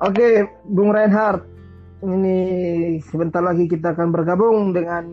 Oke, 0.00 0.48
Bung 0.64 0.96
Reinhardt, 0.96 1.44
ini 2.00 2.96
sebentar 3.04 3.44
lagi 3.44 3.68
kita 3.68 3.92
akan 3.92 4.08
bergabung 4.08 4.72
dengan 4.72 5.04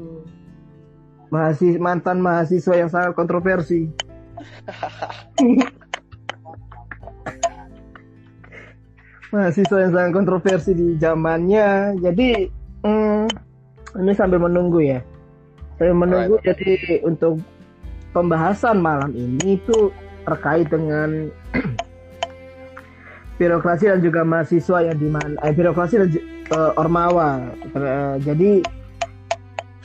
mahasiswa 1.27 1.75
mantan 1.75 2.23
mahasiswa 2.23 2.71
yang 2.71 2.87
sangat 2.87 3.11
kontroversi. 3.11 3.91
mahasiswa 9.35 9.77
yang 9.83 9.91
sangat 9.91 10.11
kontroversi 10.15 10.71
di 10.71 10.95
zamannya. 10.95 11.99
Jadi 11.99 12.47
hmm, 12.87 13.27
ini 13.99 14.11
sambil 14.15 14.39
menunggu 14.39 14.79
ya. 14.87 15.03
Saya 15.75 15.91
menunggu 15.91 16.39
right. 16.39 16.47
jadi 16.55 17.03
untuk 17.03 17.43
pembahasan 18.15 18.79
malam 18.79 19.11
ini 19.11 19.59
itu 19.59 19.91
terkait 20.23 20.71
dengan 20.71 21.27
birokrasi 23.37 23.85
dan 23.89 24.01
juga 24.01 24.25
mahasiswa 24.25 24.77
yang 24.81 24.97
di 24.97 25.09
mana 25.09 25.37
eh, 25.45 25.53
birokrasi 25.53 25.95
dan 26.01 26.09
uh, 26.53 26.71
ormawa. 26.81 27.53
Uh, 27.77 28.17
jadi 28.21 28.65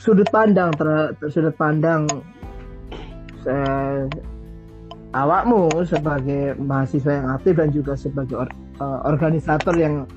sudut 0.01 0.27
pandang 0.33 0.73
ter, 0.73 1.15
ter 1.21 1.29
sudut 1.29 1.55
pandang 1.55 2.09
uh, 3.47 4.03
awakmu 5.13 5.69
sebagai 5.85 6.57
mahasiswa 6.57 7.23
yang 7.23 7.27
aktif 7.37 7.53
dan 7.55 7.69
juga 7.69 7.93
sebagai 7.93 8.35
or, 8.35 8.49
uh, 8.81 9.05
organisator 9.05 9.77
yang 9.77 10.09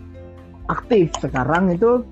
aktif 0.66 1.12
sekarang 1.20 1.70
itu 1.70 2.02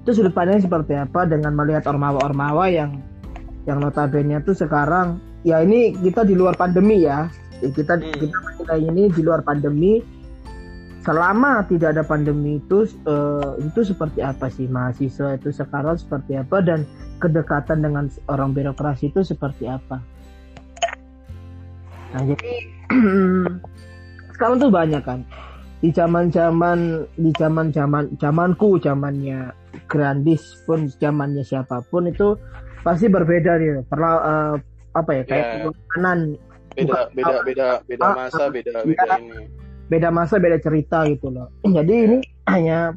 itu 0.00 0.10
sudut 0.16 0.32
pandang 0.32 0.62
seperti 0.62 0.96
apa 0.96 1.28
dengan 1.28 1.52
melihat 1.52 1.84
ormawa-ormawa 1.90 2.72
yang 2.72 3.04
yang 3.68 3.82
notabene 3.82 4.40
itu 4.40 4.56
sekarang 4.56 5.20
ya 5.44 5.60
ini 5.60 5.92
kita 5.92 6.24
di 6.24 6.32
luar 6.32 6.56
pandemi 6.56 7.04
ya 7.04 7.28
kita 7.60 8.00
hmm. 8.00 8.16
kita 8.16 8.38
kita 8.64 8.74
ini 8.80 9.12
di 9.12 9.20
luar 9.20 9.44
pandemi. 9.44 10.00
Selama 11.00 11.64
tidak 11.64 11.96
ada 11.96 12.04
pandemi 12.04 12.60
itu 12.60 12.84
uh, 13.08 13.56
itu 13.56 13.80
seperti 13.88 14.20
apa 14.20 14.52
sih 14.52 14.68
mahasiswa 14.68 15.32
itu 15.32 15.48
sekarang 15.48 15.96
seperti 15.96 16.36
apa? 16.36 16.60
Dan 16.60 16.84
kedekatan 17.16 17.80
dengan 17.80 18.04
orang 18.28 18.52
birokrasi 18.52 19.08
itu 19.08 19.24
seperti 19.24 19.64
apa? 19.64 19.96
Nah 22.12 22.22
jadi 22.28 22.52
sekarang 24.36 24.56
tuh 24.60 24.68
banyak 24.68 25.00
kan. 25.00 25.24
Di 25.80 25.88
zaman 25.88 26.28
zaman 26.28 27.08
di 27.16 27.32
zaman 27.32 27.72
zaman 27.72 28.20
zamanku 28.20 28.76
zamannya 28.84 29.56
Grandis 29.88 30.60
pun 30.68 30.84
zamannya 31.00 31.40
siapa 31.40 31.80
pun 31.88 32.12
itu 32.12 32.36
pasti 32.84 33.08
berbeda 33.08 33.56
nih. 33.56 33.88
Perlu 33.88 34.04
uh, 34.04 34.54
apa 34.92 35.10
ya 35.16 35.22
kayak 35.24 35.46
yeah. 35.64 35.72
kanan 35.96 36.20
beda 36.76 36.98
beda 37.14 37.36
beda 37.42 37.66
beda 37.86 38.04
ah, 38.06 38.14
masa 38.14 38.42
beda 38.48 38.70
beda, 38.82 38.86
beda 38.86 39.14
ini. 39.18 39.38
beda 39.90 40.08
masa 40.14 40.34
beda 40.38 40.58
cerita 40.62 40.98
gitu 41.10 41.28
loh. 41.30 41.50
Jadi 41.66 41.94
ini 42.06 42.18
hanya 42.46 42.94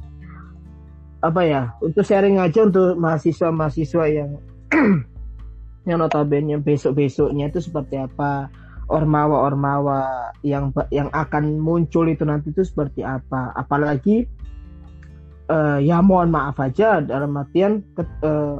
apa 1.24 1.42
ya 1.48 1.72
untuk 1.80 2.04
sharing 2.04 2.38
aja 2.38 2.68
untuk 2.68 3.00
mahasiswa 3.00 3.50
mahasiswa 3.50 4.04
yang 4.12 4.38
yang 5.90 5.98
notabene 6.00 6.60
besok 6.60 7.00
besoknya 7.00 7.50
itu 7.52 7.64
seperti 7.64 8.00
apa 8.00 8.52
ormawa 8.92 9.48
ormawa 9.48 10.00
yang 10.44 10.76
yang 10.92 11.08
akan 11.16 11.60
muncul 11.60 12.06
itu 12.08 12.24
nanti 12.28 12.52
itu 12.52 12.68
seperti 12.68 13.02
apa. 13.02 13.56
Apalagi 13.56 14.28
uh, 15.50 15.80
ya 15.80 16.04
mohon 16.04 16.32
maaf 16.32 16.60
aja 16.60 17.00
dalam 17.00 17.36
artian 17.40 17.84
uh, 18.24 18.60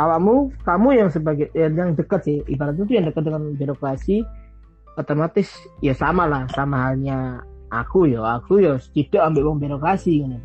awakmu 0.00 0.48
kamu 0.64 0.88
yang 0.96 1.08
sebagai 1.12 1.52
yang 1.52 1.92
dekat 1.92 2.24
sih 2.24 2.36
ibaratnya 2.48 2.84
itu 2.88 2.94
yang 2.96 3.06
dekat 3.08 3.22
dengan 3.28 3.42
birokrasi 3.56 4.24
otomatis 4.98 5.50
ya 5.84 5.94
sama 5.94 6.26
lah 6.26 6.46
sama 6.50 6.90
halnya 6.90 7.44
aku 7.70 8.10
ya 8.10 8.40
aku 8.40 8.62
ya 8.62 8.78
tidak 8.94 9.22
ambil 9.30 9.54
uang 9.54 9.58
birokrasi 9.62 10.26
gitu. 10.26 10.38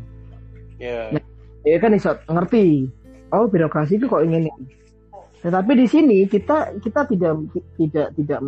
Yeah. 0.76 1.16
Ya, 1.16 1.20
ya 1.64 1.76
kan 1.82 1.96
iso 1.96 2.14
ngerti. 2.28 2.90
Oh 3.34 3.50
birokrasi 3.50 3.98
itu 3.98 4.06
kok 4.06 4.22
ingin 4.22 4.46
tetapi 5.46 5.78
di 5.78 5.86
sini 5.86 6.18
kita 6.26 6.74
kita 6.82 7.06
tidak 7.06 7.38
tidak 7.78 8.08
tidak 8.18 8.40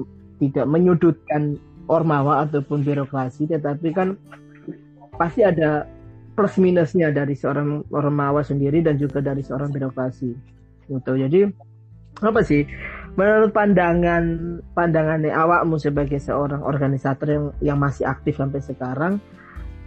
tidak 0.43 0.67
menyudutkan 0.67 1.55
ormawa 1.87 2.43
ataupun 2.43 2.83
birokrasi 2.83 3.47
tetapi 3.47 3.95
kan 3.95 4.19
pasti 5.15 5.47
ada 5.47 5.87
plus 6.35 6.59
minusnya 6.59 7.15
dari 7.15 7.39
seorang 7.39 7.87
ormawa 7.95 8.43
sendiri 8.43 8.83
dan 8.83 8.99
juga 8.99 9.23
dari 9.23 9.47
seorang 9.47 9.71
birokrasi 9.71 10.31
gitu 10.91 11.13
jadi 11.15 11.51
apa 12.19 12.41
sih 12.43 12.67
menurut 13.19 13.51
pandangan 13.51 14.25
pandangan 14.79 15.27
awakmu 15.27 15.75
sebagai 15.83 16.23
seorang 16.23 16.63
organisator 16.63 17.27
yang 17.27 17.47
yang 17.59 17.79
masih 17.83 18.07
aktif 18.07 18.39
sampai 18.39 18.63
sekarang 18.63 19.19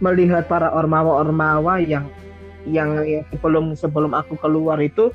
melihat 0.04 0.44
para 0.52 0.68
ormawa-ormawa 0.68 1.80
yang 1.80 2.12
yang 2.68 2.92
sebelum 3.32 3.72
sebelum 3.72 4.12
aku 4.12 4.36
keluar 4.36 4.76
itu 4.84 5.08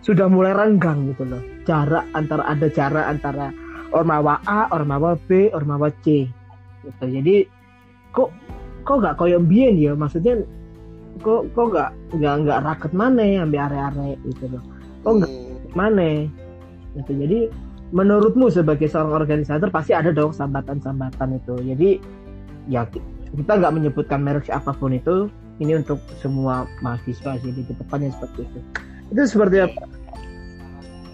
sudah 0.00 0.32
mulai 0.32 0.56
renggang 0.56 1.12
gitu 1.12 1.28
loh 1.28 1.44
jarak 1.68 2.08
antara 2.16 2.48
ada 2.48 2.72
jarak 2.72 3.04
antara 3.04 3.52
ormawa 3.92 4.40
A, 4.48 4.72
ormawa 4.72 5.20
B, 5.28 5.52
ormawa 5.52 5.92
C 6.00 6.24
gitu. 6.88 7.04
jadi 7.04 7.44
kok 8.16 8.32
kok 8.88 9.04
gak 9.04 9.20
koyo 9.20 9.44
bien 9.44 9.76
ya 9.76 9.92
maksudnya 9.92 10.40
kok 11.20 11.52
kok 11.52 11.68
gak 11.76 11.92
nggak 12.16 12.34
nggak 12.48 12.60
raket 12.64 12.92
mana 12.96 13.20
ya 13.20 13.44
ambil 13.44 13.60
area-area 13.68 14.16
gitu 14.24 14.44
loh 14.56 14.62
kok 15.04 15.12
nggak 15.20 15.32
hmm. 15.36 15.76
mana 15.76 16.08
gitu. 17.02 17.12
Jadi 17.14 17.38
menurutmu 17.94 18.52
sebagai 18.52 18.86
seorang 18.90 19.24
organisator 19.24 19.72
pasti 19.72 19.96
ada 19.96 20.12
dong 20.12 20.34
sambatan-sambatan 20.34 21.40
itu. 21.40 21.54
Jadi 21.62 21.90
ya 22.68 22.84
kita 23.32 23.52
nggak 23.58 23.74
menyebutkan 23.74 24.20
merek 24.20 24.52
apa 24.52 24.72
pun 24.76 24.92
itu. 24.92 25.32
Ini 25.58 25.82
untuk 25.82 25.98
semua 26.22 26.70
mahasiswa 26.86 27.34
sih 27.42 27.50
di 27.50 27.66
depannya 27.66 28.14
seperti 28.14 28.46
itu. 28.46 28.60
Itu 29.10 29.20
seperti 29.26 29.56
apa? 29.66 29.82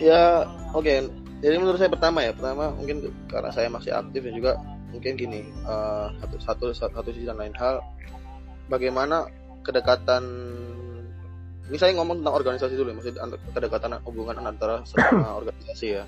Ya 0.03 0.45
oke. 0.77 0.85
Okay. 0.85 0.99
jadi 1.45 1.61
menurut 1.61 1.77
saya 1.77 1.93
pertama 1.93 2.25
ya 2.25 2.33
pertama 2.33 2.73
mungkin 2.73 3.05
karena 3.29 3.53
saya 3.53 3.69
masih 3.69 3.93
aktif 3.93 4.25
dan 4.25 4.33
juga 4.33 4.53
mungkin 4.93 5.13
gini 5.17 5.45
uh, 5.69 6.09
satu 6.25 6.37
satu 6.41 6.65
satu 6.73 7.09
sisi 7.13 7.25
dan 7.25 7.41
lain 7.41 7.57
hal. 7.57 7.81
Bagaimana 8.69 9.29
kedekatan 9.65 10.25
ini 11.65 11.77
saya 11.81 11.97
ngomong 11.97 12.21
tentang 12.21 12.37
organisasi 12.37 12.75
dulu 12.77 12.93
ya, 12.93 12.97
maksudnya 13.01 13.25
kedekatan 13.57 13.97
hubungan 14.05 14.37
antara 14.45 14.85
sama 14.85 15.33
organisasi 15.41 15.87
ya. 15.97 16.05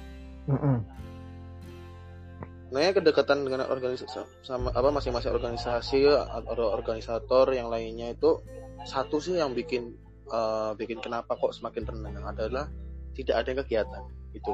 Nah 2.66 2.80
ya 2.82 2.90
kedekatan 2.92 3.46
dengan 3.48 3.64
organisasi 3.64 4.44
sama 4.44 4.68
apa 4.76 4.88
masing-masing 4.92 5.32
organisasi 5.32 6.04
atau 6.12 6.76
organisator 6.76 7.48
yang 7.56 7.72
lainnya 7.72 8.12
itu 8.12 8.44
satu 8.84 9.16
sih 9.16 9.40
yang 9.40 9.56
bikin 9.56 9.96
uh, 10.28 10.76
bikin 10.76 11.00
kenapa 11.00 11.38
kok 11.40 11.56
semakin 11.56 11.88
rendah 11.88 12.26
adalah 12.28 12.68
tidak 13.16 13.36
ada 13.40 13.50
kegiatan 13.64 14.04
itu. 14.36 14.52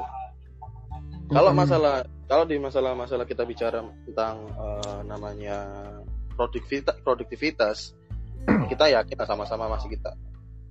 Kalau 1.27 1.51
masalah 1.51 2.07
kalau 2.31 2.47
di 2.47 2.55
masalah-masalah 2.63 3.27
kita 3.27 3.43
bicara 3.43 3.83
tentang 4.07 4.47
uh, 4.55 5.03
namanya 5.03 5.67
produktivitas 6.39 6.95
produktivitas 7.03 7.91
kita 8.71 8.87
yakin 8.87 9.19
sama-sama 9.27 9.67
masih 9.67 9.99
kita 9.99 10.15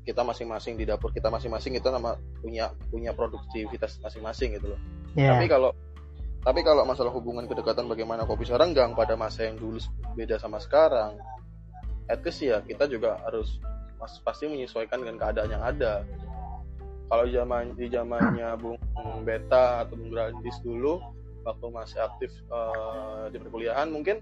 kita 0.02 0.26
masing-masing 0.26 0.74
di 0.74 0.84
dapur 0.84 1.14
kita 1.14 1.30
masing-masing 1.30 1.78
itu 1.78 1.86
nama 1.86 2.18
punya 2.42 2.74
punya 2.90 3.14
produktivitas 3.14 4.02
masing-masing 4.02 4.58
gitu 4.58 4.74
loh. 4.74 4.80
Yeah. 5.14 5.38
Tapi 5.38 5.46
kalau 5.46 5.70
tapi 6.42 6.66
kalau 6.66 6.82
masalah 6.82 7.14
hubungan 7.14 7.46
kedekatan 7.46 7.86
bagaimana 7.86 8.26
kok 8.26 8.34
bisa 8.34 8.58
renggang 8.58 8.98
pada 8.98 9.14
masa 9.14 9.46
yang 9.46 9.62
dulu 9.62 9.78
beda 10.18 10.42
sama 10.42 10.58
sekarang, 10.58 11.14
at 12.10 12.18
least 12.26 12.42
ya 12.42 12.58
kita 12.66 12.90
juga 12.90 13.22
harus 13.22 13.62
mas, 14.02 14.18
pasti 14.26 14.50
menyesuaikan 14.50 14.98
dengan 15.06 15.22
keadaan 15.22 15.50
yang 15.54 15.62
ada. 15.62 16.02
Kalau 17.06 17.28
zaman 17.30 17.78
di 17.78 17.86
zamannya 17.86 18.58
Bung 18.58 18.80
Beta 19.22 19.86
atau 19.86 19.94
Bung 19.94 20.10
Grandis 20.10 20.58
dulu 20.66 20.98
waktu 21.46 21.66
masih 21.70 21.98
aktif 22.02 22.30
uh, 22.50 23.30
di 23.30 23.38
perkuliahan 23.38 23.86
mungkin 23.90 24.18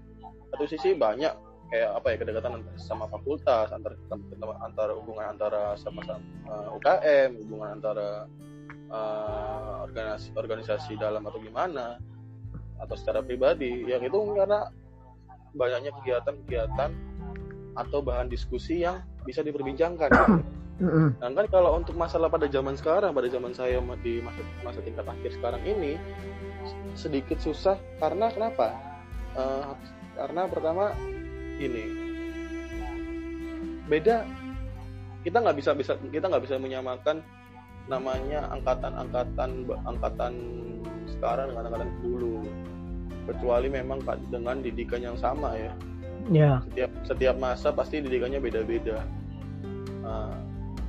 satu 0.53 0.65
sisi 0.69 0.93
banyak 0.93 1.50
kayak 1.71 1.89
apa 1.95 2.07
ya 2.11 2.15
kedekatan 2.19 2.53
sama 2.75 3.07
fakultas 3.07 3.71
antar 3.71 3.95
antara 4.59 4.91
hubungan 4.91 5.31
antara 5.31 5.79
sama-sama 5.79 6.19
uh, 6.51 6.67
eh, 6.67 6.75
UKM 6.75 7.29
hubungan 7.47 7.79
antara 7.79 8.27
uh, 8.91 9.87
organisasi 9.87 10.35
organisasi 10.35 10.99
dalam 10.99 11.23
atau 11.23 11.39
gimana 11.39 11.95
atau 12.81 12.95
secara 12.97 13.21
pribadi. 13.23 13.87
Yang 13.87 14.11
itu 14.11 14.19
karena 14.35 14.67
banyaknya 15.55 15.91
kegiatan-kegiatan 16.01 16.91
atau 17.77 17.99
bahan 18.03 18.27
diskusi 18.27 18.83
yang 18.83 18.99
bisa 19.23 19.45
diperbincangkan. 19.45 20.11
Nah 20.81 21.29
kan 21.29 21.45
kalau 21.45 21.77
untuk 21.77 21.93
masalah 21.93 22.25
pada 22.25 22.49
zaman 22.49 22.73
sekarang, 22.73 23.13
pada 23.13 23.29
zaman 23.29 23.53
saya 23.53 23.77
di 24.01 24.17
masa, 24.17 24.41
masa 24.65 24.81
tingkat 24.81 25.05
akhir 25.05 25.29
sekarang 25.37 25.61
ini 25.61 25.93
sedikit 26.97 27.37
susah. 27.37 27.77
Karena 28.01 28.33
kenapa? 28.33 28.73
Uh, 29.37 29.77
karena 30.17 30.49
pertama 30.49 30.91
ini 31.61 31.85
beda 33.85 34.23
kita 35.21 35.37
nggak 35.37 35.57
bisa 35.57 35.71
bisa 35.77 35.93
kita 36.09 36.25
nggak 36.25 36.43
bisa 36.47 36.57
menyamakan 36.57 37.21
namanya 37.89 38.47
angkatan-angkatan 38.55 39.67
angkatan 39.85 40.33
sekarang 41.17 41.53
dengan 41.53 41.65
angkatan 41.69 41.91
dulu 42.01 42.45
kecuali 43.29 43.67
memang 43.69 44.01
dengan 44.33 44.63
didikan 44.65 45.01
yang 45.03 45.17
sama 45.19 45.53
ya 45.53 45.73
Ya. 46.29 46.61
Setiap 46.69 46.91
setiap 47.09 47.35
masa 47.41 47.73
pasti 47.73 47.97
didikannya 48.03 48.37
beda-beda. 48.37 49.01
Nah, 50.05 50.29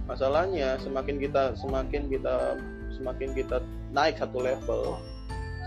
masalahnya 0.05 0.77
semakin 0.85 1.17
kita 1.17 1.57
semakin 1.57 2.13
kita 2.13 2.61
semakin 2.93 3.33
kita 3.33 3.65
naik 3.97 4.21
satu 4.21 4.45
level, 4.45 5.01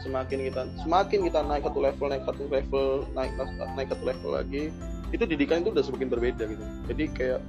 semakin 0.06 0.46
kita 0.46 0.62
semakin 0.86 1.20
kita 1.26 1.40
naik 1.42 1.66
satu 1.66 1.80
level 1.82 2.06
naik 2.14 2.24
satu 2.30 2.44
level 2.46 2.88
naik 3.18 3.32
naik 3.74 3.90
satu 3.90 4.04
level 4.06 4.32
lagi, 4.38 4.70
itu 5.16 5.24
didikan 5.24 5.64
itu 5.64 5.72
udah 5.72 5.84
semakin 5.84 6.10
berbeda 6.12 6.44
gitu. 6.44 6.64
Jadi 6.92 7.04
kayak 7.16 7.42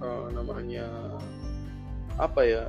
uh, 0.00 0.26
namanya 0.32 0.88
apa 2.16 2.40
ya 2.44 2.62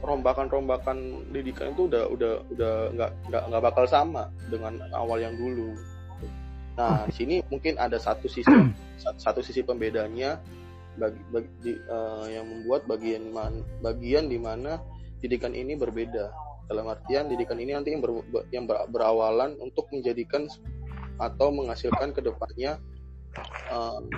rombakan-rombakan 0.00 1.28
didikan 1.34 1.74
itu 1.74 1.90
udah 1.90 2.06
udah 2.08 2.32
udah 2.54 2.74
nggak 2.94 3.10
nggak 3.28 3.42
nggak 3.50 3.62
bakal 3.62 3.84
sama 3.84 4.32
dengan 4.48 4.78
awal 4.94 5.20
yang 5.20 5.34
dulu. 5.36 5.74
Nah, 6.78 7.10
di 7.10 7.14
sini 7.14 7.36
mungkin 7.50 7.74
ada 7.76 7.98
satu 7.98 8.30
sisi 8.30 8.46
satu 9.24 9.42
sisi 9.42 9.66
pembedanya 9.66 10.38
bagi, 10.94 11.22
bagi 11.30 11.50
di, 11.62 11.72
uh, 11.74 12.26
yang 12.30 12.46
membuat 12.46 12.86
bagian 12.86 13.34
man, 13.34 13.66
bagian 13.82 14.30
di 14.30 14.38
mana 14.38 14.78
didikan 15.18 15.54
ini 15.54 15.74
berbeda. 15.74 16.30
Dalam 16.68 16.84
artian 16.86 17.32
didikan 17.32 17.56
ini 17.56 17.72
nanti 17.72 17.96
yang, 17.96 18.04
ber, 18.04 18.22
yang 18.52 18.68
ber, 18.68 18.86
berawalan 18.92 19.56
untuk 19.58 19.88
menjadikan 19.90 20.46
atau 21.18 21.50
menghasilkan 21.50 22.14
ke 22.14 22.20
depannya 22.22 22.78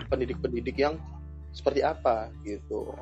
pendidik-pendidik 0.08 0.76
uh, 0.78 0.82
yang 0.90 0.94
seperti 1.50 1.80
apa 1.82 2.30
gitu. 2.46 2.94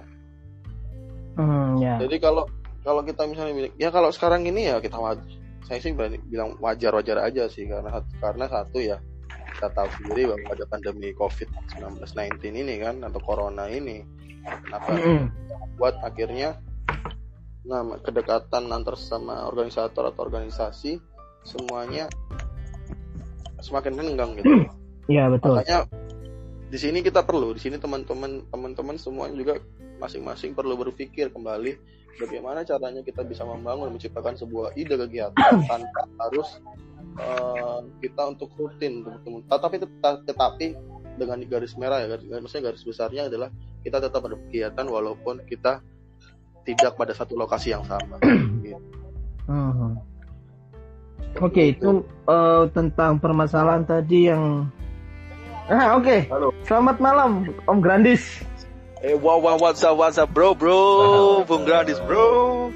Hmm, 1.39 1.79
ya. 1.79 2.01
Jadi 2.03 2.17
kalau 2.19 2.49
kalau 2.83 3.05
kita 3.05 3.29
misalnya 3.29 3.69
ya 3.77 3.93
kalau 3.93 4.09
sekarang 4.11 4.49
ini 4.49 4.73
ya 4.73 4.81
kita 4.81 4.97
wajar 4.97 5.25
saya 5.69 5.85
sih 5.85 5.93
bilang 6.33 6.57
wajar-wajar 6.65 7.21
aja 7.21 7.45
sih 7.53 7.69
karena 7.69 8.01
karena 8.25 8.49
satu 8.49 8.81
ya 8.81 8.97
kita 9.59 9.69
tahu 9.77 9.89
sendiri 10.01 10.33
bahwa 10.33 10.57
ada 10.57 10.65
pandemi 10.65 11.13
COVID-19 11.13 12.41
ini 12.57 12.75
kan 12.81 13.05
atau 13.05 13.21
corona 13.21 13.69
ini 13.69 14.01
kenapa 14.65 14.97
mm 14.97 15.25
buat 15.79 15.95
akhirnya 16.03 16.59
nah 17.63 17.87
kedekatan 18.03 18.67
antar 18.75 18.99
sama 18.99 19.47
organisator 19.47 20.11
atau 20.11 20.27
organisasi 20.27 20.99
semuanya 21.47 22.11
semakin 23.63 23.95
renggang 23.95 24.33
gitu. 24.41 24.49
Iya 25.09 25.33
betul. 25.33 25.57
Makanya 25.57 25.89
di 26.69 26.77
sini 26.77 27.01
kita 27.01 27.25
perlu, 27.25 27.57
di 27.57 27.61
sini 27.65 27.81
teman-teman 27.81 28.45
teman-teman 28.53 28.97
semuanya 29.01 29.35
juga 29.41 29.55
masing-masing 29.99 30.53
perlu 30.53 30.77
berpikir 30.77 31.33
kembali 31.33 31.81
bagaimana 32.19 32.67
caranya 32.67 33.01
kita 33.01 33.23
bisa 33.23 33.47
membangun 33.47 33.95
menciptakan 33.95 34.35
sebuah 34.35 34.75
ide 34.75 34.99
kegiatan 34.99 35.55
tanpa 35.71 36.03
harus 36.19 36.61
uh, 37.17 37.81
kita 38.03 38.23
untuk 38.35 38.51
rutin 38.59 39.07
bertemu 39.07 39.47
tetapi 39.47 39.77
tetapi 40.27 40.67
dengan 41.19 41.39
garis 41.47 41.75
merah 41.75 42.03
ya 42.03 42.15
garis, 42.15 42.27
maksudnya 42.31 42.65
garis 42.71 42.83
besarnya 42.87 43.23
adalah 43.27 43.49
kita 43.83 43.99
tetap 44.03 44.21
berkegiatan 44.23 44.87
walaupun 44.87 45.43
kita 45.47 45.83
tidak 46.67 46.93
pada 46.95 47.17
satu 47.17 47.35
lokasi 47.35 47.73
yang 47.75 47.83
sama 47.87 48.21
gitu. 48.67 48.79
uh-huh. 49.49 49.93
oke 51.39 51.51
okay, 51.51 51.75
itu 51.75 52.03
uh, 52.29 52.67
tentang 52.71 53.19
permasalahan 53.19 53.83
tadi 53.87 54.31
yang 54.31 54.71
ah 55.69 55.97
oke 55.97 56.05
okay. 56.05 56.21
selamat 56.65 56.97
malam 57.01 57.53
Om 57.69 57.79
Grandis 57.85 58.45
Eh, 58.99 59.15
wow, 59.15 59.39
wow, 59.39 59.55
what's 59.55 59.79
up, 59.87 59.95
what's 59.95 60.19
up, 60.19 60.35
bro, 60.35 60.59
bro, 60.59 61.45
Bung 61.47 61.63
Grandis, 61.63 62.03
bro. 62.03 62.67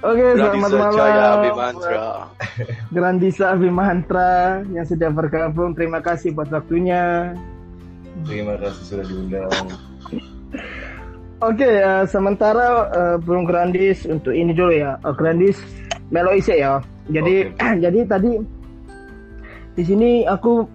Oke, 0.00 0.16
okay, 0.16 0.32
selamat 0.32 0.70
malam. 0.70 0.96
Jaya 0.96 1.24
Abimantra. 1.36 2.06
Grandisa 2.94 3.44
Abimantra 3.52 4.62
yang 4.70 4.86
sudah 4.86 5.10
bergabung. 5.12 5.76
Terima 5.76 6.00
kasih 6.00 6.32
buat 6.32 6.48
waktunya. 6.48 7.36
Terima 8.24 8.56
kasih 8.56 8.82
sudah 8.86 9.04
diundang. 9.04 9.50
Oke, 9.50 9.74
okay, 11.42 11.84
uh, 11.84 12.08
sementara 12.08 12.88
uh, 12.88 13.16
Bung 13.20 13.44
Grandis 13.44 14.08
untuk 14.08 14.32
ini 14.32 14.56
dulu 14.56 14.72
ya. 14.72 14.96
Uh, 15.04 15.12
Grandis 15.12 15.60
Melo 16.08 16.32
isi 16.32 16.56
ya. 16.56 16.80
Jadi 17.12 17.52
okay. 17.52 17.76
jadi 17.84 18.00
tadi 18.08 18.59
di 19.78 19.82
sini 19.86 20.26
aku 20.26 20.66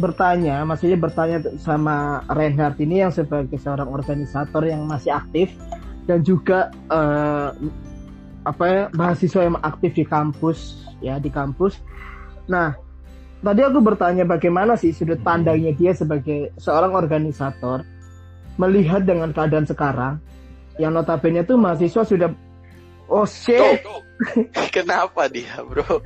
bertanya, 0.00 0.64
maksudnya 0.64 0.96
bertanya 0.96 1.38
sama 1.60 2.24
Reinhardt 2.32 2.80
ini 2.80 3.04
yang 3.04 3.12
sebagai 3.12 3.60
seorang 3.60 3.92
organisator 3.92 4.64
yang 4.64 4.88
masih 4.88 5.12
aktif 5.12 5.52
dan 6.08 6.24
juga 6.24 6.72
uh, 6.88 7.52
apa 8.42 8.64
ya 8.66 8.82
mahasiswa 8.96 9.46
yang 9.46 9.60
aktif 9.62 9.94
di 9.94 10.04
kampus 10.08 10.88
ya 11.04 11.20
di 11.20 11.28
kampus. 11.28 11.78
Nah, 12.48 12.74
tadi 13.44 13.60
aku 13.62 13.78
bertanya 13.84 14.24
bagaimana 14.24 14.74
sih 14.74 14.90
sudut 14.96 15.20
pandangnya 15.20 15.76
dia 15.76 15.92
sebagai 15.92 16.50
seorang 16.56 16.96
organisator 16.96 17.84
melihat 18.56 19.04
dengan 19.04 19.30
keadaan 19.30 19.68
sekarang 19.68 20.14
yang 20.80 20.96
notabene 20.96 21.44
itu 21.44 21.54
mahasiswa 21.60 22.02
sudah 22.02 22.30
oh 23.12 23.28
shit. 23.28 23.84
Kenapa 24.76 25.28
dia, 25.28 25.62
bro? 25.64 26.02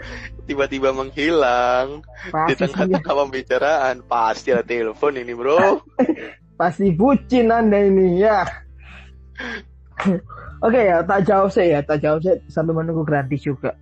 Tiba-tiba 0.47 0.93
menghilang 0.95 2.03
Pasti 2.31 2.51
di 2.51 2.55
tengah-tengah 2.57 3.15
pembicaraan. 3.27 3.95
Pasti 4.07 4.55
ada 4.55 4.65
telepon 4.65 5.19
ini, 5.19 5.33
bro. 5.35 5.83
Pasti 6.61 6.89
bucin 6.95 7.53
Anda 7.53 7.85
ini, 7.85 8.23
ya. 8.23 8.45
Oke 10.65 10.81
okay, 10.81 10.89
ya, 10.89 11.05
tak 11.05 11.29
jauh 11.29 11.53
saya 11.53 11.69
ya, 11.69 11.81
tak 11.85 12.01
jauh 12.01 12.17
saya 12.17 12.41
sambil 12.49 12.81
menunggu 12.81 13.05
gratis 13.05 13.45
juga. 13.45 13.77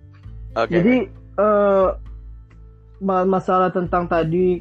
Okay. 0.59 0.79
Jadi 0.79 0.95
uh, 1.39 1.95
masalah 3.03 3.71
tentang 3.71 4.11
tadi 4.11 4.59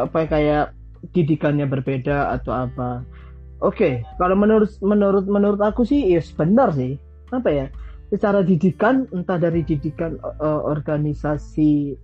apa 0.00 0.24
kayak 0.24 0.72
didikannya 1.12 1.68
berbeda 1.68 2.32
atau 2.32 2.52
apa. 2.56 3.04
Oke, 3.60 3.76
okay, 3.76 3.94
kalau 4.16 4.36
menurut 4.40 4.72
menurut 4.80 5.28
menurut 5.28 5.60
aku 5.60 5.84
sih 5.84 6.16
yes 6.16 6.32
benar 6.32 6.72
sih. 6.72 6.96
Apa 7.28 7.48
ya? 7.52 7.66
Secara 8.10 8.42
didikan 8.42 9.06
entah 9.14 9.38
dari 9.38 9.62
didikan 9.62 10.18
uh, 10.18 10.60
organisasi 10.66 11.94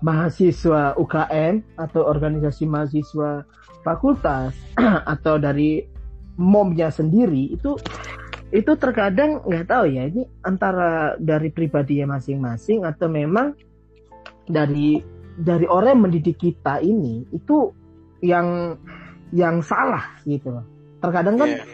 mahasiswa 0.00 0.96
UKM 0.96 1.76
atau 1.76 2.06
organisasi 2.06 2.64
mahasiswa 2.64 3.44
fakultas 3.82 4.54
atau 5.12 5.36
dari 5.36 5.84
momnya 6.40 6.88
sendiri 6.88 7.52
itu 7.52 7.76
itu 8.50 8.72
terkadang 8.78 9.42
nggak 9.46 9.66
tahu 9.68 9.84
ya 9.90 10.10
ini 10.10 10.26
antara 10.42 11.14
dari 11.20 11.52
pribadi 11.54 12.02
masing-masing 12.02 12.82
atau 12.82 13.06
memang 13.06 13.54
dari 14.48 14.98
dari 15.38 15.66
orang 15.70 15.98
yang 15.98 16.02
mendidik 16.10 16.38
kita 16.40 16.82
ini 16.82 17.26
itu 17.30 17.70
yang 18.24 18.74
yang 19.30 19.62
salah 19.62 20.18
gitu 20.26 20.50
loh 20.50 20.66
terkadang 20.98 21.38
kan 21.38 21.50
yeah. 21.62 21.66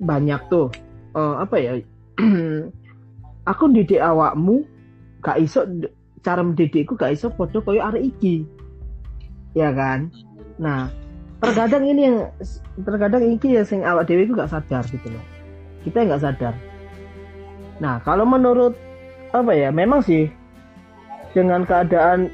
banyak 0.00 0.40
tuh 0.48 0.72
uh, 1.12 1.44
apa 1.44 1.56
ya 1.60 1.72
aku 3.46 3.72
didik 3.74 3.98
awakmu 3.98 4.62
gak 5.22 5.38
iso 5.42 5.66
cara 6.22 6.42
mendidikku 6.42 6.94
gak 6.94 7.14
iso 7.14 7.30
podo 7.32 7.62
koyo 7.62 7.82
arek 7.82 8.14
iki. 8.14 8.46
Ya 9.52 9.74
kan? 9.74 10.10
Nah 10.58 10.88
terkadang 11.42 11.84
ini 11.86 12.00
yang 12.06 12.18
terkadang 12.86 13.24
ini 13.26 13.46
ya 13.58 13.62
sing 13.66 13.82
awak 13.82 14.06
dewi 14.06 14.30
gak 14.30 14.50
sadar 14.50 14.86
gitu 14.86 15.10
loh. 15.10 15.24
Kita 15.82 16.06
nggak 16.06 16.22
sadar. 16.22 16.54
Nah 17.82 17.98
kalau 18.06 18.22
menurut 18.22 18.78
apa 19.34 19.50
ya 19.50 19.74
memang 19.74 20.04
sih 20.04 20.30
dengan 21.32 21.64
keadaan 21.64 22.28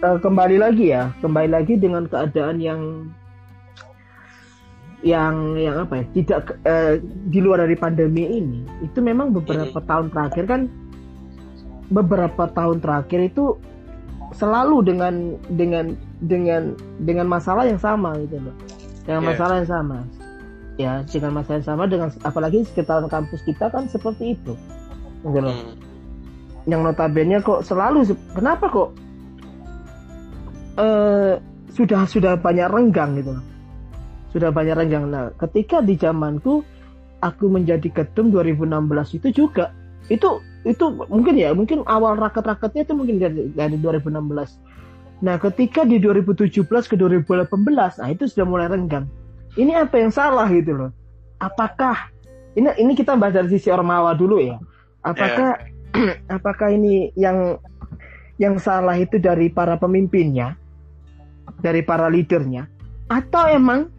uh, 0.00 0.18
kembali 0.18 0.56
lagi 0.62 0.94
ya 0.94 1.10
kembali 1.20 1.50
lagi 1.50 1.74
dengan 1.76 2.06
keadaan 2.06 2.62
yang 2.62 2.80
yang 5.00 5.56
yang 5.56 5.80
apa 5.88 6.04
ya 6.04 6.04
tidak 6.12 6.60
uh, 6.68 7.00
di 7.02 7.40
luar 7.40 7.64
dari 7.64 7.72
pandemi 7.72 8.36
ini 8.36 8.60
itu 8.84 9.00
memang 9.00 9.32
beberapa 9.32 9.80
tahun 9.80 10.12
terakhir 10.12 10.44
kan 10.44 10.68
beberapa 11.88 12.46
tahun 12.52 12.84
terakhir 12.84 13.32
itu 13.32 13.56
selalu 14.34 14.86
dengan 14.86 15.14
dengan 15.50 15.98
dengan 16.22 16.78
dengan 17.02 17.26
masalah 17.26 17.66
yang 17.66 17.80
sama 17.82 18.14
gitu 18.26 18.38
loh. 18.38 18.54
Dengan 19.02 19.22
yeah. 19.26 19.30
masalah 19.34 19.54
yang 19.58 19.70
sama. 19.70 19.98
Ya 20.78 20.92
dengan 21.04 21.32
masalah 21.42 21.56
yang 21.60 21.68
sama 21.68 21.82
dengan 21.90 22.08
apalagi 22.22 22.62
sekitar 22.64 23.02
kampus 23.10 23.42
kita 23.42 23.68
kan 23.68 23.90
seperti 23.90 24.38
itu. 24.38 24.54
Gitu 25.26 25.40
loh. 25.40 25.52
Mm. 25.52 25.76
yang 26.68 26.84
notabene 26.84 27.40
kok 27.40 27.64
selalu 27.64 28.04
kenapa 28.36 28.68
kok 28.68 28.92
uh, 30.76 31.40
sudah 31.72 32.04
sudah 32.04 32.36
banyak 32.36 32.68
renggang 32.68 33.16
gitu 33.16 33.32
loh 33.32 33.44
sudah 34.30 34.50
banyak 34.54 34.74
renggang. 34.78 35.10
Nah, 35.10 35.34
ketika 35.36 35.82
di 35.82 35.98
zamanku 35.98 36.62
aku 37.20 37.46
menjadi 37.52 37.90
ketum 37.92 38.32
2016 38.32 39.20
itu 39.20 39.28
juga 39.44 39.74
itu 40.08 40.40
itu 40.64 40.84
mungkin 41.08 41.36
ya 41.36 41.52
mungkin 41.52 41.84
awal 41.88 42.16
raket-raketnya 42.16 42.88
itu 42.88 42.94
mungkin 42.96 43.16
dari, 43.20 43.48
dari 43.52 43.76
2016. 43.78 44.20
Nah, 45.20 45.36
ketika 45.36 45.84
di 45.84 46.00
2017 46.00 46.64
ke 46.64 46.96
2018, 46.96 48.00
nah 48.00 48.08
itu 48.08 48.24
sudah 48.24 48.46
mulai 48.48 48.72
renggang. 48.72 49.04
Ini 49.52 49.84
apa 49.84 50.00
yang 50.00 50.08
salah 50.08 50.48
gitu 50.48 50.72
loh? 50.72 50.90
Apakah 51.36 52.08
ini 52.56 52.72
ini 52.80 52.92
kita 52.96 53.20
bahas 53.20 53.36
dari 53.36 53.52
sisi 53.52 53.68
ormawa 53.68 54.16
dulu 54.16 54.40
ya? 54.40 54.56
Apakah 55.04 55.60
yeah. 55.92 56.16
apakah 56.36 56.72
ini 56.72 57.12
yang 57.20 57.60
yang 58.40 58.56
salah 58.56 58.96
itu 58.96 59.20
dari 59.20 59.52
para 59.52 59.76
pemimpinnya, 59.76 60.56
dari 61.60 61.84
para 61.84 62.08
leadernya, 62.08 62.64
atau 63.12 63.44
emang 63.52 63.92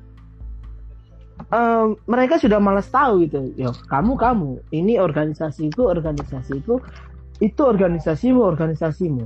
em, 1.50 1.98
mereka 2.06 2.38
sudah 2.38 2.62
malas 2.62 2.92
tahu 2.94 3.26
gitu. 3.26 3.50
Ya 3.58 3.74
kamu 3.90 4.14
kamu, 4.20 4.62
ini 4.70 5.02
organisasiku 5.02 5.90
organisasiku, 5.90 6.78
itu 7.42 7.62
organisasimu 7.62 8.42
organisasimu, 8.46 9.26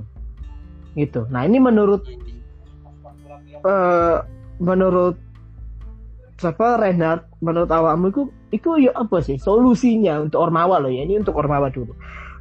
gitu. 0.96 1.28
Nah 1.28 1.44
ini 1.44 1.60
menurut 1.60 2.08
eh 3.66 4.18
menurut 4.62 5.20
siapa 6.40 6.80
Renard, 6.80 7.28
menurut 7.40 7.72
awakmu 7.72 8.12
itu 8.12 8.24
itu 8.52 8.70
ya 8.88 8.92
apa 8.96 9.20
sih 9.20 9.36
solusinya 9.40 10.24
untuk 10.24 10.40
Ormawa 10.40 10.80
loh 10.80 10.92
ya 10.92 11.04
ini 11.04 11.20
untuk 11.20 11.36
Ormawa 11.36 11.72
dulu. 11.72 11.92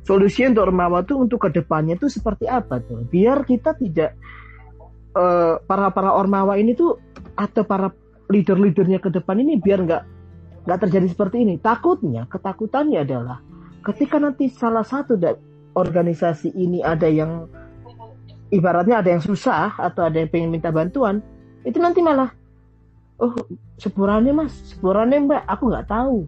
Solusinya 0.04 0.54
untuk 0.54 0.64
Ormawa 0.70 0.98
tuh 1.02 1.16
untuk 1.24 1.38
ke 1.42 1.48
depannya 1.54 1.96
tuh 1.96 2.12
seperti 2.12 2.44
apa 2.46 2.78
tuh? 2.82 3.06
Biar 3.08 3.42
kita 3.46 3.74
tidak 3.78 4.14
eh, 5.16 5.54
para 5.64 5.90
para 5.90 6.10
Ormawa 6.12 6.60
ini 6.60 6.76
tuh 6.76 6.98
atau 7.34 7.66
para 7.66 7.90
leader-leadernya 8.28 8.98
ke 9.00 9.12
depan 9.12 9.40
ini 9.40 9.60
biar 9.60 9.84
nggak 9.84 10.02
nggak 10.64 10.78
terjadi 10.88 11.06
seperti 11.12 11.44
ini. 11.44 11.60
Takutnya, 11.60 12.24
ketakutannya 12.28 13.04
adalah 13.04 13.38
ketika 13.84 14.16
nanti 14.16 14.48
salah 14.48 14.84
satu 14.84 15.20
da- 15.20 15.36
organisasi 15.76 16.54
ini 16.56 16.80
ada 16.80 17.04
yang 17.10 17.50
ibaratnya 18.48 19.02
ada 19.04 19.10
yang 19.12 19.20
susah 19.20 19.76
atau 19.76 20.08
ada 20.08 20.22
yang 20.22 20.30
pengen 20.30 20.50
minta 20.54 20.72
bantuan, 20.72 21.20
itu 21.66 21.76
nanti 21.82 22.00
malah 22.00 22.32
oh 23.20 23.34
sepurannya 23.76 24.32
mas, 24.32 24.54
sepurannya 24.72 25.18
mbak, 25.28 25.42
aku 25.44 25.68
nggak 25.68 25.88
tahu. 25.90 26.24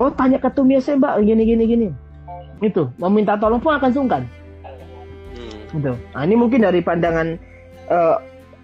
Oh 0.00 0.08
tanya 0.08 0.40
ketumnya 0.40 0.80
saya 0.80 0.96
mbak, 0.96 1.20
gini 1.20 1.42
gini 1.44 1.64
gini. 1.68 1.88
Itu 2.64 2.88
meminta 2.96 3.36
tolong 3.36 3.60
pun 3.60 3.76
akan 3.76 3.90
sungkan. 3.92 4.22
Hmm. 5.36 5.76
Gitu. 5.76 5.92
Nah, 5.92 6.22
ini 6.24 6.34
mungkin 6.34 6.64
dari 6.64 6.80
pandangan 6.80 7.36
eh, 7.90 8.16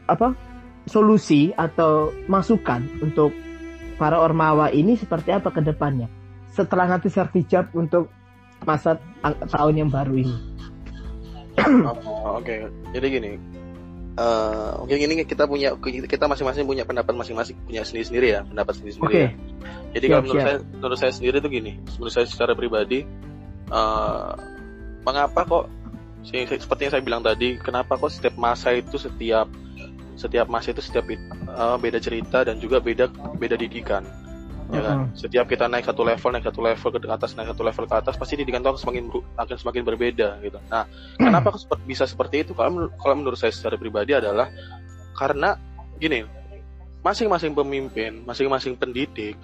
apa 0.09 0.46
solusi 0.87 1.50
atau 1.52 2.14
masukan 2.31 2.87
untuk 3.02 3.35
para 3.99 4.23
ormawa 4.23 4.71
ini 4.71 4.95
seperti 4.95 5.35
apa 5.35 5.50
ke 5.50 5.61
depannya 5.61 6.07
setelah 6.55 6.87
nanti 6.88 7.11
sertijab 7.12 7.69
untuk 7.75 8.09
masa 8.64 8.97
tahun 9.50 9.75
yang 9.85 9.90
baru 9.93 10.14
ini. 10.16 10.37
Oh, 11.85 12.40
Oke, 12.40 12.69
jadi 12.93 13.07
gini. 13.09 13.33
eh 14.16 14.71
mungkin 14.81 14.97
ini 14.97 15.14
kita 15.28 15.45
punya 15.45 15.76
kita 15.85 16.25
masing-masing 16.25 16.64
punya 16.64 16.88
pendapat 16.88 17.12
masing-masing 17.12 17.52
punya 17.69 17.85
sendiri-sendiri 17.85 18.33
ya 18.33 18.40
pendapat 18.49 18.73
sendiri-sendiri 18.81 19.12
Oke. 19.12 19.21
ya. 19.21 19.31
Jadi 19.93 20.05
Siap, 20.09 20.12
kalau 20.12 20.23
menurut 20.25 20.40
siap. 20.40 20.49
saya 20.49 20.59
menurut 20.73 20.99
saya 21.00 21.12
sendiri 21.12 21.37
tuh 21.45 21.50
gini, 21.52 21.73
menurut 22.00 22.12
saya 22.16 22.25
secara 22.25 22.52
pribadi 22.57 23.05
eh 23.69 24.33
mengapa 25.05 25.40
kok 25.45 25.64
seperti 26.26 26.81
yang 26.88 26.93
saya 26.97 27.05
bilang 27.05 27.23
tadi, 27.23 27.61
kenapa 27.61 27.95
kok 28.00 28.09
setiap 28.11 28.35
masa 28.40 28.73
itu 28.75 28.97
setiap 28.97 29.47
setiap 30.16 30.49
masa 30.49 30.73
itu 30.73 30.82
setiap 30.82 31.06
eh, 31.08 31.76
beda 31.78 32.00
cerita 32.00 32.42
dan 32.42 32.56
juga 32.58 32.80
beda 32.80 33.08
beda 33.37 33.56
didikan. 33.56 34.02
Ya 34.75 34.82
kan? 34.82 35.06
Mm-mm. 35.06 35.14
Setiap 35.14 35.46
kita 35.46 35.70
naik 35.70 35.87
satu 35.87 36.02
level, 36.02 36.35
naik 36.35 36.42
satu 36.42 36.58
level 36.58 36.88
ke 36.90 36.99
atas, 37.06 37.38
naik 37.38 37.54
satu 37.54 37.62
level 37.62 37.87
ke 37.87 37.94
atas, 37.94 38.18
pasti 38.18 38.35
didikan 38.35 38.58
itu 38.58 38.75
akan 38.75 38.80
semakin 38.82 39.04
akan 39.38 39.56
semakin 39.62 39.82
berbeda 39.87 40.42
gitu. 40.42 40.58
Nah, 40.66 40.90
kenapa 41.14 41.54
kok 41.54 41.62
seper- 41.62 41.87
bisa 41.87 42.02
seperti 42.02 42.42
itu? 42.42 42.50
Kalau 42.50 42.75
menur- 42.75 42.92
kalau 42.99 43.14
menurut 43.14 43.38
saya 43.38 43.54
secara 43.54 43.78
pribadi 43.78 44.18
adalah 44.18 44.50
karena 45.14 45.54
gini, 46.02 46.26
masing-masing 47.06 47.54
pemimpin, 47.54 48.26
masing-masing 48.26 48.75
pendidik 48.75 49.38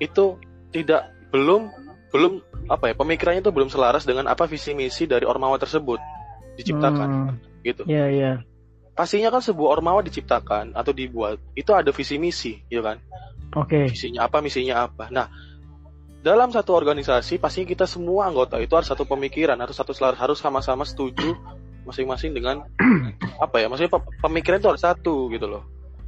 itu 0.00 0.40
tidak 0.72 1.12
belum 1.28 1.68
belum 2.08 2.40
apa 2.72 2.88
ya 2.88 2.94
pemikirannya 2.96 3.42
itu 3.44 3.52
belum 3.52 3.68
selaras 3.68 4.08
dengan 4.08 4.32
apa 4.32 4.48
visi 4.48 4.72
misi 4.72 5.04
dari 5.04 5.28
ormawa 5.28 5.60
tersebut 5.60 6.00
diciptakan 6.56 7.36
Hmm, 7.36 7.62
gitu. 7.66 7.84
Ya 7.84 8.08
ya. 8.08 8.32
Pastinya 8.94 9.28
kan 9.34 9.42
sebuah 9.42 9.78
ormawa 9.78 10.06
diciptakan 10.06 10.72
atau 10.78 10.94
dibuat 10.94 11.42
itu 11.58 11.74
ada 11.74 11.90
visi 11.90 12.14
misi, 12.14 12.62
gitu 12.70 12.78
kan? 12.78 13.02
Oke. 13.58 13.90
Visinya 13.90 14.30
apa, 14.30 14.38
misinya 14.38 14.86
apa. 14.86 15.10
Nah, 15.10 15.26
dalam 16.22 16.54
satu 16.54 16.72
organisasi 16.78 17.42
pastinya 17.42 17.68
kita 17.74 17.86
semua 17.90 18.30
anggota 18.30 18.56
itu 18.62 18.70
harus 18.72 18.86
satu 18.86 19.02
pemikiran 19.04 19.58
atau 19.58 19.74
satu 19.74 19.90
selaras 19.90 20.16
harus 20.22 20.38
sama-sama 20.38 20.86
setuju 20.86 21.34
masing-masing 21.84 22.32
dengan 22.32 22.62
apa 23.44 23.60
ya? 23.60 23.66
Maksudnya 23.66 23.98
pe- 23.98 24.14
pemikiran 24.22 24.62
itu 24.62 24.68
harus 24.70 24.82
satu 24.86 25.26
gitu 25.34 25.46
loh. 25.50 25.62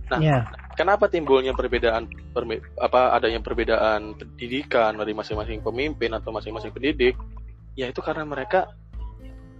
Nah, 0.06 0.22
Ya. 0.22 0.46
kenapa 0.78 1.10
timbulnya 1.10 1.50
perbedaan 1.58 2.06
perbe- 2.30 2.62
apa 2.78 3.10
adanya 3.18 3.42
perbedaan 3.42 4.14
pendidikan 4.14 4.94
dari 4.94 5.10
masing-masing 5.10 5.58
pemimpin 5.66 6.14
atau 6.14 6.30
masing-masing 6.30 6.70
pendidik 6.70 7.18
ya 7.74 7.90
itu 7.90 8.00
karena 8.00 8.22
mereka 8.24 8.70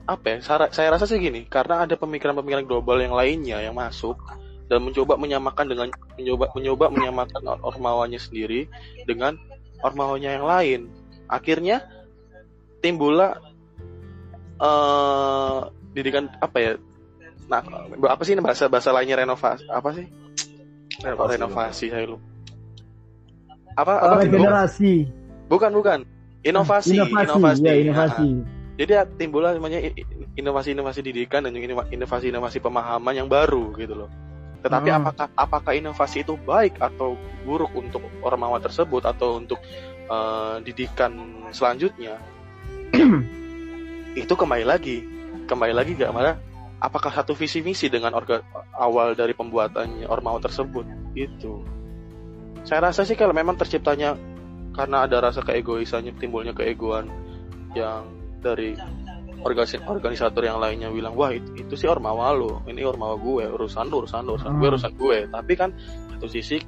apa 0.07 0.27
ya 0.27 0.39
saya, 0.39 0.71
saya 0.71 0.89
rasa 0.95 1.11
sih 1.11 1.19
gini 1.19 1.45
karena 1.51 1.83
ada 1.83 1.99
pemikiran-pemikiran 1.99 2.63
global 2.63 3.03
yang 3.03 3.11
lainnya 3.11 3.59
yang 3.59 3.75
masuk 3.75 4.15
dan 4.71 4.79
mencoba 4.83 5.19
menyamakan 5.19 5.67
dengan 5.67 5.89
mencoba 6.15 6.47
mencoba 6.55 6.85
menyamakan 6.91 7.43
or- 7.43 7.63
ormawanya 7.67 8.19
sendiri 8.19 8.71
dengan 9.03 9.35
ormawanya 9.83 10.39
yang 10.39 10.47
lain 10.47 10.81
akhirnya 11.27 11.83
timbullah 12.79 13.35
eh 14.57 15.59
didikan 15.93 16.31
apa 16.39 16.57
ya 16.61 16.73
nah 17.47 17.63
apa 18.07 18.23
sih 18.23 18.35
ini 18.35 18.43
bahasa 18.43 18.67
bahasa 18.67 18.91
lainnya 18.91 19.19
renovasi 19.19 19.67
apa 19.67 19.89
sih 19.91 20.07
Reno- 21.03 21.27
renovasi 21.29 21.87
saya 21.91 22.07
lupa 22.07 22.25
apa 23.77 23.93
apa 24.01 24.15
regenerasi. 24.25 24.95
bukan 25.47 25.71
bukan 25.75 25.99
inovasi 26.41 26.95
Inovasi. 26.97 27.63
Ya, 27.63 27.75
inovasi. 27.77 28.29
Jadi 28.77 28.93
ya 28.93 29.03
timbullah 29.09 29.57
namanya 29.57 29.81
inovasi-inovasi 30.37 31.01
didikan 31.01 31.41
dan 31.41 31.57
juga 31.57 31.65
inova- 31.65 31.89
inovasi-inovasi 31.89 32.61
pemahaman 32.61 33.17
yang 33.17 33.29
baru 33.29 33.73
gitu 33.81 34.05
loh. 34.05 34.11
Tetapi 34.61 34.89
Hmm. 34.93 34.99
apakah 35.01 35.27
apakah 35.33 35.73
inovasi 35.73 36.21
itu 36.21 36.37
baik 36.37 36.77
atau 36.77 37.17
buruk 37.49 37.73
untuk 37.73 38.05
ormawa 38.21 38.61
tersebut 38.61 39.05
atau 39.09 39.41
untuk 39.41 39.61
eh, 40.07 40.57
didikan 40.63 41.17
selanjutnya? 41.57 42.21
itu 44.23 44.33
kembali 44.33 44.65
lagi, 44.65 45.03
kembali 45.49 45.73
lagi 45.73 45.97
gak 45.97 46.13
malah 46.13 46.37
apakah 46.81 47.13
satu 47.13 47.33
visi 47.33 47.65
misi 47.65 47.89
dengan 47.89 48.13
orga, 48.13 48.45
awal 48.77 49.17
dari 49.17 49.33
pembuatannya 49.33 50.05
ormawa 50.09 50.41
tersebut 50.41 50.85
itu. 51.17 51.65
Saya 52.67 52.91
rasa 52.91 53.07
sih 53.09 53.17
kalau 53.17 53.33
memang 53.33 53.57
terciptanya 53.57 54.17
karena 54.77 55.09
ada 55.09 55.23
rasa 55.25 55.41
keegoisannya 55.41 56.13
timbulnya 56.21 56.53
keegoan 56.53 57.09
yang 57.73 58.16
dari 58.47 58.71
organis- 59.43 59.83
organisator 59.87 60.43
yang 60.43 60.59
lainnya 60.63 60.91
bilang 60.91 61.15
wah 61.19 61.35
itu, 61.35 61.55
itu 61.59 61.75
sih 61.75 61.89
ormawa 61.91 62.31
lo 62.35 62.63
ini 62.71 62.87
ormawa 62.87 63.19
gue 63.19 63.47
urusan 63.51 63.91
lu 63.91 64.03
urusan 64.07 64.23
lu 64.27 64.39
urusan 64.39 64.53
gue 64.55 64.67
Hmm. 64.67 64.73
urusan 64.75 64.93
gue. 64.95 65.19
Tapi 65.31 65.53
kan 65.59 65.71
satu 66.15 66.27
sisi 66.31 66.59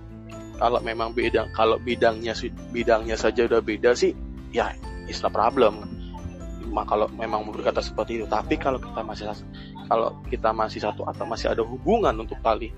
kalau 0.59 0.83
memang 0.83 1.15
bidang 1.15 1.55
kalau 1.55 1.79
bidangnya 1.79 2.35
bidangnya 2.75 3.15
saja 3.15 3.47
udah 3.47 3.63
beda 3.63 3.95
sih 3.95 4.11
ya 4.51 4.75
it's 5.07 5.23
no 5.23 5.31
problem. 5.31 5.87
Kalau 6.79 7.11
memang 7.17 7.43
berkata 7.51 7.83
seperti 7.83 8.23
itu 8.23 8.27
tapi 8.31 8.55
kalau 8.55 8.79
kita 8.79 9.03
masih 9.03 9.27
kalau 9.89 10.15
kita 10.31 10.53
masih 10.55 10.79
satu 10.85 11.03
atau 11.09 11.25
masih 11.27 11.51
ada 11.51 11.65
hubungan 11.65 12.15
untuk 12.15 12.39
tali 12.45 12.71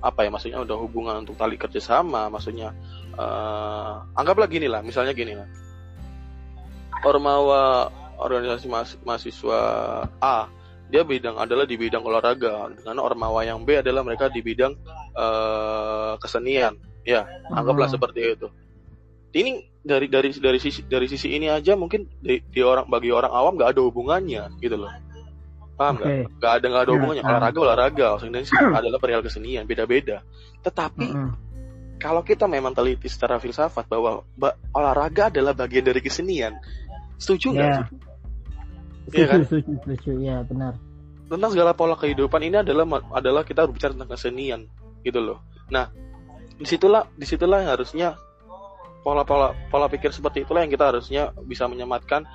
apa 0.00 0.24
ya 0.24 0.30
maksudnya 0.32 0.60
udah 0.62 0.76
hubungan 0.80 1.24
untuk 1.24 1.36
tali 1.36 1.60
kerjasama 1.60 2.30
maksudnya 2.32 2.72
eh 3.18 3.92
anggaplah 4.14 4.46
gini 4.46 4.70
lah 4.70 4.84
misalnya 4.86 5.16
gini 5.16 5.34
lah. 5.34 5.48
Ormawa 7.00 7.88
organisasi 8.20 8.66
mahas- 8.66 9.00
mahasiswa 9.00 9.58
A 10.18 10.46
dia 10.86 11.02
bidang 11.02 11.38
adalah 11.38 11.64
di 11.64 11.74
bidang 11.74 12.02
olahraga. 12.02 12.74
Dengan 12.74 12.98
ormawa 13.00 13.40
yang 13.42 13.62
B 13.62 13.78
adalah 13.78 14.02
mereka 14.02 14.26
di 14.26 14.40
bidang 14.40 14.74
eh, 15.12 16.12
kesenian. 16.18 16.74
Ya 17.00 17.24
anggaplah 17.48 17.86
Hmm. 17.86 17.96
seperti 17.96 18.20
itu. 18.30 18.48
Ini 19.30 19.50
dari 19.80 20.06
dari 20.06 20.28
dari 20.32 20.58
sisi 20.58 20.84
dari 20.84 21.06
sisi 21.06 21.30
ini 21.30 21.46
aja 21.46 21.72
mungkin 21.72 22.04
di, 22.18 22.42
di 22.44 22.60
orang 22.60 22.84
bagi 22.86 23.08
orang 23.08 23.30
awam 23.30 23.54
nggak 23.54 23.72
ada 23.72 23.80
hubungannya 23.80 24.42
gitu 24.58 24.76
loh. 24.76 24.90
Paham 25.74 25.96
nggak? 25.96 26.10
Oke. 26.10 26.34
nggak 26.36 26.52
ada 26.52 26.66
nggak 26.66 26.82
ada 26.82 26.86
Ya, 26.86 26.94
hubungannya. 26.94 27.22
olahraga 27.24 27.58
olahraga. 27.58 28.06
Sih 28.18 28.28
adalah 28.78 28.98
perihal 28.98 29.22
kesenian 29.22 29.64
beda 29.64 29.86
beda 29.86 30.20
tetapi 30.60 31.08
Mm-mm. 31.08 31.30
kalau 31.96 32.20
kita 32.20 32.44
memang 32.44 32.74
teliti 32.74 33.08
secara 33.08 33.38
filsafat 33.38 33.86
bahwa 33.86 34.20
ba- 34.34 34.58
olahraga 34.70 35.32
adalah 35.32 35.54
bagian 35.54 35.80
dari 35.82 36.00
kesenian 36.00 36.52
setuju 37.16 37.54
nggak? 37.54 37.70
Sih? 37.88 37.96
Iya 39.08 39.26
kan? 39.26 39.40
Setuju, 39.48 39.72
setuju. 39.84 40.10
Ya, 40.20 40.44
benar. 40.44 40.76
tentang 41.30 41.54
segala 41.54 41.78
pola 41.78 41.94
kehidupan 41.94 42.42
ini 42.42 42.58
adalah 42.58 43.06
adalah 43.14 43.46
kita 43.46 43.62
berbicara 43.62 43.94
tentang 43.94 44.10
kesenian 44.10 44.66
gitu 45.06 45.22
loh. 45.22 45.38
Nah, 45.70 45.86
di 46.58 46.66
situlah 46.66 47.06
di 47.14 47.22
situlah 47.22 47.62
yang 47.62 47.70
harusnya 47.70 48.18
pola-pola 49.06 49.54
pola 49.70 49.86
pikir 49.86 50.10
seperti 50.10 50.42
itulah 50.42 50.66
yang 50.66 50.74
kita 50.74 50.90
harusnya 50.90 51.30
bisa 51.46 51.70
menyematkan 51.70 52.26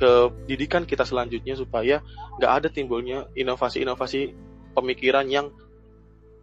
ke 0.00 0.32
didikan 0.48 0.88
kita 0.88 1.04
selanjutnya 1.04 1.54
supaya 1.60 2.00
nggak 2.40 2.52
ada 2.64 2.68
timbulnya 2.72 3.28
inovasi-inovasi 3.36 4.32
pemikiran 4.72 5.28
yang 5.28 5.52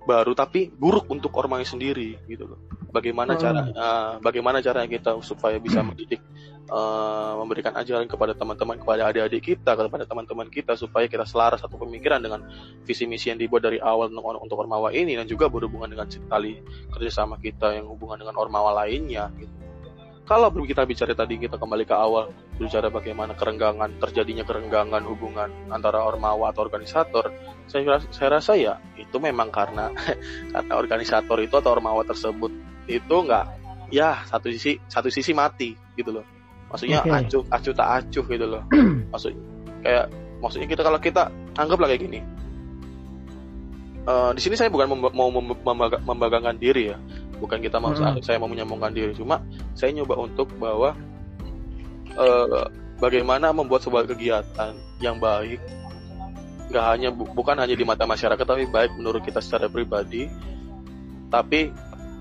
baru 0.05 0.37
tapi 0.37 0.69
buruk 0.69 1.09
untuk 1.09 1.33
orangnya 1.35 1.65
sendiri 1.65 2.21
gitu 2.29 2.53
loh. 2.53 2.59
Bagaimana 2.95 3.35
Hmm. 3.35 3.43
cara 3.43 3.61
uh, 3.75 4.13
bagaimana 4.23 4.63
caranya 4.63 4.87
kita 4.87 5.19
supaya 5.19 5.59
bisa 5.59 5.83
mendidik 5.83 6.23
uh, 6.71 7.35
memberikan 7.43 7.75
ajaran 7.75 8.07
kepada 8.07 8.31
teman-teman 8.31 8.79
kepada 8.79 9.11
adik-adik 9.11 9.43
kita 9.43 9.75
kepada 9.75 10.07
teman-teman 10.07 10.47
kita 10.47 10.79
supaya 10.79 11.05
kita 11.11 11.27
selaras 11.27 11.59
satu 11.59 11.75
pemikiran 11.75 12.23
dengan 12.23 12.47
visi 12.87 13.03
misi 13.03 13.35
yang 13.35 13.39
dibuat 13.41 13.67
dari 13.67 13.83
awal 13.83 14.07
untuk, 14.07 14.23
untuk 14.39 14.57
ormawa 14.63 14.95
ini 14.95 15.19
dan 15.19 15.27
juga 15.27 15.51
berhubungan 15.51 15.91
dengan 15.91 16.07
tali 16.07 16.63
kerjasama 16.95 17.35
kita 17.43 17.75
yang 17.75 17.91
hubungan 17.91 18.23
dengan 18.23 18.39
ormawa 18.39 18.85
lainnya 18.85 19.27
gitu. 19.35 19.51
Kalau 20.25 20.49
kita 20.49 20.89
bicara 20.89 21.13
tadi 21.13 21.37
kita 21.37 21.61
kembali 21.61 21.85
ke 21.85 21.93
awal 21.93 22.33
bicara 22.57 22.89
bagaimana 22.89 23.37
kerenggangan 23.37 24.01
terjadinya 24.01 24.41
kerenggangan 24.41 25.05
hubungan 25.05 25.53
antara 25.69 26.01
ormawa 26.01 26.49
atau 26.49 26.65
organisator, 26.65 27.29
saya 27.69 28.01
saya 28.09 28.41
rasa 28.41 28.57
ya 28.57 28.81
itu 28.97 29.21
memang 29.21 29.53
karena 29.53 29.93
karena 30.53 30.73
organisator 30.73 31.37
itu 31.45 31.53
atau 31.53 31.77
ormawa 31.77 32.01
tersebut 32.01 32.49
itu 32.85 33.15
enggak 33.15 33.45
ya 33.93 34.21
satu 34.25 34.49
sisi 34.49 34.77
satu 34.89 35.09
sisi 35.13 35.31
mati 35.33 35.73
gitu 35.97 36.09
loh. 36.13 36.25
Maksudnya 36.69 37.05
Oke. 37.05 37.13
acuh 37.13 37.43
acuh 37.49 37.73
tak 37.73 37.87
acuh 38.01 38.25
gitu 38.25 38.45
loh. 38.45 38.63
Maksud 39.13 39.33
kayak 39.85 40.05
maksudnya 40.41 40.67
kita 40.69 40.81
kalau 40.81 40.99
kita 40.99 41.29
anggaplah 41.57 41.87
kayak 41.89 42.01
gini. 42.05 42.19
Eh, 44.05 44.31
di 44.37 44.41
sini 44.41 44.53
saya 44.53 44.69
bukan 44.69 44.85
mem- 44.85 45.15
mau 45.17 45.33
mem- 45.33 45.57
membaga- 45.65 46.01
membanggakan 46.05 46.61
diri 46.61 46.93
ya, 46.93 46.97
bukan 47.41 47.57
kita 47.57 47.81
mau 47.81 47.89
Mm-mm. 47.89 48.21
saya 48.21 48.37
mau 48.37 48.45
menyombongkan 48.45 48.93
diri, 48.93 49.17
cuma 49.17 49.41
saya 49.73 49.89
nyoba 49.97 50.13
untuk 50.21 50.53
bahwa 50.61 50.93
eh, 52.13 52.65
bagaimana 53.01 53.49
membuat 53.49 53.81
sebuah 53.81 54.05
kegiatan 54.05 54.77
yang 55.01 55.17
baik, 55.17 55.57
nggak 56.69 56.85
hanya 56.85 57.09
bu- 57.09 57.33
bukan 57.33 57.57
hanya 57.57 57.73
di 57.73 57.81
mata 57.81 58.05
masyarakat 58.05 58.45
tapi 58.45 58.69
baik 58.69 58.93
menurut 58.93 59.25
kita 59.25 59.41
secara 59.41 59.73
pribadi, 59.73 60.29
tapi 61.33 61.73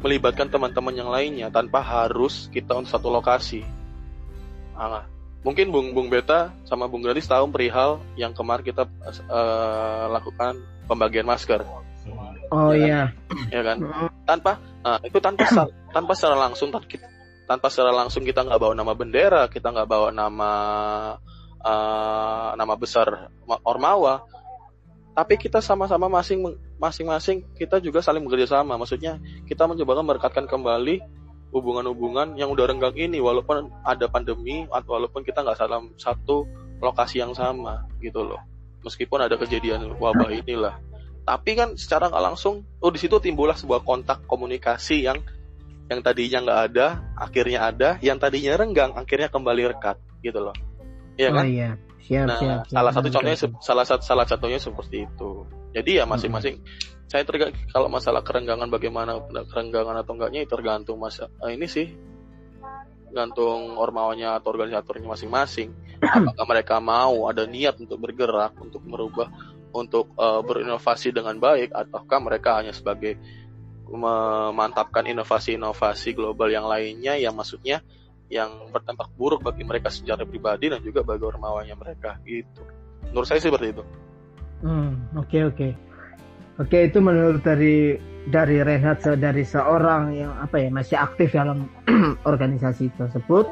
melibatkan 0.04 0.52
teman-teman 0.52 0.92
yang 0.92 1.08
lainnya 1.08 1.49
tanpa 1.49 1.80
harus 1.80 2.52
kita 2.52 2.76
untuk 2.76 2.92
satu 2.92 3.08
lokasi. 3.08 3.64
Ah, 4.76 5.08
mungkin 5.40 5.73
Bung 5.73 5.96
Bung 5.96 6.12
Beta 6.12 6.52
sama 6.68 6.84
Bung 6.84 7.00
Gratis 7.00 7.25
tahu 7.25 7.49
perihal 7.49 8.04
yang 8.20 8.37
kemarin 8.37 8.68
kita 8.68 8.84
eh, 9.08 10.04
lakukan 10.12 10.61
pembagian 10.84 11.25
masker, 11.25 11.64
Oh 12.52 12.76
Ya 12.76 12.84
iya. 12.84 13.02
ya 13.49 13.61
kan? 13.64 13.76
Mm, 13.80 14.08
tanpa 14.28 14.61
ah, 14.84 15.00
itu 15.00 15.16
tanpa 15.25 15.49
tanpa 15.96 16.12
secara 16.12 16.37
langsung 16.37 16.68
tanpa 17.49 17.66
secara 17.73 17.92
langsung 17.96 18.23
kita 18.28 18.44
nggak 18.44 18.61
bawa 18.61 18.73
nama 18.76 18.92
bendera 18.92 19.49
kita 19.49 19.73
nggak 19.73 19.88
bawa 19.88 20.08
nama 20.12 20.50
ah, 21.64 22.52
nama 22.52 22.75
besar 22.76 23.32
ma- 23.49 23.62
ormawa 23.64 24.25
tapi 25.14 25.38
kita 25.38 25.62
sama-sama 25.62 26.11
masing 26.11 26.42
masing-masing 26.85 27.41
kita 27.57 27.81
juga 27.81 28.05
saling 28.05 28.21
bekerja 28.21 28.61
sama. 28.61 28.76
Maksudnya 28.76 29.17
kita 29.49 29.64
mencoba 29.64 30.05
merekatkan 30.05 30.45
kembali 30.45 31.00
hubungan-hubungan 31.55 32.35
yang 32.37 32.50
udah 32.50 32.67
renggang 32.69 32.93
ini 32.99 33.23
walaupun 33.23 33.71
ada 33.87 34.11
pandemi 34.11 34.67
atau 34.69 34.99
walaupun 34.99 35.23
kita 35.25 35.41
nggak 35.41 35.57
dalam 35.57 35.95
satu 35.97 36.45
lokasi 36.85 37.23
yang 37.25 37.33
sama 37.33 37.87
gitu 38.05 38.21
loh. 38.26 38.43
Meskipun 38.85 39.25
ada 39.25 39.41
kejadian 39.41 39.97
wabah 39.97 40.29
inilah. 40.35 40.76
Tapi 41.25 41.57
kan 41.57 41.73
secara 41.81 42.12
nggak 42.12 42.25
langsung 42.35 42.67
oh 42.85 42.91
di 42.93 43.00
situ 43.00 43.17
timbullah 43.17 43.57
sebuah 43.57 43.81
kontak 43.81 44.29
komunikasi 44.29 45.09
yang 45.09 45.25
yang 45.88 46.00
tadinya 46.05 46.38
nggak 46.45 46.61
ada 46.73 46.87
akhirnya 47.17 47.61
ada 47.64 47.88
yang 48.05 48.21
tadinya 48.21 48.57
renggang 48.61 48.93
akhirnya 48.93 49.33
kembali 49.33 49.62
rekat 49.73 49.97
gitu 50.21 50.43
loh. 50.43 50.57
Iya 51.17 51.31
Oh 51.33 51.37
kan? 51.41 51.47
iya. 51.49 51.71
Siap, 52.05 52.26
nah 52.29 52.37
siap, 52.37 52.61
siap. 52.69 52.76
salah 52.76 52.93
satu 52.93 53.09
Betul, 53.09 53.17
contohnya 53.17 53.38
se- 53.41 53.61
salah 53.64 53.87
satu 53.88 54.03
salah 54.05 54.26
satunya 54.29 54.61
seperti 54.61 55.09
itu 55.09 55.31
jadi 55.75 56.02
ya 56.02 56.04
masing-masing 56.07 56.62
saya 57.11 57.23
terga 57.26 57.52
kalau 57.71 57.93
masalah 57.93 58.25
kerenggangan 58.25 58.71
bagaimana 58.73 59.21
kerenggangan 59.52 60.02
atau 60.02 60.16
enggaknya 60.16 60.47
itu 60.47 60.50
tergantung 60.50 60.99
masa 60.99 61.28
eh, 61.45 61.52
ini 61.54 61.69
sih 61.69 61.87
gantung 63.14 63.78
ormawanya 63.78 64.35
atau 64.35 64.50
organisatornya 64.50 65.07
masing-masing. 65.07 65.71
Apakah 66.02 66.47
mereka 66.50 66.83
mau 66.83 67.31
ada 67.31 67.47
niat 67.47 67.78
untuk 67.78 68.02
bergerak 68.02 68.59
untuk 68.59 68.83
merubah 68.83 69.31
untuk 69.71 70.11
eh, 70.19 70.40
berinovasi 70.43 71.14
dengan 71.14 71.39
baik 71.39 71.71
ataukah 71.71 72.19
mereka 72.19 72.58
hanya 72.58 72.75
sebagai 72.75 73.15
memantapkan 73.87 75.06
inovasi-inovasi 75.06 76.19
global 76.19 76.50
yang 76.50 76.67
lainnya 76.67 77.15
yang 77.15 77.39
maksudnya 77.39 77.78
yang 78.26 78.75
berdampak 78.75 79.06
buruk 79.15 79.47
bagi 79.47 79.63
mereka 79.63 79.95
secara 79.95 80.26
pribadi 80.26 80.67
dan 80.73 80.82
juga 80.82 81.06
bagi 81.06 81.23
ormawanya 81.23 81.78
mereka 81.78 82.19
gitu. 82.26 82.67
Menurut 83.15 83.30
saya 83.30 83.39
sih 83.39 83.47
seperti 83.47 83.71
itu 83.71 83.84
Hmm, 84.62 85.10
oke 85.19 85.38
oke. 85.50 85.69
Oke, 86.62 86.86
itu 86.86 86.99
menurut 87.02 87.43
dari 87.43 87.99
dari 88.30 88.62
Renhat 88.62 89.02
se- 89.02 89.19
dari 89.19 89.43
seorang 89.43 90.14
yang 90.14 90.32
apa 90.38 90.62
ya 90.62 90.69
masih 90.71 90.97
aktif 90.97 91.34
dalam 91.34 91.67
organisasi 92.30 92.95
tersebut 92.95 93.50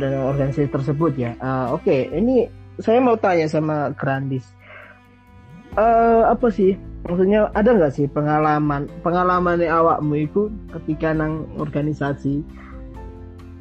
dan 0.00 0.16
organisasi 0.24 0.72
tersebut 0.72 1.12
ya. 1.20 1.36
Ah, 1.44 1.76
oke, 1.76 2.08
ini 2.10 2.48
saya 2.80 2.98
mau 3.04 3.20
tanya 3.20 3.46
sama 3.46 3.92
Grandis. 3.94 4.48
Eh 5.76 6.22
apa 6.24 6.48
sih? 6.48 6.74
Maksudnya 7.04 7.52
ada 7.52 7.70
nggak 7.72 7.92
sih 7.96 8.06
pengalaman 8.08 8.88
pengalaman 9.04 9.60
awakmu 9.60 10.24
itu 10.24 10.48
ketika 10.72 11.12
nang 11.12 11.48
organisasi 11.60 12.44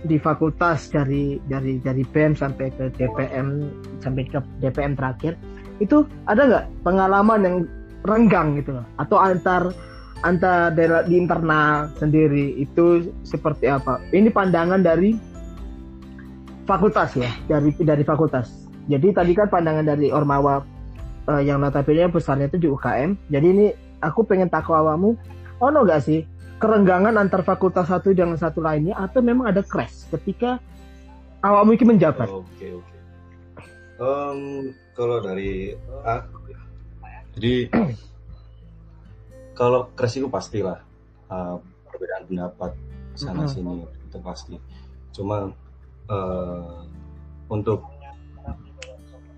di 0.08 0.16
fakultas 0.16 0.88
dari 0.88 1.40
dari 1.52 1.80
dari 1.84 2.04
BEM 2.08 2.38
sampai 2.38 2.72
ke 2.72 2.92
DPM 2.96 3.68
sampai 4.00 4.24
ke 4.28 4.40
DPM 4.64 4.96
terakhir 4.96 5.36
itu 5.84 6.08
ada 6.28 6.48
nggak 6.48 6.66
pengalaman 6.88 7.40
yang 7.44 7.58
renggang 8.08 8.56
gitu 8.60 8.80
loh? 8.80 8.86
Atau 9.00 9.20
antar 9.20 9.76
antar 10.24 10.76
di 10.76 11.16
internal 11.16 11.92
sendiri 12.00 12.56
itu 12.60 13.12
seperti 13.28 13.68
apa? 13.72 14.00
Ini 14.12 14.32
pandangan 14.32 14.84
dari 14.84 15.16
fakultas 16.64 17.16
ya 17.20 17.32
dari 17.48 17.76
dari 17.76 18.04
fakultas. 18.04 18.68
Jadi 18.90 19.14
tadi 19.14 19.32
kan 19.36 19.52
pandangan 19.52 19.86
dari 19.86 20.10
ormawa 20.10 20.64
eh, 21.30 21.42
yang 21.46 21.62
notabene 21.62 22.10
besarnya 22.10 22.50
itu 22.50 22.58
di 22.58 22.68
UKM 22.68 23.30
jadi 23.30 23.48
ini 23.48 23.66
aku 24.02 24.26
pengen 24.26 24.50
takut 24.50 24.74
awamu 24.74 25.14
oh 25.62 25.70
no 25.70 25.86
nggak 25.86 26.02
sih 26.02 26.26
kerenggangan 26.60 27.16
antar 27.16 27.42
fakultas 27.42 27.88
satu 27.88 28.12
dengan 28.12 28.36
satu 28.36 28.60
lainnya 28.60 28.94
atau 29.00 29.24
memang 29.24 29.48
ada 29.48 29.64
crash 29.64 30.12
ketika 30.12 30.60
awakmu 31.40 31.74
ini 31.74 31.96
menjabat 31.96 32.28
Oke 32.28 32.68
oke. 32.76 32.96
Em, 34.00 34.40
kalau 34.96 35.20
dari 35.20 35.76
ya. 36.52 36.60
Jadi 37.36 37.54
kalau 39.58 39.92
crash 39.96 40.20
itu 40.20 40.28
pastilah 40.28 40.80
eh, 41.30 41.56
perbedaan 41.88 42.24
pendapat 42.28 42.72
sana 43.16 43.44
Mhm. 43.44 43.52
sini 43.52 43.74
itu 44.08 44.18
pasti. 44.20 44.56
Cuma 45.12 45.52
eh, 46.10 46.76
untuk 47.48 47.86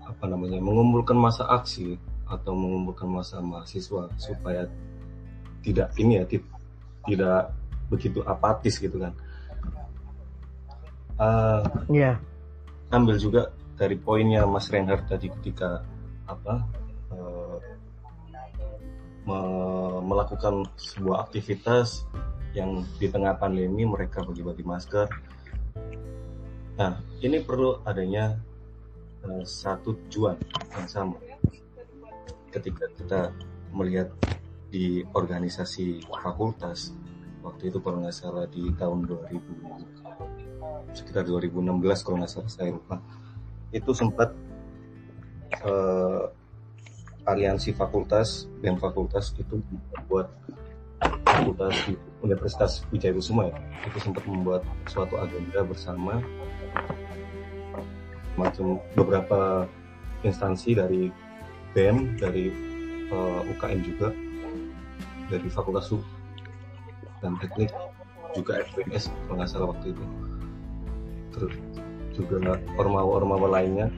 apa 0.02 0.24
namanya 0.28 0.60
mengumpulkan 0.60 1.16
masa 1.16 1.48
aksi 1.48 1.96
atau 2.28 2.52
mengumpulkan 2.54 3.08
masa 3.08 3.40
mahasiswa 3.40 4.08
supaya 4.16 4.68
tidak 5.62 5.90
ini 5.96 6.20
ya 6.20 6.24
tidak 7.06 7.54
begitu 7.90 8.20
apatis 8.24 8.78
gitu 8.78 8.96
kan. 9.02 9.12
Eh, 11.18 11.62
Iya 11.92 12.18
ambil 12.92 13.16
juga 13.16 13.42
dari 13.80 13.96
poinnya 13.96 14.44
Mas 14.44 14.68
Reinhardt 14.68 15.08
tadi 15.08 15.32
ketika 15.40 15.80
apa 16.28 16.68
eh, 17.10 17.56
me- 19.24 20.00
melakukan 20.04 20.68
sebuah 20.76 21.26
aktivitas 21.26 22.04
yang 22.52 22.84
di 23.00 23.08
tengah 23.08 23.32
pandemi 23.40 23.88
mereka 23.88 24.20
bagi-bagi 24.20 24.60
masker. 24.60 25.08
Nah, 26.76 27.00
ini 27.24 27.40
perlu 27.40 27.80
adanya 27.88 28.36
eh, 29.24 29.44
satu 29.48 29.96
tujuan 30.06 30.36
yang 30.76 30.86
sama. 30.86 31.16
Ketika 32.52 32.92
kita 32.92 33.32
melihat 33.72 34.12
di 34.72 35.04
organisasi 35.12 36.08
fakultas. 36.08 36.96
Waktu 37.44 37.68
itu 37.68 37.78
kalau 37.84 38.00
nggak 38.00 38.16
salah 38.16 38.48
di 38.48 38.72
tahun 38.80 39.04
2000 39.04 40.96
sekitar 40.96 41.28
2016 41.28 42.00
kalau 42.00 42.16
nggak 42.24 42.32
salah 42.32 42.48
saya 42.48 42.72
lupa. 42.72 42.96
Itu 43.68 43.92
sempat 43.92 44.32
eh, 45.60 46.24
aliansi 47.28 47.76
fakultas 47.76 48.48
dan 48.64 48.80
fakultas 48.80 49.36
itu 49.36 49.60
membuat 49.92 50.32
fakultas 51.28 51.76
di 51.84 51.92
Universitas 52.24 52.72
Wijaya 52.88 53.12
Kusuma 53.12 53.52
ya. 53.52 53.56
Itu 53.84 54.00
sempat 54.00 54.24
membuat 54.24 54.64
suatu 54.88 55.20
agenda 55.20 55.60
bersama 55.68 56.16
macam 58.40 58.80
beberapa 58.96 59.68
instansi 60.24 60.72
dari 60.72 61.12
BEM 61.76 62.16
dari 62.16 62.48
eh, 63.12 63.40
UKM 63.52 63.80
juga 63.84 64.31
dari 65.32 65.48
Fakultas 65.48 65.88
Hukum 65.88 66.04
dan 67.24 67.40
Teknik 67.40 67.72
juga 68.36 68.60
FPS 68.60 69.08
kalau 69.30 69.72
waktu 69.72 69.96
itu. 69.96 70.04
Terus 71.32 71.54
juga 72.12 72.60
ormawa-ormawa 72.76 73.48
lainnya. 73.60 73.88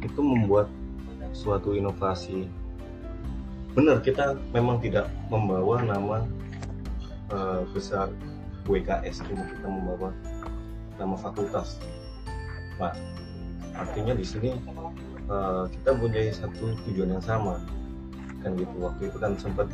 Itu 0.00 0.24
membuat 0.24 0.72
suatu 1.36 1.76
inovasi. 1.76 2.48
Benar 3.76 4.00
kita 4.00 4.38
memang 4.56 4.80
tidak 4.80 5.12
membawa 5.28 5.84
nama 5.84 6.16
uh, 7.34 7.62
besar 7.76 8.08
WKS 8.64 9.24
ini 9.28 9.44
kita 9.44 9.66
membawa 9.68 10.14
nama 10.96 11.14
fakultas. 11.20 11.76
Nah, 12.80 12.94
artinya 13.76 14.16
di 14.16 14.24
sini 14.24 14.56
uh, 15.28 15.68
kita 15.68 15.90
punya 15.98 16.32
satu 16.32 16.74
tujuan 16.88 17.18
yang 17.18 17.24
sama. 17.24 17.60
Kan 18.40 18.54
gitu 18.54 18.72
waktu 18.78 19.10
itu 19.10 19.18
kan 19.18 19.34
sempat 19.36 19.66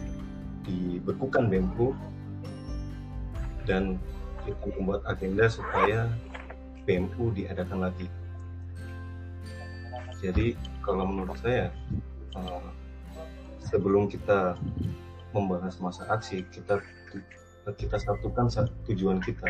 dibekukan 0.65 1.53
BEMPU 1.53 1.93
dan 3.69 4.01
kita 4.45 4.65
membuat 4.77 5.05
agenda 5.09 5.49
supaya 5.49 6.09
BEMPU 6.85 7.33
diadakan 7.33 7.89
lagi. 7.89 8.09
Jadi 10.21 10.57
kalau 10.85 11.05
menurut 11.09 11.37
saya 11.41 11.73
uh, 12.37 12.69
sebelum 13.61 14.09
kita 14.09 14.57
membahas 15.33 15.81
masa 15.81 16.09
aksi 16.13 16.45
kita 16.49 16.81
kita 17.77 17.97
satukan 17.97 18.49
tujuan 18.89 19.21
kita. 19.25 19.49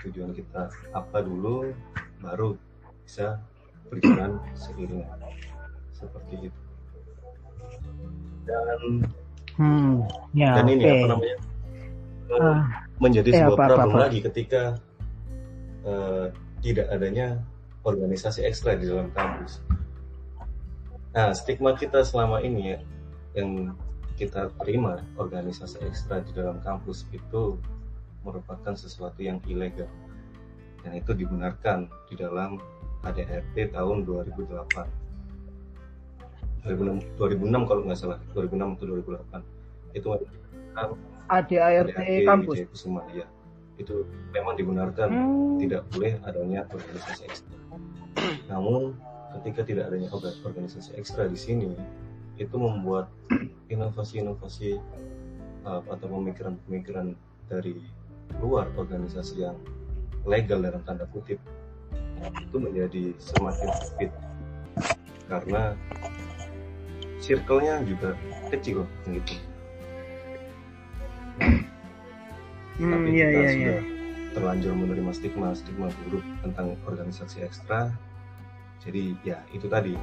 Tujuan 0.00 0.32
kita 0.32 0.72
apa 0.96 1.20
dulu 1.20 1.72
baru 2.24 2.56
bisa 3.04 3.36
berjalan 3.92 4.40
seiring. 4.56 5.04
Seperti 5.92 6.48
itu. 6.48 6.60
Dan 8.48 9.04
hmm, 9.60 9.94
ya, 10.32 10.56
dan 10.56 10.64
ini 10.72 10.82
okay. 10.82 10.96
apa 10.96 11.06
namanya 11.12 11.36
uh, 12.32 12.60
menjadi 12.96 13.28
eh, 13.30 13.36
sebuah 13.44 13.56
apa, 13.56 13.66
problem 13.68 13.88
apa, 13.92 13.96
apa. 13.96 14.04
lagi 14.08 14.18
ketika 14.24 14.62
uh, 15.84 16.26
tidak 16.64 16.86
adanya 16.88 17.40
organisasi 17.84 18.44
ekstra 18.44 18.76
di 18.76 18.84
dalam 18.88 19.08
kampus. 19.16 19.64
Nah, 21.16 21.32
stigma 21.32 21.72
kita 21.74 22.04
selama 22.04 22.44
ini 22.44 22.76
ya, 22.76 22.78
yang 23.34 23.72
kita 24.20 24.52
terima 24.60 25.00
organisasi 25.16 25.80
ekstra 25.88 26.20
di 26.20 26.36
dalam 26.36 26.60
kampus 26.60 27.08
itu 27.08 27.56
merupakan 28.20 28.76
sesuatu 28.76 29.24
yang 29.24 29.40
ilegal 29.48 29.88
dan 30.84 30.92
itu 30.96 31.16
dibenarkan 31.16 31.88
di 32.12 32.20
dalam 32.20 32.60
ADRT 33.00 33.72
tahun 33.72 34.04
2008 34.04 35.09
2006, 36.64 37.16
2006 37.16 37.68
kalau 37.68 37.80
nggak 37.86 37.98
salah. 37.98 38.18
2006 38.36 38.76
atau 38.76 38.84
2008 38.86 39.96
itu 39.96 40.08
ADART 41.30 41.94
kampus? 42.26 42.56
Kusuma 42.70 43.02
ya 43.14 43.26
itu 43.80 44.04
memang 44.36 44.54
dibenarkan 44.60 45.08
Hmm. 45.08 45.56
tidak 45.56 45.88
boleh 45.88 46.20
adanya 46.28 46.68
organisasi 46.68 47.24
ekstra. 47.24 47.56
Namun 48.52 48.92
ketika 49.40 49.64
tidak 49.64 49.88
adanya 49.88 50.12
orga- 50.12 50.36
organisasi 50.44 50.92
ekstra 51.00 51.24
di 51.24 51.38
sini 51.40 51.72
itu 52.36 52.56
membuat 52.60 53.08
inovasi-inovasi 53.72 54.76
uh, 55.64 55.80
atau 55.88 56.06
pemikiran-pemikiran 56.12 57.16
dari 57.48 57.80
luar 58.44 58.68
organisasi 58.76 59.48
yang 59.48 59.56
legal 60.28 60.60
dalam 60.60 60.84
tanda 60.84 61.08
kutip 61.08 61.40
itu 62.20 62.56
menjadi 62.60 63.16
semakin 63.16 63.68
sempit. 63.80 64.10
Karena 65.24 65.72
circle-nya 67.20 67.84
juga 67.84 68.16
kecil 68.50 68.88
gitu. 69.08 69.34
hmm, 72.80 72.90
Tapi 72.90 73.08
iya 73.12 73.26
kita 73.28 73.40
iya 73.40 73.50
iya 73.52 73.76
sudah 73.78 73.80
terlanjur 74.30 74.72
menerima 74.78 75.10
stigma-stigma 75.12 75.90
buruk 76.06 76.24
tentang 76.42 76.78
organisasi 76.86 77.42
ekstra. 77.44 77.90
Jadi 78.80 79.12
ya 79.26 79.44
itu 79.52 79.68
tadi 79.68 79.94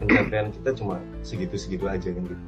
pencapaian 0.00 0.48
kita 0.50 0.70
cuma 0.76 0.98
segitu-segitu 1.20 1.84
aja 1.86 2.08
kan 2.10 2.24
gitu. 2.24 2.44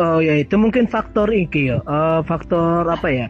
Oh 0.00 0.18
ya 0.24 0.34
itu 0.40 0.56
mungkin 0.56 0.88
faktor 0.88 1.28
iki 1.30 1.68
ya, 1.68 1.78
Eh, 1.84 2.20
faktor 2.24 2.88
apa 2.88 3.08
ya? 3.12 3.26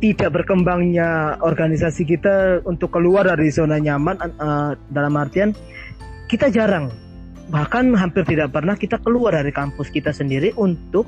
Tidak 0.00 0.32
berkembangnya 0.32 1.36
organisasi 1.44 2.08
kita 2.08 2.64
untuk 2.64 2.96
keluar 2.96 3.28
dari 3.28 3.52
zona 3.52 3.76
nyaman 3.76 4.16
eh, 4.16 4.72
dalam 4.88 5.12
artian 5.20 5.52
kita 6.24 6.48
jarang. 6.48 6.88
Bahkan 7.50 7.92
hampir 7.98 8.24
tidak 8.24 8.54
pernah 8.54 8.78
kita 8.78 8.96
keluar 9.02 9.36
dari 9.36 9.52
kampus 9.52 9.92
kita 9.92 10.14
sendiri 10.14 10.56
untuk 10.56 11.04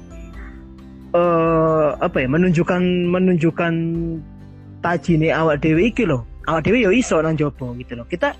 eh 1.12 1.88
apa 1.92 2.24
ya 2.24 2.28
menunjukkan 2.28 2.82
menunjukkan 3.12 3.72
tajine 4.80 5.28
awak 5.28 5.60
dewi 5.60 5.92
iki 5.92 6.08
loh 6.08 6.24
awak 6.48 6.64
dewi 6.64 6.88
yo 6.88 6.90
iso 6.90 7.20
nang 7.20 7.36
jopo 7.36 7.76
gitu 7.76 8.00
loh 8.00 8.08
kita 8.08 8.32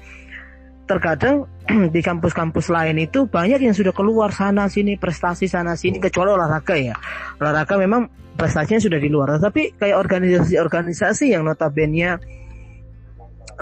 terkadang 0.93 1.47
di 1.95 2.01
kampus-kampus 2.03 2.69
lain 2.69 2.99
itu 2.99 3.25
banyak 3.31 3.63
yang 3.63 3.75
sudah 3.75 3.95
keluar 3.95 4.35
sana 4.35 4.67
sini 4.67 4.99
prestasi 4.99 5.47
sana 5.47 5.79
sini 5.79 6.03
kecuali 6.03 6.35
olahraga 6.35 6.75
ya. 6.75 6.97
Olahraga 7.39 7.79
memang 7.79 8.11
prestasinya 8.37 8.81
sudah 8.81 8.99
di 8.99 9.09
luar. 9.09 9.39
Tapi 9.39 9.77
kayak 9.77 9.97
organisasi-organisasi 9.97 11.33
yang 11.33 11.47
notabene 11.47 12.19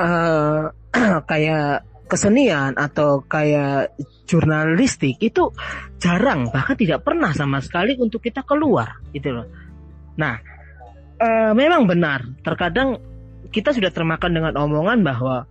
eh 0.00 0.64
kayak 1.30 1.86
kesenian 2.10 2.74
atau 2.74 3.22
kayak 3.22 3.94
jurnalistik 4.26 5.22
itu 5.22 5.54
jarang 6.02 6.50
bahkan 6.50 6.74
tidak 6.74 7.06
pernah 7.06 7.30
sama 7.30 7.62
sekali 7.62 7.94
untuk 7.94 8.18
kita 8.18 8.42
keluar 8.42 8.98
gitu 9.14 9.30
loh. 9.30 9.46
Nah 10.18 10.34
eh, 11.20 11.52
memang 11.54 11.86
benar. 11.86 12.26
Terkadang 12.42 12.98
kita 13.50 13.74
sudah 13.74 13.90
termakan 13.94 14.30
dengan 14.34 14.54
omongan 14.58 15.02
bahwa 15.06 15.46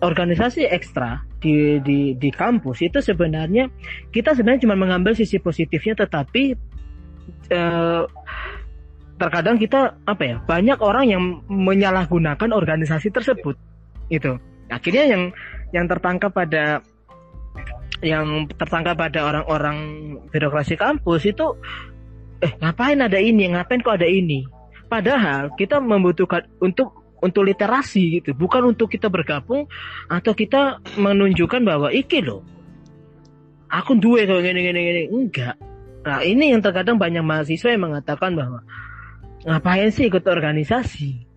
organisasi 0.00 0.68
ekstra 0.68 1.24
di 1.40 1.80
di 1.80 2.16
di 2.16 2.30
kampus 2.32 2.84
itu 2.84 3.00
sebenarnya 3.00 3.68
kita 4.12 4.36
sebenarnya 4.36 4.68
cuma 4.68 4.76
mengambil 4.76 5.16
sisi 5.16 5.40
positifnya 5.40 6.04
tetapi 6.04 6.56
eh, 7.50 8.02
terkadang 9.20 9.60
kita 9.60 10.00
apa 10.08 10.22
ya 10.24 10.36
banyak 10.48 10.78
orang 10.80 11.04
yang 11.10 11.22
menyalahgunakan 11.50 12.50
organisasi 12.56 13.12
tersebut 13.12 13.58
itu 14.08 14.40
akhirnya 14.72 15.04
yang 15.12 15.22
yang 15.76 15.86
tertangkap 15.86 16.32
pada 16.32 16.80
yang 18.00 18.48
tertangkap 18.56 18.96
pada 18.96 19.28
orang-orang 19.28 19.76
birokrasi 20.32 20.80
kampus 20.80 21.28
itu 21.28 21.52
eh 22.40 22.56
ngapain 22.56 22.96
ada 22.96 23.20
ini? 23.20 23.52
Ngapain 23.52 23.84
kok 23.84 24.00
ada 24.00 24.08
ini? 24.08 24.48
Padahal 24.88 25.52
kita 25.54 25.78
membutuhkan 25.78 26.48
untuk 26.64 26.96
untuk 27.20 27.44
literasi 27.44 28.20
gitu. 28.20 28.32
Bukan 28.32 28.72
untuk 28.72 28.88
kita 28.88 29.12
bergabung 29.12 29.68
atau 30.08 30.32
kita 30.32 30.80
menunjukkan 30.96 31.60
bahwa 31.60 31.92
iki 31.92 32.24
loh 32.24 32.40
aku 33.70 33.94
duwe 34.00 34.26
kalau 34.26 34.42
gini 34.42 34.66
gini 34.66 34.80
gini 34.82 35.02
enggak 35.14 35.54
nah 36.00 36.24
ini 36.24 36.52
yang 36.56 36.64
terkadang 36.64 36.96
banyak 36.96 37.20
mahasiswa 37.20 37.70
yang 37.72 37.84
mengatakan 37.90 38.32
bahwa 38.32 38.60
ngapain 39.44 39.88
sih 39.92 40.08
ikut 40.08 40.24
organisasi? 40.24 41.28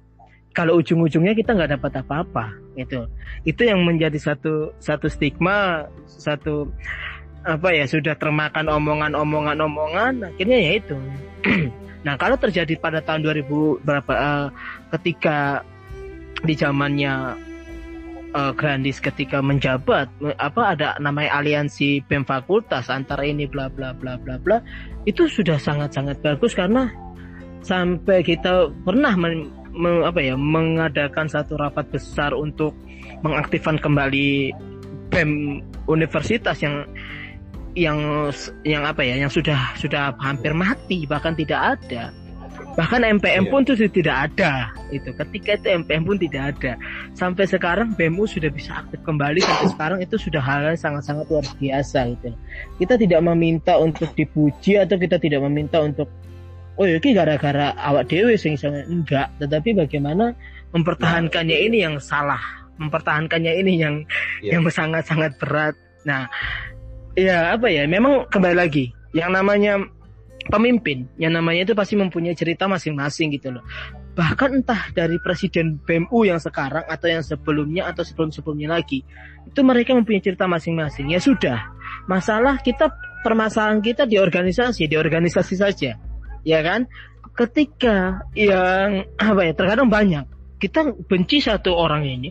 Kalau 0.54 0.78
ujung-ujungnya 0.78 1.34
kita 1.34 1.58
nggak 1.58 1.82
dapat 1.82 1.92
apa-apa 2.06 2.54
itu 2.78 3.06
itu 3.46 3.62
yang 3.66 3.82
menjadi 3.86 4.18
satu 4.18 4.74
satu 4.78 5.10
stigma 5.10 5.90
satu 6.06 6.70
apa 7.44 7.74
ya 7.74 7.86
sudah 7.90 8.16
termakan 8.16 8.70
omongan-omongan 8.70 9.58
omongan 9.60 10.14
akhirnya 10.30 10.58
ya 10.60 10.72
itu. 10.80 10.98
Nah 12.04 12.20
kalau 12.20 12.36
terjadi 12.36 12.76
pada 12.84 13.00
tahun 13.00 13.24
2000 13.24 13.80
berapa 13.80 14.12
eh, 14.12 14.48
ketika 14.92 15.64
di 16.44 16.52
zamannya 16.52 17.40
eh, 18.34 18.52
Grandis 18.58 18.98
ketika 19.00 19.40
menjabat 19.40 20.10
me- 20.20 20.38
apa 20.38 20.76
ada 20.76 20.90
namanya 21.00 21.40
aliansi 21.40 22.02
BEM 22.10 22.26
fakultas 22.26 22.90
antara 22.90 23.24
ini 23.24 23.46
bla 23.46 23.70
bla 23.70 23.94
bla 23.94 24.18
bla 24.18 24.36
bla 24.42 24.58
itu 25.06 25.30
sudah 25.30 25.58
sangat-sangat 25.58 26.20
bagus 26.20 26.58
karena 26.58 26.90
sampai 27.64 28.26
kita 28.26 28.74
pernah 28.84 29.16
men- 29.16 29.50
me- 29.72 30.04
apa 30.04 30.20
ya 30.20 30.36
mengadakan 30.36 31.30
satu 31.30 31.56
rapat 31.56 31.88
besar 31.94 32.36
untuk 32.36 32.76
mengaktifkan 33.24 33.80
kembali 33.80 34.52
BEM 35.14 35.62
universitas 35.88 36.60
yang 36.60 36.84
yang 37.74 38.30
yang 38.62 38.86
apa 38.86 39.02
ya 39.02 39.18
yang 39.18 39.32
sudah 39.34 39.74
sudah 39.78 40.14
hampir 40.22 40.54
mati 40.54 41.10
bahkan 41.10 41.34
tidak 41.34 41.82
ada 41.82 42.14
bahkan 42.74 43.06
MPM 43.06 43.46
Iya. 43.46 43.52
pun 43.54 43.62
itu 43.66 43.74
tidak 43.90 44.34
ada 44.34 44.74
itu 44.94 45.10
ketika 45.14 45.58
itu 45.58 45.68
MPM 45.74 46.04
pun 46.06 46.18
tidak 46.22 46.58
ada. 46.58 46.74
Sampai 47.18 47.50
sekarang 47.50 47.98
BEMU 47.98 48.30
sudah 48.30 48.50
bisa 48.54 48.86
aktif 48.86 49.02
kembali 49.02 49.42
sampai 49.42 49.68
sekarang 49.74 50.00
itu 50.02 50.16
sudah 50.18 50.42
hal 50.42 50.62
yang 50.70 50.78
sangat-sangat 50.78 51.26
luar 51.30 51.46
biasa 51.58 52.14
gitu. 52.14 52.30
Kita 52.78 52.98
tidak 52.98 53.22
meminta 53.26 53.78
untuk 53.82 54.14
dipuji 54.14 54.78
atau 54.78 54.96
kita 54.98 55.18
tidak 55.18 55.42
meminta 55.50 55.82
untuk 55.82 56.10
oh 56.78 56.86
ya 56.90 56.98
gara-gara 56.98 57.74
awak 57.78 58.10
dewe 58.10 58.38
sing 58.38 58.54
iso." 58.58 58.70
enggak. 58.70 59.34
Tetapi 59.42 59.78
bagaimana 59.78 60.34
mempertahankannya 60.74 61.58
ini 61.70 61.86
yang 61.86 61.98
salah. 61.98 62.42
Mempertahankannya 62.78 63.54
ini 63.62 63.74
yang 63.82 63.96
Iya. 64.42 64.58
yang 64.58 64.66
sangat-sangat 64.70 65.38
berat. 65.38 65.78
Nah 66.06 66.30
ya 67.18 67.54
apa 67.54 67.70
ya? 67.70 67.86
Memang 67.86 68.30
kembali 68.30 68.58
lagi 68.58 68.90
yang 69.14 69.34
namanya 69.34 69.78
pemimpin 70.50 71.08
yang 71.16 71.36
namanya 71.36 71.72
itu 71.72 71.74
pasti 71.76 71.96
mempunyai 71.96 72.36
cerita 72.36 72.68
masing-masing 72.68 73.32
gitu 73.36 73.56
loh. 73.56 73.64
Bahkan 74.14 74.62
entah 74.62 74.94
dari 74.94 75.18
presiden 75.18 75.82
BMU 75.82 76.28
yang 76.28 76.38
sekarang 76.38 76.86
atau 76.86 77.08
yang 77.10 77.26
sebelumnya 77.26 77.90
atau 77.90 78.06
sebelum-sebelumnya 78.06 78.70
lagi 78.78 79.02
itu 79.48 79.60
mereka 79.66 79.96
mempunyai 79.98 80.22
cerita 80.22 80.46
masing-masing. 80.46 81.12
Ya 81.12 81.20
sudah 81.24 81.72
masalah 82.06 82.60
kita 82.62 82.92
permasalahan 83.24 83.80
kita 83.80 84.04
di 84.04 84.20
organisasi, 84.20 84.86
di 84.86 84.96
organisasi 85.00 85.56
saja, 85.56 85.96
ya 86.44 86.60
kan? 86.62 86.86
Ketika 87.34 88.28
yang 88.38 89.10
apa 89.18 89.42
ya 89.50 89.54
terkadang 89.58 89.90
banyak 89.90 90.30
kita 90.62 90.94
benci 91.10 91.42
satu 91.42 91.74
orang 91.74 92.06
ini, 92.06 92.30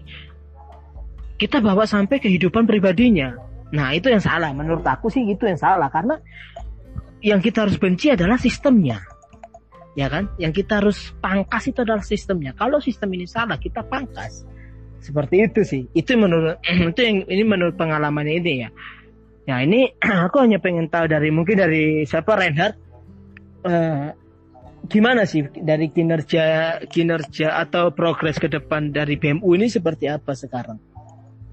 kita 1.37 1.59
bawa 1.59 1.85
sampai 1.85 2.23
kehidupan 2.23 2.65
pribadinya. 2.65 3.35
Nah 3.73 3.97
itu 3.97 4.13
yang 4.13 4.21
salah, 4.21 4.53
menurut 4.53 4.85
aku 4.85 5.09
sih 5.09 5.25
itu 5.27 5.49
yang 5.49 5.59
salah. 5.59 5.89
Karena 5.89 6.21
yang 7.23 7.39
kita 7.39 7.65
harus 7.65 7.79
benci 7.79 8.11
adalah 8.11 8.35
sistemnya, 8.37 8.99
ya 9.95 10.11
kan? 10.11 10.35
Yang 10.37 10.67
kita 10.67 10.83
harus 10.83 11.15
pangkas 11.23 11.71
itu 11.71 11.87
adalah 11.87 12.03
sistemnya. 12.03 12.53
Kalau 12.59 12.83
sistem 12.83 13.15
ini 13.15 13.31
salah, 13.31 13.57
kita 13.63 13.87
pangkas. 13.87 14.43
Seperti 14.99 15.37
itu 15.43 15.61
sih. 15.63 15.83
Itu 15.95 16.19
menurut 16.19 16.59
itu 16.95 17.01
yang 17.01 17.27
ini 17.31 17.43
menurut 17.47 17.79
pengalaman 17.79 18.27
ini 18.27 18.67
ya. 18.67 18.71
Ya 19.47 19.57
ini 19.63 19.95
aku 20.27 20.43
hanya 20.43 20.59
pengen 20.59 20.91
tahu 20.91 21.07
dari 21.07 21.31
mungkin 21.31 21.59
dari 21.59 22.03
siapa 22.07 22.35
Reinhard 22.35 22.75
eh, 23.67 24.15
gimana 24.91 25.23
sih 25.27 25.47
dari 25.55 25.91
kinerja 25.95 26.79
kinerja 26.91 27.55
atau 27.55 27.95
progres 27.95 28.39
ke 28.39 28.51
depan 28.51 28.91
dari 28.91 29.15
BMU 29.15 29.47
ini 29.55 29.71
seperti 29.71 30.11
apa 30.11 30.35
sekarang? 30.35 30.79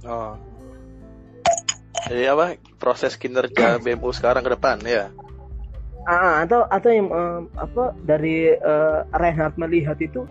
Oh. 0.05 0.33
Jadi 2.09 2.25
apa 2.25 2.57
proses 2.81 3.13
kinerja 3.21 3.77
BMU 3.77 4.09
sekarang 4.13 4.41
ke 4.41 4.57
depan 4.57 4.81
ya? 4.81 5.13
Ah, 6.09 6.41
atau 6.41 6.65
atau 6.65 6.89
yang 6.89 7.05
eh, 7.13 7.39
apa 7.53 7.93
dari 8.01 8.49
eh, 8.49 8.99
Reinhard 9.13 9.61
melihat 9.61 10.01
itu 10.01 10.25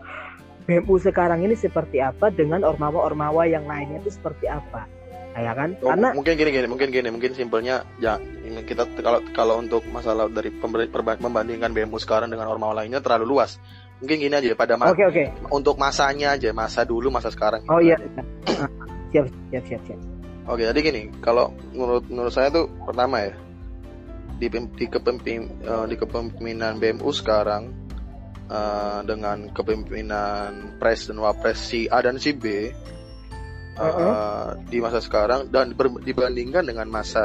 BMU 0.67 0.99
sekarang 0.99 1.47
ini 1.47 1.55
seperti 1.55 2.03
apa 2.03 2.35
dengan 2.35 2.67
ormawa-ormawa 2.67 3.47
yang 3.47 3.63
lainnya 3.63 4.03
itu 4.03 4.11
seperti 4.11 4.51
apa? 4.51 4.91
Nah, 5.39 5.41
ya 5.41 5.55
kan? 5.55 5.79
Oh, 5.87 5.95
Karena 5.95 6.11
mungkin 6.19 6.35
gini 6.35 6.51
gini, 6.51 6.67
mungkin 6.67 6.89
gini, 6.91 7.09
mungkin 7.15 7.31
simpelnya 7.39 7.87
ya 8.03 8.19
ini 8.19 8.67
kita 8.67 8.91
kalau 8.99 9.23
kalau 9.31 9.55
untuk 9.63 9.87
masalah 9.95 10.27
dari 10.27 10.51
perba- 10.51 11.23
membandingkan 11.23 11.71
BMU 11.71 12.03
sekarang 12.03 12.27
dengan 12.27 12.51
ormawa 12.51 12.83
lainnya 12.83 12.99
terlalu 12.99 13.39
luas. 13.39 13.63
Mungkin 14.03 14.19
gini 14.19 14.35
aja 14.35 14.59
pada 14.59 14.75
ma- 14.75 14.91
Oke 14.91 15.07
oke. 15.07 15.25
untuk 15.55 15.79
masanya 15.79 16.35
aja, 16.35 16.51
masa 16.51 16.83
dulu, 16.83 17.07
masa 17.07 17.31
sekarang. 17.31 17.63
Oh 17.71 17.79
iya. 17.79 17.95
Ah, 18.51 18.67
siap 19.15 19.31
siap 19.55 19.65
siap 19.71 19.83
siap. 19.87 20.01
Oke, 20.51 20.67
jadi 20.67 20.81
gini, 20.83 21.03
kalau 21.23 21.55
menurut 21.71 22.03
menurut 22.11 22.35
saya 22.35 22.51
tuh 22.51 22.67
pertama 22.83 23.23
ya 23.23 23.33
di 24.39 24.47
di 24.49 24.87
kepempim 24.87 25.43
eh, 25.63 25.85
di 25.91 25.97
kepemimpinan 25.99 26.79
BMU 26.79 27.11
sekarang 27.11 27.75
eh, 28.47 29.01
dengan 29.05 29.51
kepemimpinan 29.51 30.79
pres 30.79 31.11
dan 31.11 31.19
wapres 31.19 31.59
si 31.59 31.91
A 31.91 31.99
dan 32.01 32.23
si 32.23 32.33
B 32.33 32.45
eh, 32.47 32.73
Uh-uh. 33.79 34.59
di 34.67 34.79
masa 34.83 34.99
sekarang 34.99 35.55
dan 35.55 35.71
ber- 35.75 36.03
dibandingkan 36.03 36.67
dengan 36.67 36.91
masa 36.91 37.23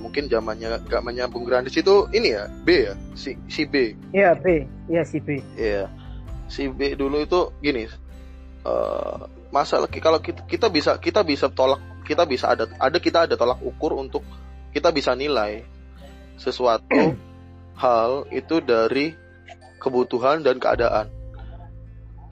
mungkin 0.00 0.24
zamannya 0.28 0.80
zamannya 0.88 1.28
Bung 1.28 1.44
Grandis 1.44 1.76
itu 1.76 2.08
ini 2.12 2.32
ya 2.32 2.48
B 2.48 2.68
ya 2.88 2.94
si 3.12 3.36
si 3.48 3.68
B 3.68 3.92
Iya 4.12 4.32
B, 4.36 4.64
iya 4.88 5.02
si 5.04 5.20
B. 5.20 5.40
Iya. 5.56 5.88
Si 6.48 6.68
B 6.68 6.96
dulu 6.96 7.20
itu 7.24 7.48
gini. 7.60 7.88
eh 8.62 9.16
masalah 9.52 9.84
kalau 9.90 10.16
kita, 10.22 10.48
kita 10.48 10.72
bisa 10.72 10.96
kita 10.96 11.20
bisa 11.26 11.52
tolak 11.52 11.80
kita 12.08 12.24
bisa 12.24 12.48
ada 12.56 12.64
ada 12.80 12.96
kita 12.96 13.28
ada 13.28 13.36
tolak 13.36 13.60
ukur 13.60 13.92
untuk 14.00 14.24
kita 14.72 14.88
bisa 14.88 15.12
nilai 15.12 15.60
sesuatu 16.36 16.86
hal 17.82 18.28
itu 18.30 18.60
dari 18.62 19.14
kebutuhan 19.82 20.44
dan 20.46 20.62
keadaan. 20.62 21.10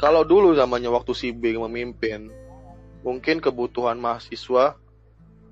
Kalau 0.01 0.25
dulu 0.25 0.57
zamannya 0.57 0.89
waktu 0.89 1.13
si 1.13 1.29
B 1.35 1.59
memimpin, 1.61 2.33
mungkin 3.05 3.43
kebutuhan 3.43 4.01
mahasiswa, 4.01 4.79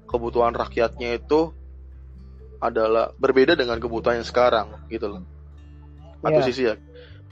kebutuhan 0.08 0.56
rakyatnya 0.56 1.20
itu 1.20 1.52
adalah 2.58 3.12
berbeda 3.20 3.54
dengan 3.54 3.76
kebutuhan 3.78 4.22
yang 4.22 4.28
sekarang 4.28 4.72
gitu 4.88 5.06
loh. 5.18 5.22
Satu 6.24 6.40
Iya. 6.40 6.46
sisi 6.48 6.62
ya. 6.64 6.74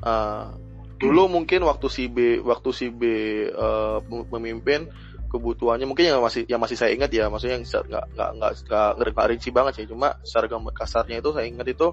Uh, 0.04 0.54
dulu 1.00 1.28
mungkin 1.28 1.64
waktu 1.64 1.88
si 1.88 2.04
B 2.08 2.40
waktu 2.44 2.70
si 2.72 2.86
B 2.92 3.02
uh, 3.48 4.00
memimpin 4.32 4.88
kebutuhannya. 5.26 5.86
Mungkin 5.86 6.08
yang 6.08 6.22
masih 6.22 6.46
yang 6.46 6.62
masih 6.62 6.78
saya 6.78 6.94
ingat 6.94 7.10
ya 7.12 7.26
maksudnya 7.26 7.58
yang 7.60 7.66
nggak 7.66 7.84
nggak 7.86 8.30
nggak 8.38 8.52
nggak 8.66 9.12
nggak 9.12 9.26
rinci 9.30 9.50
banget 9.52 9.72
sih. 9.82 9.86
Cuma 9.90 10.16
secara 10.22 10.46
gambar 10.50 10.72
kasarnya 10.74 11.20
itu 11.20 11.30
saya 11.34 11.46
ingat 11.46 11.66
itu 11.68 11.88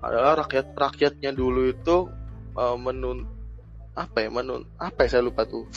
adalah 0.00 0.32
rakyat 0.44 0.72
rakyatnya 0.72 1.30
dulu 1.36 1.68
itu 1.68 2.08
uh, 2.56 2.76
menun 2.80 3.28
apa 3.92 4.24
ya 4.24 4.28
menun 4.32 4.64
apa 4.80 5.04
ya 5.04 5.18
saya 5.18 5.22
lupa 5.24 5.44
tuh. 5.44 5.68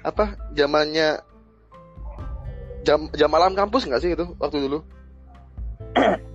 Apa 0.00 0.36
zamannya 0.56 1.20
jam 2.84 3.12
jam 3.12 3.28
malam 3.28 3.52
kampus 3.52 3.84
nggak 3.84 4.00
sih 4.00 4.12
itu 4.16 4.26
waktu 4.40 4.64
dulu? 4.64 4.80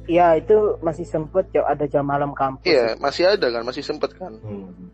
Iya 0.05 0.37
itu 0.37 0.77
masih 0.85 1.01
sempet 1.01 1.49
ya 1.49 1.65
ada 1.65 1.89
jam 1.89 2.05
malam 2.05 2.37
kampus. 2.37 2.69
iya 2.69 2.93
masih 3.01 3.25
ada 3.25 3.49
kan 3.49 3.65
masih 3.65 3.81
sempet 3.81 4.13
kan. 4.13 4.37
Hmm. 4.37 4.93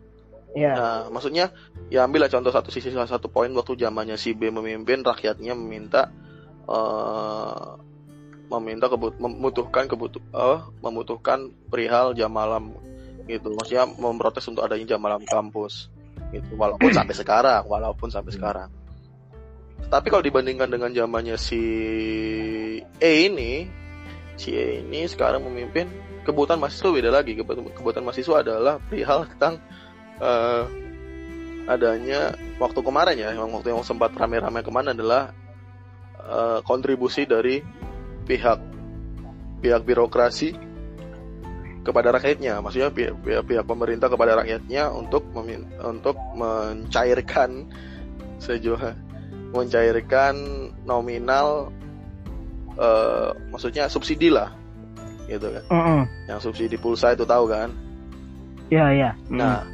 Iya. 0.52 0.72
Nah, 0.76 1.00
maksudnya 1.08 1.50
ya 1.88 2.04
ambillah 2.04 2.28
contoh 2.28 2.52
satu 2.52 2.68
sisi 2.68 2.92
salah 2.92 3.08
satu 3.08 3.32
poin 3.32 3.48
waktu 3.56 3.76
zamannya 3.76 4.20
si 4.20 4.36
B 4.36 4.52
memimpin 4.52 5.00
rakyatnya 5.00 5.56
meminta 5.56 6.12
eh 6.68 7.68
meminta 8.52 8.92
kebut 8.92 9.16
membutuhkan 9.16 9.88
kebutuh 9.88 10.20
eh, 10.20 10.60
membutuhkan 10.84 11.48
perihal 11.72 12.12
jam 12.12 12.28
malam 12.28 12.76
gitu. 13.24 13.48
Maksudnya 13.56 13.88
memprotes 13.88 14.44
untuk 14.44 14.60
adanya 14.60 14.96
jam 14.96 15.00
malam 15.00 15.24
kampus 15.24 15.88
gitu. 16.36 16.52
Walaupun 16.60 16.92
sampai 16.92 17.16
sekarang, 17.16 17.64
walaupun 17.64 18.12
sampai 18.12 18.32
sekarang. 18.36 18.68
Tapi 19.88 20.06
kalau 20.08 20.24
dibandingkan 20.24 20.68
dengan 20.68 20.92
zamannya 20.92 21.36
si 21.40 21.62
E 23.00 23.10
ini, 23.28 23.68
si 24.36 24.52
E 24.52 24.84
ini 24.84 25.08
sekarang 25.08 25.44
memimpin 25.48 25.88
kebutuhan 26.28 26.60
mahasiswa 26.60 26.92
beda 26.92 27.10
lagi. 27.12 27.36
Kebutuhan 27.40 28.04
mahasiswa 28.04 28.36
adalah 28.44 28.76
perihal 28.84 29.24
tentang 29.32 29.60
eh, 30.22 30.64
adanya 31.66 32.34
waktu 32.62 32.80
kemarin 32.82 33.16
ya, 33.18 33.34
yang 33.34 33.50
waktu 33.50 33.74
yang 33.74 33.82
sempat 33.82 34.14
rame-rame 34.14 34.62
ke 34.62 34.70
mana 34.70 34.94
adalah 34.94 35.34
eh, 36.22 36.58
kontribusi 36.62 37.26
dari 37.26 37.58
pihak 38.22 38.58
pihak 39.62 39.82
birokrasi 39.82 40.54
kepada 41.82 42.14
rakyatnya, 42.14 42.62
maksudnya 42.62 42.94
pihak, 42.94 43.14
pihak, 43.26 43.42
pihak 43.42 43.64
pemerintah 43.66 44.06
kepada 44.06 44.38
rakyatnya 44.38 44.94
untuk 44.94 45.26
memin- 45.34 45.66
untuk 45.82 46.14
mencairkan 46.38 47.66
sejauh 48.44 48.94
mencairkan 49.52 50.34
nominal 50.86 51.74
eh, 52.78 53.30
maksudnya 53.50 53.90
subsidi 53.90 54.30
lah 54.32 54.54
gitu 55.30 55.46
kan 55.54 55.64
Mm-mm. 55.70 56.00
yang 56.26 56.42
subsidi 56.42 56.74
pulsa 56.80 57.14
itu 57.14 57.22
tahu 57.22 57.46
kan 57.46 57.70
Iya 58.72 58.86
iya. 58.96 59.10
Nah, 59.28 59.68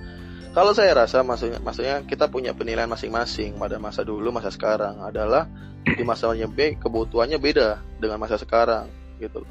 kalau 0.55 0.73
saya 0.75 0.93
rasa 0.97 1.23
maksudnya 1.23 1.59
maksudnya 1.63 2.03
kita 2.05 2.27
punya 2.29 2.53
penilaian 2.57 2.91
masing-masing 2.91 3.57
pada 3.57 3.79
masa 3.79 4.03
dulu, 4.03 4.33
masa 4.35 4.51
sekarang 4.51 4.99
adalah 5.05 5.47
di 5.85 6.03
masanya 6.05 6.45
B 6.51 6.77
kebutuhannya 6.77 7.39
beda 7.41 7.81
dengan 8.01 8.19
masa 8.21 8.37
sekarang 8.37 8.91
gitu. 9.23 9.45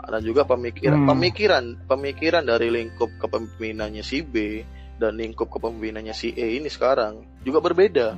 Ada 0.00 0.22
juga 0.24 0.48
pemikiran 0.48 1.04
Hmm. 1.04 1.08
pemikiran 1.12 1.64
pemikiran 1.84 2.42
dari 2.44 2.68
lingkup 2.72 3.10
kepemimpinannya 3.20 4.00
si 4.00 4.24
B 4.24 4.64
dan 5.00 5.16
lingkup 5.16 5.48
kepemimpinannya 5.48 6.12
si 6.12 6.32
E 6.36 6.60
ini 6.60 6.68
sekarang 6.68 7.24
juga 7.44 7.60
berbeda 7.64 8.16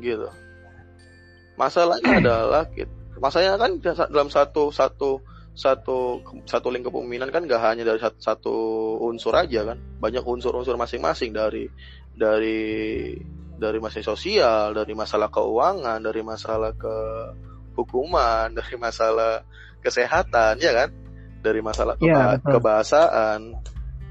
gitu. 0.00 0.28
Masalahnya 1.58 2.18
adalah 2.22 2.64
gitu. 2.72 2.92
Masalahnya 3.18 3.58
kan 3.58 3.72
dalam 4.08 4.30
satu 4.30 4.70
satu 4.70 5.18
satu 5.58 6.22
satu 6.46 6.70
link 6.70 6.86
kepemimpinan 6.86 7.34
kan 7.34 7.42
gak 7.50 7.58
hanya 7.66 7.82
dari 7.82 7.98
satu, 7.98 8.18
satu 8.22 8.54
unsur 9.02 9.34
aja 9.34 9.66
kan. 9.66 9.78
Banyak 9.98 10.22
unsur-unsur 10.22 10.78
masing-masing 10.78 11.34
dari 11.34 11.66
dari 12.14 13.10
dari 13.58 13.78
masalah 13.82 14.14
sosial 14.14 14.70
dari 14.70 14.94
masalah 14.94 15.26
keuangan 15.34 15.98
dari 15.98 16.22
masalah 16.22 16.70
ke 16.78 16.94
hukuman 17.74 18.46
dari 18.58 18.78
masalah 18.78 19.42
kesehatan 19.82 20.62
ya 20.62 20.70
kan? 20.70 20.90
Dari 21.42 21.58
masalah 21.62 21.98
Iya, 21.98 22.14
keba- 22.14 22.34
betul. 22.38 22.52
kebahasaan. 22.58 23.40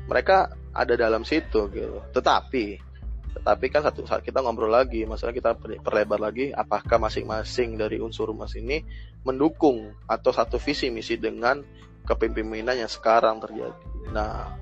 Mereka 0.08 0.38
ada 0.76 0.94
dalam 1.00 1.24
situ 1.24 1.68
gitu. 1.72 2.00
Tetapi 2.12 2.87
tetapi 3.36 3.70
kan 3.70 3.84
satu 3.84 4.08
saat 4.08 4.24
kita 4.24 4.40
ngobrol 4.40 4.72
lagi 4.72 5.04
masalah 5.04 5.36
kita 5.36 5.56
per- 5.56 5.80
perlebar 5.84 6.20
lagi 6.20 6.50
apakah 6.56 6.98
masing-masing 7.02 7.76
dari 7.76 8.00
unsur 8.00 8.32
mas 8.34 8.56
ini 8.56 8.82
mendukung 9.28 9.94
atau 10.08 10.32
satu 10.32 10.58
visi 10.58 10.88
misi 10.88 11.20
dengan 11.20 11.62
kepemimpinan 12.08 12.80
yang 12.80 12.88
sekarang 12.88 13.44
terjadi. 13.44 13.76
Nah, 14.16 14.56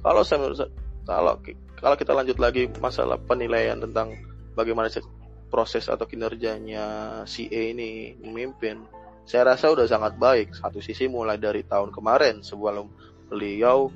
kalau 0.00 0.24
saya 0.24 0.40
menurut 0.40 0.72
kalau 1.04 1.36
kalau 1.76 1.96
kita 2.00 2.16
lanjut 2.16 2.40
lagi 2.40 2.72
masalah 2.80 3.20
penilaian 3.20 3.76
tentang 3.76 4.16
bagaimana 4.56 4.88
se- 4.88 5.04
proses 5.52 5.86
atau 5.86 6.08
kinerjanya 6.08 7.22
si 7.28 7.46
ini 7.52 8.16
memimpin, 8.18 8.82
saya 9.28 9.54
rasa 9.54 9.70
udah 9.70 9.84
sangat 9.86 10.16
baik. 10.16 10.56
Satu 10.56 10.80
sisi 10.80 11.06
mulai 11.06 11.36
dari 11.36 11.62
tahun 11.62 11.92
kemarin 11.92 12.40
sebelum 12.40 12.88
beliau 13.28 13.92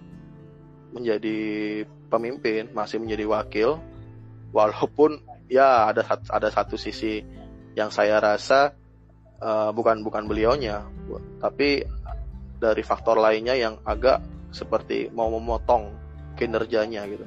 menjadi 0.93 1.39
pemimpin, 2.13 2.71
masih 2.77 3.01
menjadi 3.01 3.25
wakil, 3.27 3.81
walaupun 4.51 5.19
ya 5.51 5.91
ada 5.91 6.03
ada 6.31 6.49
satu 6.51 6.75
sisi 6.79 7.23
yang 7.75 7.91
saya 7.91 8.19
rasa 8.19 8.75
uh, 9.39 9.71
bukan 9.71 10.03
bukan 10.03 10.27
beliaunya, 10.27 10.83
tapi 11.39 11.83
dari 12.61 12.83
faktor 12.85 13.17
lainnya 13.17 13.57
yang 13.57 13.79
agak 13.87 14.21
seperti 14.51 15.09
mau 15.15 15.31
memotong 15.31 15.95
kinerjanya 16.37 17.07
gitu 17.07 17.27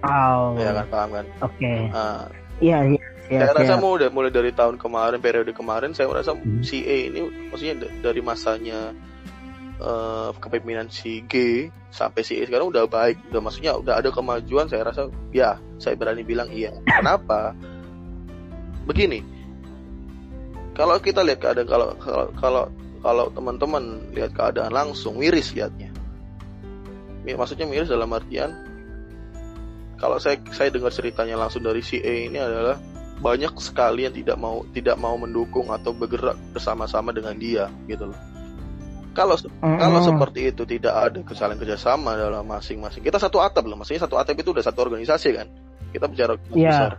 Oh, 0.00 0.56
ya 0.56 0.72
kan 0.72 0.86
paham 0.88 1.10
kan 1.12 1.26
oke. 1.44 1.72
Nah, 1.92 2.24
Iya, 2.60 2.78
iya. 2.92 3.00
iya, 3.32 3.40
saya 3.48 3.52
rasa 3.56 3.74
siap. 3.76 3.84
mulai 3.84 4.08
mulai 4.12 4.28
dari 4.32 4.52
tahun 4.52 4.76
kemarin 4.80 5.20
periode 5.20 5.52
kemarin 5.52 5.92
saya 5.92 6.08
rasa 6.12 6.32
Hmm. 6.36 6.60
si 6.64 6.84
E 6.84 7.08
ini 7.12 7.20
maksudnya 7.52 7.88
dari 8.00 8.20
masanya 8.24 8.92
eh, 9.80 10.30
kepemimpinan 10.36 10.92
si 10.92 11.24
G 11.24 11.66
sampai 11.90 12.22
si 12.22 12.38
E 12.38 12.46
sekarang 12.46 12.70
udah 12.70 12.86
baik 12.86 13.18
udah 13.32 13.40
maksudnya 13.42 13.74
udah 13.74 13.98
ada 13.98 14.12
kemajuan 14.12 14.70
saya 14.70 14.86
rasa 14.86 15.10
ya 15.34 15.58
saya 15.80 15.96
berani 15.96 16.22
bilang 16.22 16.52
iya. 16.52 16.76
Kenapa? 16.86 17.56
Begini 18.86 19.40
kalau 20.76 20.96
kita 21.02 21.20
lihat 21.26 21.42
keadaan 21.42 21.68
kalau 21.68 21.88
kalau 21.98 22.26
kalau 22.38 22.64
kalau 23.00 23.24
teman-teman 23.32 24.12
lihat 24.16 24.32
keadaan 24.32 24.72
langsung 24.72 25.18
miris 25.18 25.52
lihatnya 25.52 25.92
maksudnya 27.24 27.68
miris 27.68 27.92
dalam 27.92 28.10
artian 28.16 28.54
kalau 30.00 30.16
saya 30.16 30.40
saya 30.56 30.72
dengar 30.72 30.88
ceritanya 30.88 31.36
langsung 31.36 31.60
dari 31.60 31.84
si 31.84 32.00
E 32.00 32.32
ini 32.32 32.40
adalah 32.40 32.80
banyak 33.20 33.52
sekali 33.60 34.08
yang 34.08 34.16
tidak 34.16 34.40
mau 34.40 34.64
tidak 34.72 34.96
mau 34.96 35.12
mendukung 35.20 35.68
atau 35.68 35.92
bergerak 35.92 36.40
bersama-sama 36.56 37.12
dengan 37.12 37.36
dia 37.36 37.68
gitu 37.84 38.08
loh. 38.08 38.16
Kalau 39.10 39.34
Mm-mm. 39.34 39.78
kalau 39.78 40.00
seperti 40.06 40.54
itu 40.54 40.62
tidak 40.62 40.94
ada 40.94 41.18
kesalahan 41.26 41.58
kerjasama 41.58 42.14
dalam 42.14 42.46
masing-masing. 42.46 43.02
Kita 43.02 43.18
satu 43.18 43.42
atap 43.42 43.66
loh, 43.66 43.74
maksudnya 43.74 44.06
satu 44.06 44.14
atap 44.14 44.38
itu 44.38 44.54
udah 44.54 44.62
satu 44.62 44.86
organisasi 44.86 45.28
kan. 45.34 45.50
Kita 45.90 46.06
bicara 46.06 46.38
Iya. 46.54 46.70
besar. 46.70 46.92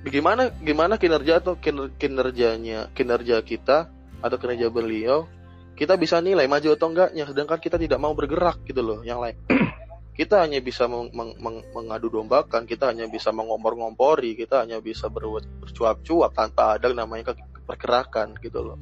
Bagaimana 0.00 0.48
gimana 0.60 0.96
kinerja 0.96 1.44
atau 1.44 1.60
kiner- 1.60 1.92
kinerjanya 2.00 2.88
kinerja 2.96 3.36
kita 3.44 3.92
atau 4.20 4.36
kinerja 4.40 4.72
beliau 4.72 5.28
kita 5.76 5.96
bisa 5.96 6.20
nilai 6.20 6.44
maju 6.44 6.72
atau 6.72 6.88
enggaknya 6.88 7.24
sedangkan 7.28 7.60
kita 7.60 7.76
tidak 7.76 8.00
mau 8.00 8.12
bergerak 8.16 8.64
gitu 8.64 8.80
loh 8.80 9.00
yang 9.04 9.20
lain 9.20 9.36
kita 10.20 10.40
hanya 10.44 10.60
bisa 10.60 10.88
meng- 10.88 11.12
meng- 11.12 11.36
meng- 11.36 11.64
mengadu 11.72 12.08
dombakan 12.08 12.64
kita 12.64 12.92
hanya 12.92 13.08
bisa 13.08 13.28
mengompor-ngompori 13.32 14.36
kita 14.36 14.64
hanya 14.64 14.80
bisa 14.80 15.08
berbuat 15.08 15.68
bercuap-cuap 15.68 16.32
tanpa 16.32 16.80
ada 16.80 16.92
namanya 16.92 17.36
pergerakan 17.64 18.36
gitu 18.40 18.60
loh 18.72 18.76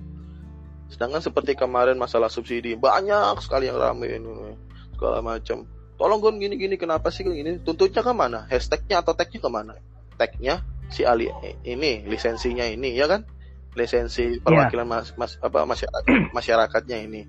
sedangkan 0.88 1.20
seperti 1.20 1.52
kemarin 1.54 2.00
masalah 2.00 2.32
subsidi 2.32 2.74
banyak 2.74 3.38
sekali 3.44 3.68
yang 3.68 3.76
rame 3.76 4.08
ini 4.08 4.56
segala 4.96 5.20
macam 5.20 5.68
tolong 6.00 6.18
gon 6.20 6.36
gini 6.40 6.56
gini 6.56 6.74
kenapa 6.80 7.12
sih 7.12 7.22
gini 7.24 7.60
tuntutnya 7.60 8.00
ke 8.00 8.12
mana 8.12 8.48
hashtagnya 8.48 9.04
atau 9.04 9.12
tagnya 9.12 9.40
ke 9.40 9.50
mana 9.52 9.74
tagnya 10.18 10.64
si 10.88 11.04
Ali 11.04 11.28
ini 11.64 12.04
lisensinya 12.08 12.64
ini 12.64 12.96
ya 12.96 13.06
kan? 13.06 13.24
Lisensi 13.76 14.42
perwakilan 14.42 14.88
mas, 14.88 15.14
mas 15.14 15.36
apa 15.38 15.62
masyarakat 15.68 16.02
masyarakatnya 16.36 16.98
ini. 17.04 17.22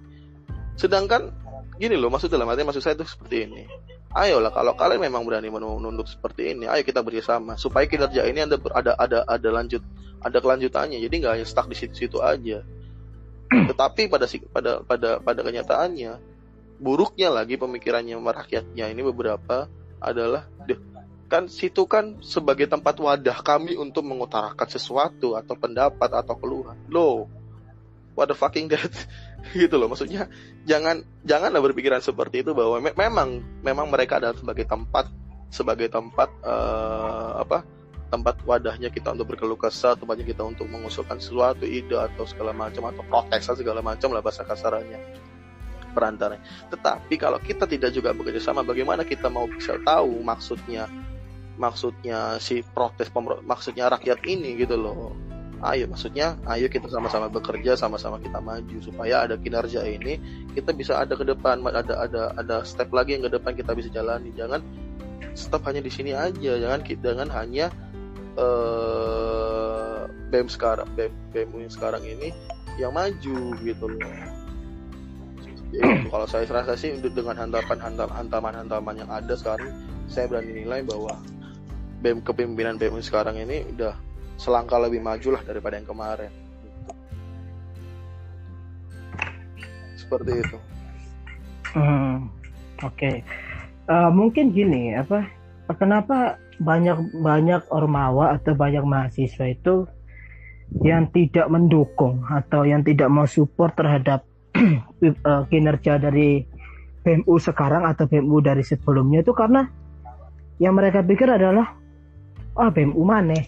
Sedangkan 0.79 1.35
gini 1.77 1.99
loh 1.99 2.09
maksud 2.09 2.31
dalam 2.31 2.47
artinya 2.49 2.73
maksud 2.73 2.81
saya 2.81 2.95
itu 2.97 3.05
seperti 3.05 3.45
ini. 3.45 3.63
Ayolah 4.09 4.49
kalau 4.49 4.73
kalian 4.73 5.05
memang 5.05 5.21
berani 5.21 5.53
menuntut 5.53 6.09
seperti 6.09 6.57
ini 6.57 6.65
ayo 6.65 6.81
kita 6.81 7.05
bersama. 7.05 7.59
Supaya 7.59 7.85
kinerja 7.85 8.25
ini 8.25 8.41
ada 8.41 8.57
ada 8.73 8.97
ada 8.97 9.19
ada 9.29 9.49
lanjut 9.53 9.83
ada 10.23 10.37
kelanjutannya. 10.41 10.97
Jadi 10.97 11.13
nggak 11.21 11.33
hanya 11.37 11.45
stuck 11.45 11.69
di 11.69 11.77
situ-situ 11.77 12.17
aja 12.23 12.65
tetapi 13.49 14.09
pada 14.09 14.25
pada 14.53 14.71
pada 14.85 15.09
pada 15.17 15.41
kenyataannya 15.41 16.21
buruknya 16.79 17.33
lagi 17.33 17.57
pemikirannya 17.57 18.15
rakyatnya. 18.15 18.85
Ini 18.93 19.01
beberapa 19.03 19.67
adalah 19.99 20.47
"Duh, 20.69 20.79
kan 21.27 21.49
situ 21.49 21.85
kan 21.89 22.21
sebagai 22.23 22.69
tempat 22.69 22.97
wadah 23.01 23.41
kami 23.41 23.75
untuk 23.75 24.05
mengutarakan 24.05 24.67
sesuatu 24.69 25.35
atau 25.35 25.53
pendapat 25.57 26.09
atau 26.13 26.35
keluhan. 26.37 26.77
Loh 26.87 27.27
what 28.13 28.29
the 28.29 28.37
fucking 28.37 28.69
that? 28.73 28.93
Gitu 29.55 29.75
loh 29.79 29.89
maksudnya 29.89 30.29
jangan 30.69 31.01
janganlah 31.25 31.63
berpikiran 31.63 32.03
seperti 32.03 32.45
itu 32.45 32.51
bahwa 32.53 32.77
me- 32.83 32.97
memang 32.97 33.41
memang 33.65 33.87
mereka 33.89 34.21
adalah 34.21 34.37
sebagai 34.37 34.67
tempat 34.69 35.09
sebagai 35.49 35.89
tempat 35.89 36.29
eh, 36.45 37.31
apa 37.41 37.78
tempat 38.09 38.41
wadahnya 38.43 38.89
kita 38.89 39.13
untuk 39.13 39.33
berkeluh 39.33 39.57
kesah 39.57 39.93
tempatnya 39.95 40.25
kita 40.25 40.41
untuk 40.41 40.65
mengusulkan 40.65 41.21
sesuatu 41.21 41.63
ide 41.63 41.93
atau 41.93 42.25
segala 42.25 42.51
macam 42.51 42.89
atau 42.89 43.05
protes 43.05 43.45
segala 43.45 43.85
macam 43.85 44.11
lah 44.11 44.21
bahasa 44.25 44.41
kasarannya 44.43 44.97
perantara 45.93 46.41
tetapi 46.69 47.17
kalau 47.17 47.37
kita 47.41 47.69
tidak 47.69 47.93
juga 47.93 48.13
bekerja 48.13 48.41
sama 48.41 48.65
bagaimana 48.65 49.05
kita 49.05 49.29
mau 49.29 49.45
bisa 49.45 49.77
tahu 49.81 50.21
maksudnya 50.25 50.89
maksudnya 51.59 52.39
si 52.39 52.63
protes 52.63 53.11
maksudnya 53.43 53.91
rakyat 53.91 54.23
ini 54.23 54.55
gitu 54.55 54.79
loh. 54.79 55.11
Ayo 55.59 55.91
maksudnya 55.91 56.39
ayo 56.47 56.71
kita 56.71 56.87
sama-sama 56.87 57.27
bekerja 57.27 57.75
sama-sama 57.75 58.15
kita 58.23 58.39
maju 58.39 58.79
supaya 58.79 59.27
ada 59.27 59.35
kinerja 59.35 59.83
ini 59.83 60.15
kita 60.55 60.71
bisa 60.71 60.95
ada 60.95 61.19
ke 61.19 61.27
depan 61.27 61.59
ada 61.67 62.07
ada 62.07 62.31
ada 62.39 62.63
step 62.63 62.87
lagi 62.95 63.19
yang 63.19 63.27
ke 63.27 63.31
depan 63.35 63.59
kita 63.59 63.75
bisa 63.75 63.91
jalani. 63.91 64.31
Jangan 64.31 64.63
stop 65.35 65.67
hanya 65.67 65.83
di 65.83 65.91
sini 65.91 66.15
aja 66.15 66.55
jangan 66.55 66.79
jangan 66.87 67.29
hanya 67.35 67.67
eh 68.37 69.99
BEM 70.29 70.45
sekarang 70.45 70.85
BEM, 70.93 71.13
BEM 71.33 71.49
yang 71.65 71.73
sekarang 71.73 72.03
ini 72.05 72.29
yang 72.77 72.93
maju 72.93 73.37
gitu 73.65 73.85
loh 73.89 74.13
Jadi, 75.69 75.79
kalau 76.13 76.27
saya 76.29 76.45
rasa 76.49 76.77
sih 76.77 76.93
untuk 76.93 77.17
dengan 77.17 77.45
hantaman 77.45 77.79
hantaman 78.13 78.53
hantaman 78.53 78.95
yang 78.99 79.09
ada 79.09 79.33
sekarang 79.33 79.73
saya 80.05 80.29
berani 80.29 80.65
nilai 80.65 80.85
bahwa 80.85 81.17
BEM 82.05 82.21
kepemimpinan 82.21 82.77
BEM 82.77 83.01
sekarang 83.01 83.37
ini 83.41 83.65
udah 83.73 83.97
selangkah 84.39 84.79
lebih 84.79 85.03
maju 85.03 85.35
lah 85.35 85.43
daripada 85.43 85.75
yang 85.75 85.89
kemarin. 85.89 86.31
Seperti 89.99 90.31
itu. 90.39 90.57
Hmm, 91.75 92.31
Oke, 92.87 93.21
Eh, 93.89 94.09
mungkin 94.13 94.53
gini 94.53 94.93
apa? 94.93 95.25
Kenapa 95.81 96.37
banyak 96.59 97.15
banyak 97.15 97.61
ormawa 97.71 98.35
atau 98.35 98.51
banyak 98.53 98.83
mahasiswa 98.83 99.47
itu 99.47 99.87
yang 100.83 101.09
tidak 101.09 101.49
mendukung 101.49 102.21
atau 102.29 102.61
yang 102.61 102.85
tidak 102.85 103.09
mau 103.09 103.25
support 103.25 103.73
terhadap 103.73 104.21
eh, 105.01 105.43
kinerja 105.49 105.97
dari 105.97 106.43
BMU 107.01 107.35
sekarang 107.39 107.87
atau 107.87 108.05
BMU 108.05 108.43
dari 108.43 108.61
sebelumnya 108.61 109.23
itu 109.23 109.31
karena 109.31 109.65
yang 110.59 110.75
mereka 110.75 110.99
pikir 110.99 111.25
adalah 111.25 111.73
ah 112.53 112.69
BMU 112.69 113.01
mana? 113.01 113.39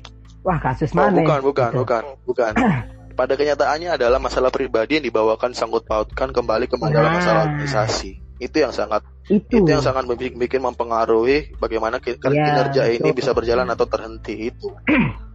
Wah 0.41 0.57
kasus 0.57 0.89
Oh, 0.95 1.03
mana? 1.03 1.21
bukan, 1.21 1.39
bukan, 1.43 1.69
Gitu. 1.69 1.79
bukan, 1.83 2.03
bukan. 2.25 2.51
Pada 3.19 3.35
kenyataannya 3.35 3.99
adalah 3.99 4.17
masalah 4.17 4.49
pribadi 4.49 4.97
yang 4.97 5.05
dibawakan 5.05 5.51
sangkut 5.51 5.83
pautkan 5.85 6.31
kembali 6.31 6.65
ke 6.65 6.79
masalah 6.79 7.11
Nah. 7.11 7.15
masalah 7.19 7.41
organisasi. 7.51 8.30
Itu 8.41 8.57
yang 8.57 8.73
sangat 8.73 9.05
Itu. 9.29 9.61
itu 9.61 9.69
yang 9.69 9.85
sangat 9.85 10.09
bikin, 10.09 10.33
bikin 10.35 10.65
mempengaruhi 10.65 11.53
bagaimana 11.61 12.01
ki- 12.01 12.17
Ya, 12.17 12.41
kinerja 12.41 12.89
ini 12.89 13.13
betul. 13.13 13.17
bisa 13.21 13.31
berjalan 13.31 13.69
atau 13.69 13.85
terhenti 13.85 14.49
itu. 14.49 14.73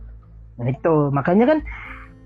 Nah, 0.57 0.73
itu 0.73 1.13
makanya 1.13 1.53
kan 1.53 1.59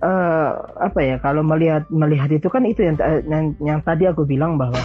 eh, 0.00 0.50
apa 0.78 1.00
ya 1.02 1.18
kalau 1.18 1.42
melihat 1.42 1.82
melihat 1.90 2.30
itu 2.30 2.46
kan 2.46 2.62
itu 2.62 2.86
yang, 2.86 2.94
yang 3.26 3.44
yang 3.58 3.78
tadi 3.82 4.06
aku 4.06 4.22
bilang 4.22 4.54
bahwa 4.54 4.78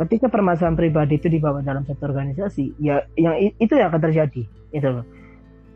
ketika 0.00 0.32
permasalahan 0.32 0.72
pribadi 0.72 1.20
itu 1.20 1.28
dibawa 1.28 1.60
dalam 1.60 1.84
satu 1.84 2.08
organisasi 2.08 2.80
ya 2.80 3.04
yang 3.20 3.36
itu 3.60 3.68
yang 3.76 3.92
akan 3.92 4.00
terjadi 4.08 4.42
itu 4.72 4.88
loh 4.88 5.04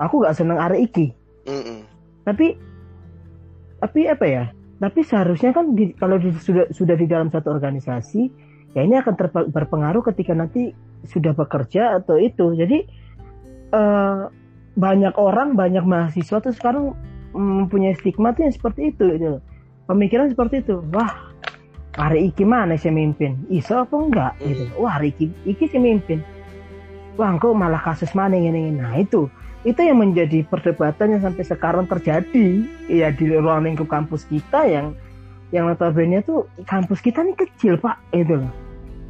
aku 0.01 0.25
nggak 0.25 0.33
seneng 0.33 0.57
arek 0.57 0.81
iki 0.89 1.07
Mm-mm. 1.45 1.85
tapi 2.25 2.57
tapi 3.85 4.01
apa 4.09 4.25
ya 4.25 4.45
tapi 4.81 5.01
seharusnya 5.05 5.53
kan 5.53 5.77
di- 5.77 5.93
kalau 5.93 6.17
di- 6.17 6.33
sudah 6.35 6.73
sudah 6.73 6.97
di 6.97 7.05
dalam 7.05 7.29
satu 7.29 7.53
organisasi 7.53 8.48
ya 8.77 8.85
ini 8.85 9.01
akan 9.01 9.15
berpengaruh 9.53 10.03
ketika 10.13 10.37
nanti 10.37 10.73
sudah 11.09 11.33
bekerja 11.33 12.03
atau 12.03 12.19
itu. 12.21 12.53
Jadi 12.59 12.79
eh, 13.73 14.23
banyak 14.79 15.15
orang 15.19 15.59
banyak 15.59 15.83
mahasiswa 15.83 16.39
tuh 16.39 16.55
sekarang 16.55 16.95
mempunyai 17.35 17.99
stigma 17.99 18.33
tuh 18.33 18.49
yang 18.49 18.55
seperti 18.55 18.95
itu 18.95 19.05
gitu 19.19 19.27
loh. 19.39 19.43
pemikiran 19.89 20.29
seperti 20.29 20.61
itu. 20.61 20.85
Wah 20.93 21.33
hari 21.97 22.29
iki 22.29 22.45
mana 22.45 22.77
sih 22.77 22.93
mimpin? 22.93 23.41
Iso 23.49 23.81
apa 23.81 23.97
enggak? 23.97 24.33
Gitu. 24.45 24.69
Wah 24.77 25.01
hari 25.01 25.17
iki 25.17 25.33
iki 25.49 25.65
sih 25.67 25.81
mimpin. 25.81 26.21
Wah 27.17 27.35
kok 27.35 27.57
malah 27.57 27.81
kasus 27.83 28.13
mana 28.13 28.37
ini 28.37 28.53
ini? 28.53 28.73
Nah 28.77 28.95
itu. 29.01 29.27
Itu 29.67 29.83
yang 29.83 29.99
menjadi 29.99 30.47
perdebatan 30.47 31.19
yang 31.19 31.23
sampai 31.25 31.43
sekarang 31.43 31.91
terjadi 31.91 32.63
ya 32.87 33.11
di 33.11 33.25
ruang 33.27 33.67
lingkup 33.67 33.91
kampus 33.91 34.23
kita 34.31 34.63
yang 34.71 34.95
yang 35.55 35.69
notabene 35.69 36.21
tuh 36.25 36.45
kampus 36.69 37.01
kita 37.01 37.25
ini 37.25 37.33
kecil 37.33 37.81
pak. 37.81 37.97
Itu 38.13 38.45
loh. 38.45 38.53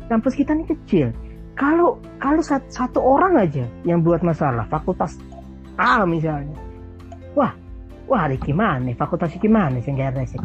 Kampus 0.07 0.39
kita 0.39 0.55
ini 0.55 0.65
kecil. 0.65 1.11
Kalau 1.59 1.99
kalau 2.23 2.39
sat- 2.39 2.71
satu 2.71 3.03
orang 3.03 3.35
aja 3.43 3.67
yang 3.83 4.07
buat 4.07 4.23
masalah 4.23 4.67
fakultas 4.71 5.19
A 5.79 6.03
misalnya. 6.07 6.55
Wah 7.35 7.55
wah 8.07 8.27
hari 8.27 8.39
gimana? 8.39 8.91
Fakultas 8.95 9.35
ini 9.35 9.43
gimana 9.43 9.77
sih 9.83 9.91
nggak 9.95 10.11
ada 10.15 10.23
sih? 10.27 10.39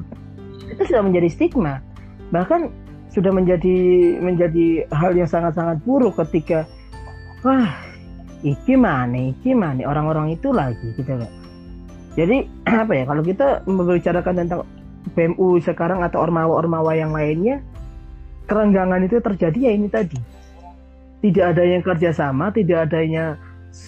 Itu 0.69 0.81
sudah 0.85 1.01
menjadi 1.05 1.29
stigma. 1.29 1.81
Bahkan 2.33 2.69
sudah 3.13 3.29
menjadi 3.29 3.77
menjadi 4.17 4.89
hal 4.89 5.13
yang 5.13 5.29
sangat-sangat 5.29 5.85
buruk 5.85 6.17
ketika 6.25 6.65
wah 7.45 7.69
iki 8.41 8.73
mana 8.73 9.33
iki 9.33 9.53
mana? 9.53 9.85
Orang-orang 9.85 10.33
itu 10.33 10.49
lagi 10.49 10.97
gitu 10.97 11.13
loh. 11.13 11.29
Jadi 12.17 12.49
apa 12.81 12.93
ya 12.93 13.03
kalau 13.05 13.21
kita 13.21 13.61
membicarakan 13.69 14.33
tentang 14.45 14.61
BMU 15.11 15.59
sekarang 15.59 15.99
atau 16.01 16.23
ormawa-ormawa 16.23 16.95
yang 16.95 17.11
lainnya 17.11 17.59
kerenggangan 18.47 19.03
itu 19.03 19.19
terjadi 19.19 19.59
ya 19.59 19.71
ini 19.75 19.87
tadi. 19.91 20.19
Tidak 21.23 21.45
ada 21.55 21.63
yang 21.63 21.83
kerjasama 21.83 22.51
tidak 22.51 22.91
adanya 22.91 23.39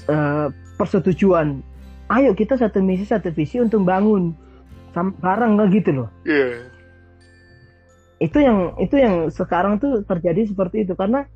uh, 0.08 0.52
persetujuan. 0.76 1.60
Ayo 2.12 2.32
kita 2.36 2.56
satu 2.60 2.80
misi 2.84 3.08
satu 3.08 3.32
visi 3.32 3.60
untuk 3.60 3.84
bangun 3.84 4.36
bareng 4.96 5.60
nggak 5.60 5.70
gitu 5.76 5.90
loh. 6.04 6.10
Yeah. 6.24 6.72
itu 8.16 8.40
yang 8.40 8.80
itu 8.80 8.96
yang 8.96 9.28
sekarang 9.28 9.76
tuh 9.76 10.08
terjadi 10.08 10.48
seperti 10.48 10.88
itu. 10.88 10.96
Karena 10.96 11.28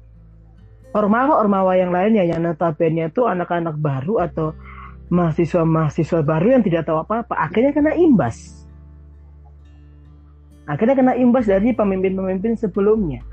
ormawa-ormawa 0.96 1.76
yang 1.76 1.92
lainnya 1.92 2.24
yang 2.24 2.40
notabene 2.40 3.12
itu 3.12 3.28
anak-anak 3.28 3.76
baru 3.76 4.24
atau 4.24 4.56
mahasiswa-mahasiswa 5.10 6.22
baru 6.22 6.58
yang 6.58 6.64
tidak 6.64 6.86
tahu 6.86 7.02
apa-apa 7.02 7.34
akhirnya 7.34 7.74
kena 7.74 7.98
imbas 7.98 8.59
akhirnya 10.70 10.94
kena 10.94 11.14
imbas 11.18 11.50
dari 11.50 11.74
pemimpin-pemimpin 11.74 12.54
sebelumnya. 12.54 13.26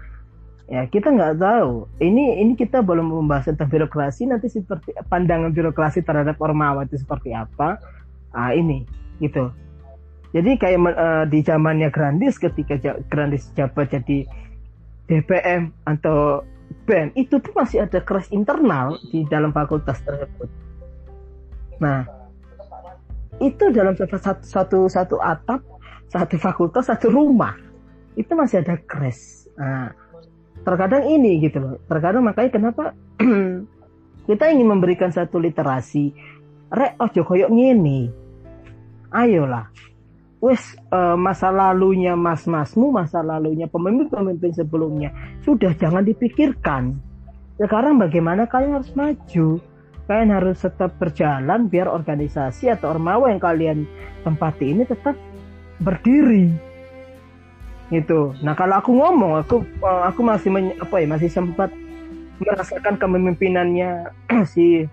Ya 0.67 0.83
kita 0.89 1.15
nggak 1.15 1.39
tahu. 1.39 1.87
Ini 2.03 2.43
ini 2.43 2.59
kita 2.59 2.83
belum 2.83 3.13
membahas 3.13 3.53
tentang 3.53 3.71
birokrasi 3.71 4.27
nanti 4.27 4.51
seperti 4.51 4.97
pandangan 5.07 5.55
birokrasi 5.55 6.03
terhadap 6.03 6.41
ormawa 6.43 6.89
itu 6.89 6.99
seperti 6.99 7.31
apa? 7.37 7.79
Ah 8.35 8.51
ini 8.57 8.83
gitu. 9.23 9.53
Jadi 10.35 10.59
kayak 10.59 10.79
uh, 10.97 11.25
di 11.29 11.41
zamannya 11.47 11.93
Grandis 11.95 12.41
ketika 12.41 12.77
Grandis 13.07 13.53
jabat 13.55 13.95
jadi 13.95 14.27
DPM 15.07 15.71
atau 15.87 16.43
BEM 16.83 17.15
itu 17.15 17.39
tuh 17.39 17.55
masih 17.55 17.87
ada 17.87 18.03
keras 18.03 18.27
internal 18.35 18.99
di 19.15 19.23
dalam 19.31 19.55
fakultas 19.55 20.03
tersebut. 20.03 20.51
Nah 21.79 22.11
itu 23.39 23.71
dalam 23.71 23.95
satu 23.95 24.19
satu 24.43 24.79
satu 24.91 25.17
atap 25.23 25.63
satu 26.11 26.37
fakultas 26.39 26.89
satu 26.89 27.11
rumah. 27.11 27.57
Itu 28.17 28.33
masih 28.33 28.65
ada 28.65 28.81
crash. 28.81 29.51
Nah, 29.57 29.93
terkadang 30.65 31.07
ini 31.07 31.39
gitu 31.43 31.61
loh. 31.61 31.75
Terkadang 31.87 32.25
makanya 32.25 32.51
kenapa 32.51 32.85
kita 34.29 34.45
ingin 34.51 34.69
memberikan 34.69 35.13
satu 35.13 35.39
literasi 35.39 36.11
rek 36.73 36.99
ojo 36.99 37.23
koyok 37.23 37.51
ngini 37.53 38.11
ayolah. 39.15 39.71
Wes 40.37 40.77
uh, 40.93 41.17
masa 41.17 41.49
lalunya 41.49 42.13
mas-masmu 42.13 42.93
masa 42.93 43.25
lalunya 43.25 43.65
pemimpin-pemimpin 43.73 44.53
sebelumnya 44.53 45.11
sudah 45.43 45.73
jangan 45.75 46.05
dipikirkan. 46.05 47.01
Sekarang 47.57 47.97
bagaimana 47.97 48.45
kalian 48.45 48.77
harus 48.77 48.93
maju? 48.93 49.59
Kalian 50.07 50.31
harus 50.31 50.63
tetap 50.63 50.95
berjalan 51.01 51.67
biar 51.67 51.91
organisasi 51.91 52.71
atau 52.71 52.95
ormawa 52.95 53.33
yang 53.33 53.43
kalian 53.43 53.79
tempati 54.23 54.71
ini 54.71 54.87
tetap 54.87 55.17
berdiri. 55.81 56.53
Itu 57.93 58.35
nah 58.43 58.59
kalau 58.59 58.83
aku 58.83 58.91
ngomong 58.93 59.47
aku 59.47 59.63
eh, 59.63 60.03
aku 60.11 60.21
masih 60.27 60.49
men, 60.51 60.75
apa 60.83 60.95
ya 60.99 61.07
masih 61.07 61.31
sempat 61.31 61.71
merasakan 62.43 63.01
kepemimpinannya 63.01 64.13
si 64.53 64.85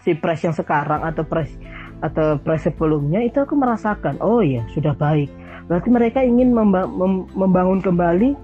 si 0.00 0.10
pres 0.16 0.44
yang 0.44 0.54
sekarang 0.54 1.02
atau 1.02 1.26
pres 1.26 1.50
atau 2.00 2.40
pres 2.40 2.64
sebelumnya 2.64 3.20
itu 3.20 3.40
aku 3.40 3.56
merasakan 3.56 4.20
oh 4.20 4.44
ya 4.44 4.64
sudah 4.72 4.92
baik. 4.96 5.28
Berarti 5.70 5.88
mereka 5.88 6.20
ingin 6.24 6.50
memba 6.50 6.84
mem 6.88 7.30
membangun 7.32 7.78
kembali 7.78 8.34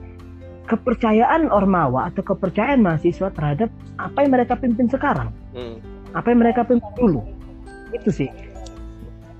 kepercayaan 0.66 1.48
ormawa 1.48 2.10
atau 2.10 2.26
kepercayaan 2.26 2.82
mahasiswa 2.82 3.30
terhadap 3.30 3.70
apa 3.96 4.18
yang 4.26 4.32
mereka 4.34 4.54
pimpin 4.58 4.90
sekarang. 4.90 5.30
Hmm. 5.56 5.80
apa 6.16 6.32
yang 6.32 6.40
mereka 6.48 6.64
pimpin 6.64 6.92
dulu. 6.96 7.20
Itu 7.92 8.08
sih. 8.08 8.32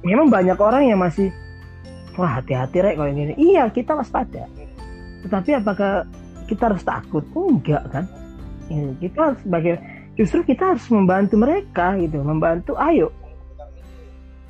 Memang 0.05 0.29
banyak 0.29 0.61
orang 0.61 0.93
yang 0.93 1.01
masih 1.01 1.33
wah 2.17 2.41
hati-hati 2.41 2.83
rek 2.83 2.97
kalau 2.97 3.13
ini. 3.13 3.37
Iya 3.37 3.69
kita 3.71 3.97
waspada 3.97 4.49
tetapi 5.27 5.59
apakah 5.59 6.07
kita 6.47 6.71
harus 6.71 6.87
takut? 6.87 7.27
Enggak 7.35 7.83
kan? 7.91 8.05
Ya, 8.71 8.95
kita 9.03 9.35
sebagai 9.43 9.83
justru 10.15 10.47
kita 10.47 10.71
harus 10.75 10.87
membantu 10.87 11.35
mereka 11.35 11.99
gitu. 11.99 12.23
Membantu 12.23 12.79
ayo. 12.79 13.11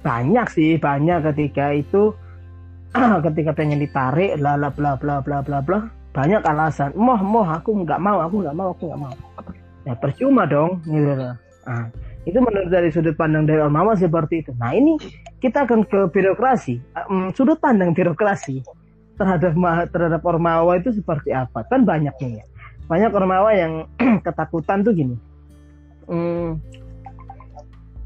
Banyak 0.04 0.52
sih 0.52 0.76
banyak 0.76 1.24
ketika 1.32 1.72
itu 1.72 2.12
ketika 3.32 3.56
pengen 3.56 3.80
ditarik 3.80 4.36
bla 4.36 4.60
bla 4.60 4.68
bla 4.68 4.92
bla 5.00 5.16
bla 5.24 5.38
bla 5.40 5.58
bla. 5.64 5.80
Banyak 6.12 6.44
alasan. 6.44 6.92
Moh 6.92 7.20
moh 7.24 7.48
aku 7.48 7.72
nggak 7.72 8.00
mau 8.00 8.20
aku 8.20 8.44
nggak 8.44 8.56
mau 8.56 8.68
aku 8.76 8.82
nggak 8.92 9.00
mau. 9.00 9.14
Ya 9.88 9.96
percuma 9.96 10.44
dong 10.44 10.84
gitu. 10.84 11.12
Nah, 11.64 11.88
itu 12.26 12.38
menurut 12.42 12.66
dari 12.66 12.90
sudut 12.90 13.14
pandang 13.14 13.46
dari 13.46 13.62
Mama 13.70 13.94
seperti 13.94 14.42
itu. 14.42 14.50
Nah 14.58 14.74
ini 14.74 14.98
kita 15.38 15.62
akan 15.62 15.86
ke 15.86 16.10
birokrasi. 16.10 16.82
Um, 17.06 17.30
sudut 17.30 17.62
pandang 17.62 17.94
birokrasi 17.94 18.66
terhadap 19.14 19.54
terhadap 19.94 20.20
Ormawa 20.26 20.74
itu 20.82 20.90
seperti 20.90 21.30
apa? 21.30 21.62
Kan 21.70 21.86
banyaknya 21.86 22.42
ya. 22.42 22.44
Banyak 22.90 23.14
Ormawa 23.14 23.54
yang 23.54 23.86
ketakutan 24.26 24.82
tuh 24.82 24.90
gini. 24.90 25.14
Um, 26.10 26.58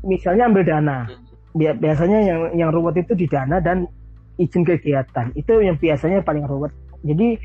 misalnya 0.05 0.53
ambil 0.53 0.69
dana. 0.69 1.09
Biasanya 1.57 2.19
yang 2.21 2.41
yang 2.55 2.71
ruwet 2.71 3.01
itu 3.01 3.17
di 3.17 3.25
dana 3.25 3.57
dan 3.57 3.89
izin 4.37 4.69
kegiatan. 4.69 5.33
Itu 5.33 5.65
yang 5.65 5.81
biasanya 5.81 6.21
paling 6.21 6.45
ruwet. 6.45 6.77
Jadi 7.09 7.41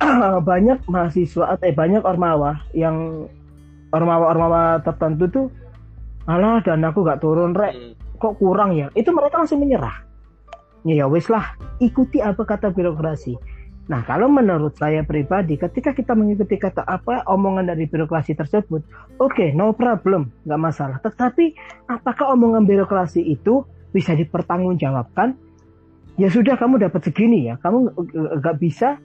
banyak 0.48 0.88
mahasiswa 0.88 1.60
atau 1.60 1.64
eh, 1.68 1.76
banyak 1.76 2.00
ormawa 2.00 2.64
yang 2.72 3.28
ormawa-ormawa 3.92 4.80
tertentu 4.82 5.24
tuh 5.30 5.46
alah 6.24 6.60
dan 6.64 6.84
aku 6.84 7.04
gak 7.04 7.20
turun 7.20 7.52
rek. 7.52 7.74
Hmm. 7.74 7.92
kok 8.14 8.40
kurang 8.40 8.72
ya? 8.72 8.88
Itu 8.96 9.12
mereka 9.12 9.42
langsung 9.42 9.60
menyerah. 9.60 10.00
Ya 10.84 11.04
ya 11.04 11.06
wes 11.08 11.28
lah. 11.28 11.56
Ikuti 11.80 12.20
apa 12.24 12.44
kata 12.44 12.72
birokrasi. 12.72 13.36
Nah 13.84 14.00
kalau 14.08 14.32
menurut 14.32 14.72
saya 14.80 15.04
pribadi 15.04 15.60
ketika 15.60 15.92
kita 15.92 16.16
mengikuti 16.16 16.56
kata 16.56 16.88
apa 16.88 17.20
omongan 17.28 17.68
dari 17.68 17.84
birokrasi 17.84 18.32
tersebut 18.32 18.80
oke 19.20 19.36
okay, 19.36 19.52
no 19.52 19.76
problem 19.76 20.32
nggak 20.48 20.60
masalah. 20.60 20.96
Tetapi 21.04 21.52
apakah 21.92 22.32
omongan 22.32 22.64
birokrasi 22.64 23.20
itu 23.20 23.64
bisa 23.92 24.16
dipertanggungjawabkan? 24.16 25.36
Ya 26.16 26.32
sudah 26.32 26.56
kamu 26.56 26.80
dapat 26.80 27.00
segini 27.04 27.52
ya. 27.52 27.60
Kamu 27.60 27.92
nggak 28.40 28.56
bisa 28.56 28.96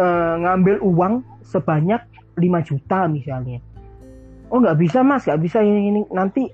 uh, 0.00 0.34
ngambil 0.40 0.80
uang 0.80 1.44
sebanyak 1.44 2.00
5 2.40 2.68
juta 2.72 3.04
misalnya. 3.10 3.60
Oh 4.48 4.60
nggak 4.60 4.80
bisa 4.80 5.04
mas. 5.04 5.28
Nggak 5.28 5.40
bisa 5.44 5.58
ini, 5.60 5.92
ini. 5.92 6.00
Nanti 6.08 6.48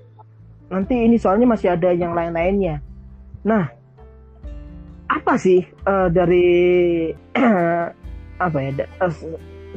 nanti 0.69 0.95
ini 0.95 1.17
soalnya 1.17 1.49
masih 1.49 1.73
ada 1.73 1.89
yang 1.91 2.13
lain-lainnya. 2.13 2.81
Nah, 3.45 3.69
apa 5.09 5.33
sih 5.35 5.65
uh, 5.89 6.07
dari 6.07 6.45
apa 8.45 8.57
ya 8.61 8.85
uh, 9.01 9.13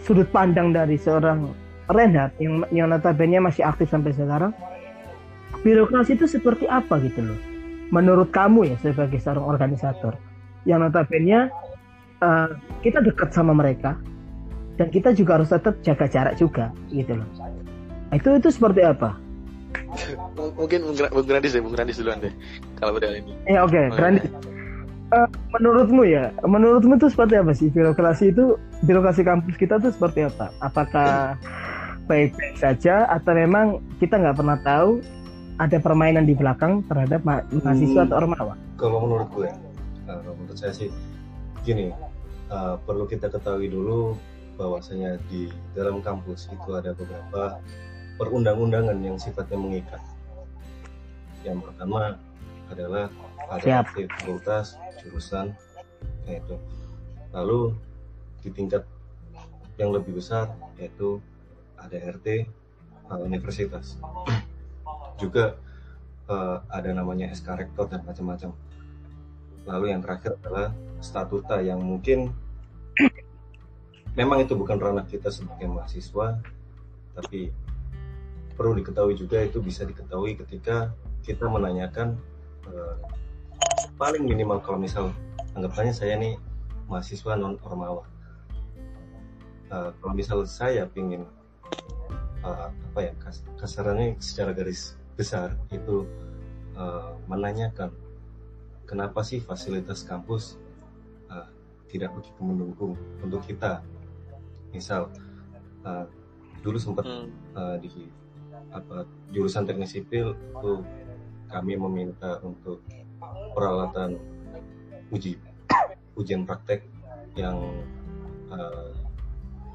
sudut 0.04 0.28
pandang 0.30 0.70
dari 0.70 1.00
seorang 1.00 1.52
Renat 1.92 2.32
yang 2.38 2.62
yang 2.70 2.86
notabene 2.88 3.42
masih 3.42 3.66
aktif 3.66 3.90
sampai 3.90 4.14
sekarang? 4.14 4.54
Birokrasi 5.66 6.14
itu 6.16 6.24
seperti 6.30 6.64
apa 6.70 6.96
gitu 7.02 7.20
loh? 7.20 7.40
Menurut 7.92 8.32
kamu 8.32 8.72
ya 8.72 8.76
sebagai 8.80 9.18
seorang 9.20 9.44
organisator 9.44 10.16
yang 10.64 10.80
notabene 10.80 11.50
uh, 12.22 12.48
kita 12.80 13.02
dekat 13.02 13.34
sama 13.34 13.52
mereka 13.52 13.98
dan 14.78 14.88
kita 14.88 15.12
juga 15.12 15.42
harus 15.42 15.52
tetap 15.52 15.74
jaga 15.84 16.06
jarak 16.08 16.34
juga 16.38 16.70
gitu 16.88 17.18
loh. 17.18 17.28
Itu 18.14 18.38
itu 18.38 18.48
seperti 18.48 18.86
apa? 18.86 19.18
mungkin 20.60 20.78
Bung 20.88 21.26
Grandis 21.28 21.52
deh, 21.54 21.62
Bung 21.62 21.74
Grandis 21.74 21.98
duluan 22.00 22.18
deh. 22.22 22.32
Kalau 22.80 22.96
udah 22.96 23.10
ini. 23.12 23.32
Ya 23.48 23.64
oke, 23.64 23.72
okay. 23.72 23.86
oh, 23.90 23.96
Grandis. 23.96 24.24
Uh, 25.12 25.28
menurutmu 25.52 26.08
ya, 26.08 26.32
menurutmu 26.40 26.96
itu 26.96 27.12
seperti 27.12 27.36
apa 27.36 27.52
sih 27.52 27.68
birokrasi 27.68 28.32
itu 28.32 28.56
birokrasi 28.88 29.20
kampus 29.20 29.60
kita 29.60 29.76
tuh 29.76 29.92
seperti 29.92 30.24
apa? 30.24 30.48
Apakah 30.64 31.36
baik-baik 32.08 32.56
saja 32.56 33.04
atau 33.12 33.36
memang 33.36 33.84
kita 34.00 34.16
nggak 34.16 34.40
pernah 34.40 34.56
tahu 34.64 35.04
ada 35.60 35.76
permainan 35.76 36.24
di 36.24 36.32
belakang 36.32 36.80
terhadap 36.88 37.20
ma 37.28 37.44
mahasiswa 37.52 38.02
hmm, 38.02 38.08
atau 38.08 38.16
ormawa? 38.24 38.54
Kalau 38.80 39.04
menurut 39.04 39.28
gue, 39.36 39.50
kalau 40.08 40.32
menurut 40.32 40.56
saya 40.56 40.72
sih 40.72 40.88
gini, 41.60 41.92
uh, 42.48 42.80
perlu 42.82 43.04
kita 43.04 43.28
ketahui 43.28 43.68
dulu 43.68 44.16
bahwasanya 44.56 45.20
di 45.28 45.48
dalam 45.76 46.00
kampus 46.00 46.48
itu 46.48 46.70
ada 46.72 46.96
beberapa 46.96 47.60
perundang-undangan 48.16 48.96
yang 49.00 49.16
sifatnya 49.16 49.58
mengikat. 49.58 50.02
Yang 51.42 51.68
pertama 51.68 52.16
adalah 52.70 53.10
ada 53.50 53.84
fakultas 53.84 54.80
jurusan 55.02 55.52
yaitu 56.24 56.56
lalu 57.34 57.74
di 58.40 58.50
tingkat 58.54 58.86
yang 59.76 59.90
lebih 59.90 60.16
besar 60.16 60.52
yaitu 60.78 61.18
ada 61.76 61.96
RT 61.98 62.46
universitas. 63.20 63.98
Juga 65.20 65.58
uh, 66.30 66.64
ada 66.70 66.90
namanya 66.94 67.28
SK 67.34 67.48
rektor 67.58 67.90
dan 67.90 68.06
macam-macam. 68.06 68.54
Lalu 69.68 69.94
yang 69.94 70.00
terakhir 70.02 70.38
adalah 70.42 70.74
statuta 71.02 71.60
yang 71.60 71.82
mungkin 71.82 72.32
memang 74.18 74.44
itu 74.44 74.54
bukan 74.54 74.78
ranah 74.78 75.06
kita 75.06 75.28
sebagai 75.32 75.68
mahasiswa 75.68 76.40
tapi 77.12 77.52
perlu 78.54 78.76
diketahui 78.78 79.16
juga 79.18 79.42
itu 79.42 79.58
bisa 79.58 79.82
diketahui 79.84 80.38
ketika 80.38 80.92
kita 81.24 81.48
menanyakan 81.48 82.18
uh, 82.68 82.96
paling 83.96 84.26
minimal 84.26 84.58
kalau 84.60 84.78
misal 84.78 85.10
anggapannya 85.54 85.94
saya 85.94 86.18
nih 86.18 86.36
mahasiswa 86.88 87.38
non 87.38 87.56
ormawa 87.62 88.04
uh, 89.72 89.90
kalau 89.98 90.12
misal 90.12 90.44
saya 90.44 90.88
ingin 90.98 91.24
uh, 92.44 92.68
apa 92.70 93.00
ya 93.00 93.12
kas 93.22 93.40
kasarannya 93.56 94.18
secara 94.18 94.52
garis 94.52 94.98
besar 95.16 95.54
itu 95.70 96.08
uh, 96.76 97.14
menanyakan 97.28 97.92
kenapa 98.88 99.22
sih 99.24 99.40
fasilitas 99.40 100.04
kampus 100.04 100.58
uh, 101.30 101.48
tidak 101.88 102.12
begitu 102.16 102.40
mendukung 102.40 102.96
untuk 103.20 103.44
kita 103.44 103.80
misal 104.72 105.12
uh, 105.84 106.08
dulu 106.64 106.78
sempat 106.80 107.04
hmm. 107.04 107.28
uh, 107.56 107.76
di 107.78 107.88
apa 108.72 109.04
jurusan 109.30 109.68
teknik 109.68 109.88
sipil 109.88 110.32
itu 110.32 110.72
kami 111.52 111.76
meminta 111.76 112.40
untuk 112.40 112.80
peralatan 113.52 114.16
uji 115.12 115.36
ujian 116.16 116.48
praktek 116.48 116.88
yang 117.36 117.60
uh, 118.48 118.92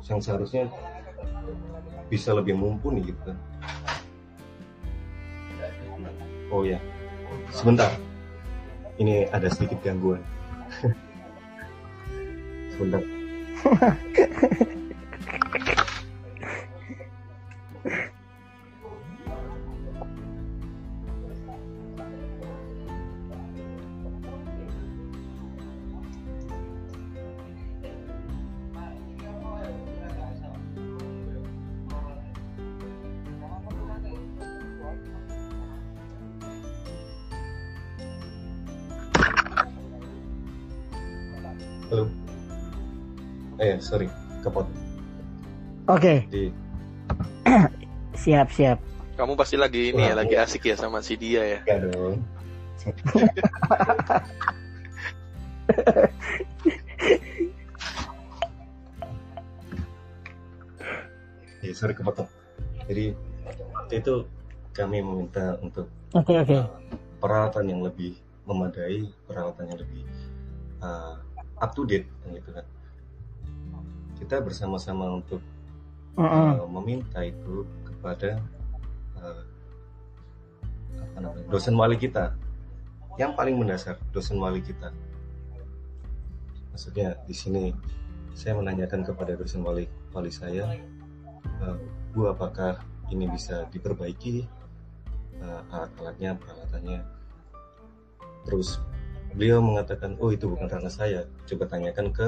yang 0.06 0.22
seharusnya 0.22 0.70
bisa 2.08 2.32
lebih 2.32 2.56
mumpuni 2.56 3.04
gitu 3.04 3.20
kan. 3.22 3.38
Oh 6.48 6.64
ya, 6.64 6.80
sebentar. 7.52 7.92
Ini 8.98 9.30
ada 9.36 9.52
sedikit 9.52 9.84
gangguan. 9.84 10.24
sebentar. 12.74 13.04
oke. 45.98 46.14
Okay. 46.30 46.48
siap 48.24 48.48
siap. 48.54 48.78
Kamu 49.18 49.34
pasti 49.34 49.58
lagi 49.58 49.90
ini 49.92 50.06
ya 50.06 50.14
lagi 50.14 50.38
asik 50.38 50.70
ya 50.70 50.78
sama 50.78 51.02
si 51.02 51.18
dia 51.18 51.42
ya. 51.42 51.60
Ya 51.66 51.78
dong. 51.90 52.22
Ya 61.68 61.76
sorry 61.76 61.92
kepotong. 61.92 62.32
Jadi 62.88 63.12
itu 63.92 64.14
kami 64.72 65.04
meminta 65.04 65.60
untuk 65.60 65.92
okay, 66.16 66.40
okay. 66.40 66.64
Uh, 66.64 66.72
peralatan 67.20 67.68
yang 67.68 67.82
lebih 67.84 68.16
memadai 68.48 69.12
peralatan 69.28 69.76
yang 69.76 69.80
lebih 69.84 70.08
uh, 70.80 71.20
up 71.60 71.76
to 71.76 71.84
date 71.84 72.08
gitu 72.32 72.56
kan. 72.56 72.64
Kita 74.16 74.40
bersama-sama 74.40 75.12
untuk 75.20 75.44
uh 76.18 76.66
meminta 76.66 77.22
itu 77.22 77.64
kepada 77.86 78.42
uh, 79.22 79.44
apa 80.98 81.18
namanya 81.22 81.46
dosen 81.54 81.78
wali 81.78 81.98
kita. 81.98 82.34
Yang 83.18 83.32
paling 83.34 83.56
mendasar 83.58 83.98
dosen 84.14 84.38
wali 84.38 84.62
kita. 84.62 84.94
Maksudnya 86.74 87.18
di 87.26 87.34
sini 87.34 87.64
saya 88.38 88.54
menanyakan 88.58 89.02
kepada 89.02 89.34
dosen 89.34 89.66
wali 89.66 89.90
wali 90.14 90.30
saya 90.30 90.78
uh, 91.62 91.78
bu 92.14 92.30
apakah 92.30 92.82
ini 93.14 93.30
bisa 93.30 93.66
diperbaiki? 93.74 94.46
Uh, 95.38 95.62
alat-alatnya 95.70 96.34
peralatannya? 96.42 97.00
Terus 98.46 98.82
beliau 99.38 99.62
mengatakan 99.62 100.18
oh 100.18 100.34
itu 100.34 100.50
bukan 100.50 100.66
karena 100.66 100.90
saya. 100.90 101.30
Coba 101.46 101.70
tanyakan 101.70 102.10
ke 102.10 102.28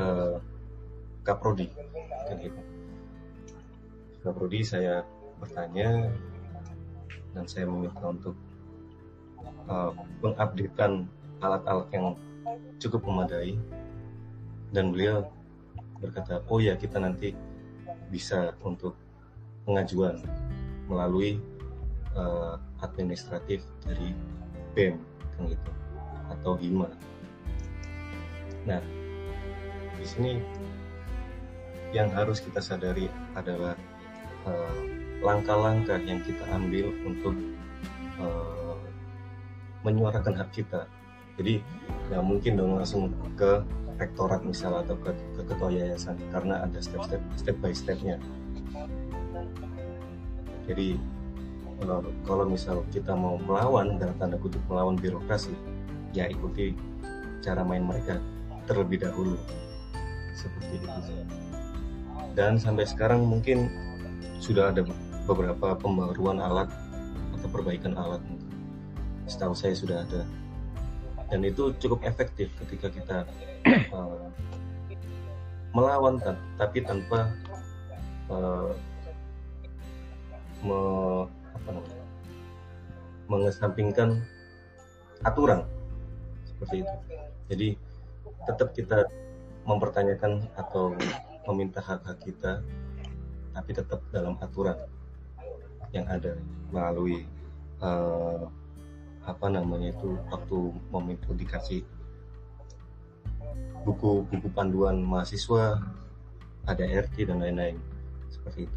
uh, 0.00 0.36
Kaprodi 1.24 1.68
kan 2.28 2.36
gitu. 2.38 2.60
Kaprodi 4.20 4.60
saya 4.60 5.02
bertanya 5.40 6.12
dan 7.32 7.44
saya 7.48 7.64
meminta 7.64 8.02
untuk 8.04 8.36
uh, 9.70 9.94
mengupdatekan 10.20 11.06
alat-alat 11.38 11.88
yang 11.94 12.06
cukup 12.82 13.06
memadai 13.06 13.54
dan 14.74 14.92
beliau 14.92 15.24
berkata 15.98 16.42
oh 16.50 16.60
ya 16.62 16.78
kita 16.78 16.98
nanti 17.00 17.34
bisa 18.08 18.54
untuk 18.62 18.94
pengajuan 19.66 20.20
melalui 20.88 21.36
uh, 22.16 22.56
administratif 22.80 23.62
dari 23.84 24.16
BEM 24.72 24.96
kan 25.36 25.42
gitu 25.52 25.70
atau 26.28 26.52
HIMA. 26.56 26.88
Nah, 28.68 28.80
di 29.96 30.04
sini 30.04 30.40
yang 31.92 32.12
harus 32.12 32.44
kita 32.44 32.60
sadari 32.60 33.08
adalah 33.32 33.72
uh, 34.44 34.80
langkah-langkah 35.24 35.98
yang 36.04 36.20
kita 36.22 36.44
ambil 36.52 36.92
untuk 37.02 37.34
uh, 38.20 38.76
menyuarakan 39.82 40.36
hak 40.38 40.50
kita. 40.52 40.84
Jadi 41.38 41.62
nggak 42.10 42.24
mungkin 42.24 42.52
dong 42.58 42.72
langsung 42.76 43.14
ke 43.38 43.62
rektorat 43.98 44.42
misalnya 44.46 44.86
atau 44.86 44.96
ke, 44.98 45.10
ke 45.34 45.42
ketua 45.46 45.70
yayasan 45.70 46.18
karena 46.30 46.62
ada 46.66 46.78
step-step 46.78 47.22
step 47.34 47.56
by 47.58 47.72
stepnya. 47.74 48.16
Jadi 50.68 51.00
uh, 51.88 52.04
kalau 52.28 52.44
misal 52.46 52.84
kita 52.92 53.16
mau 53.16 53.40
melawan 53.40 53.96
dalam 53.96 54.14
tanda 54.20 54.36
kutip 54.36 54.60
melawan 54.68 54.94
birokrasi, 54.98 55.56
ya 56.12 56.28
ikuti 56.28 56.76
cara 57.40 57.64
main 57.64 57.86
mereka 57.86 58.20
terlebih 58.68 59.00
dahulu 59.00 59.40
seperti 60.36 60.78
itu 60.78 61.47
dan 62.38 62.54
sampai 62.54 62.86
sekarang 62.86 63.26
mungkin 63.26 63.66
sudah 64.38 64.70
ada 64.70 64.86
beberapa 65.26 65.74
pembaruan 65.74 66.38
alat 66.38 66.70
atau 67.34 67.48
perbaikan 67.50 67.98
alat. 67.98 68.22
Setahu 69.26 69.58
saya 69.58 69.74
sudah 69.74 70.06
ada. 70.06 70.22
Dan 71.34 71.42
itu 71.42 71.74
cukup 71.82 72.06
efektif 72.06 72.46
ketika 72.62 72.94
kita 72.94 73.16
uh, 73.90 74.30
melawan 75.76 76.22
tapi 76.54 76.78
tanpa 76.86 77.34
uh, 78.30 78.70
me, 80.62 80.78
apa 81.58 81.68
namanya, 81.74 82.04
mengesampingkan 83.26 84.22
aturan. 85.26 85.66
Seperti 86.46 86.86
itu. 86.86 86.94
Jadi 87.50 87.68
tetap 88.46 88.70
kita 88.78 89.10
mempertanyakan 89.66 90.46
atau 90.54 90.94
meminta 91.48 91.80
hak-hak 91.80 92.20
kita 92.22 92.60
tapi 93.56 93.70
tetap 93.72 94.04
dalam 94.12 94.36
aturan 94.38 94.76
yang 95.90 96.04
ada 96.06 96.36
melalui 96.68 97.24
uh, 97.80 98.44
apa 99.24 99.46
namanya 99.48 99.92
itu 99.92 100.16
waktu 100.28 100.56
meminta 100.92 101.32
dikasih 101.32 101.84
buku-buku 103.84 104.48
panduan 104.52 105.00
mahasiswa 105.00 105.80
ada 106.68 106.84
RT 106.84 107.32
dan 107.32 107.40
lain-lain 107.40 107.80
seperti 108.28 108.68
itu. 108.68 108.76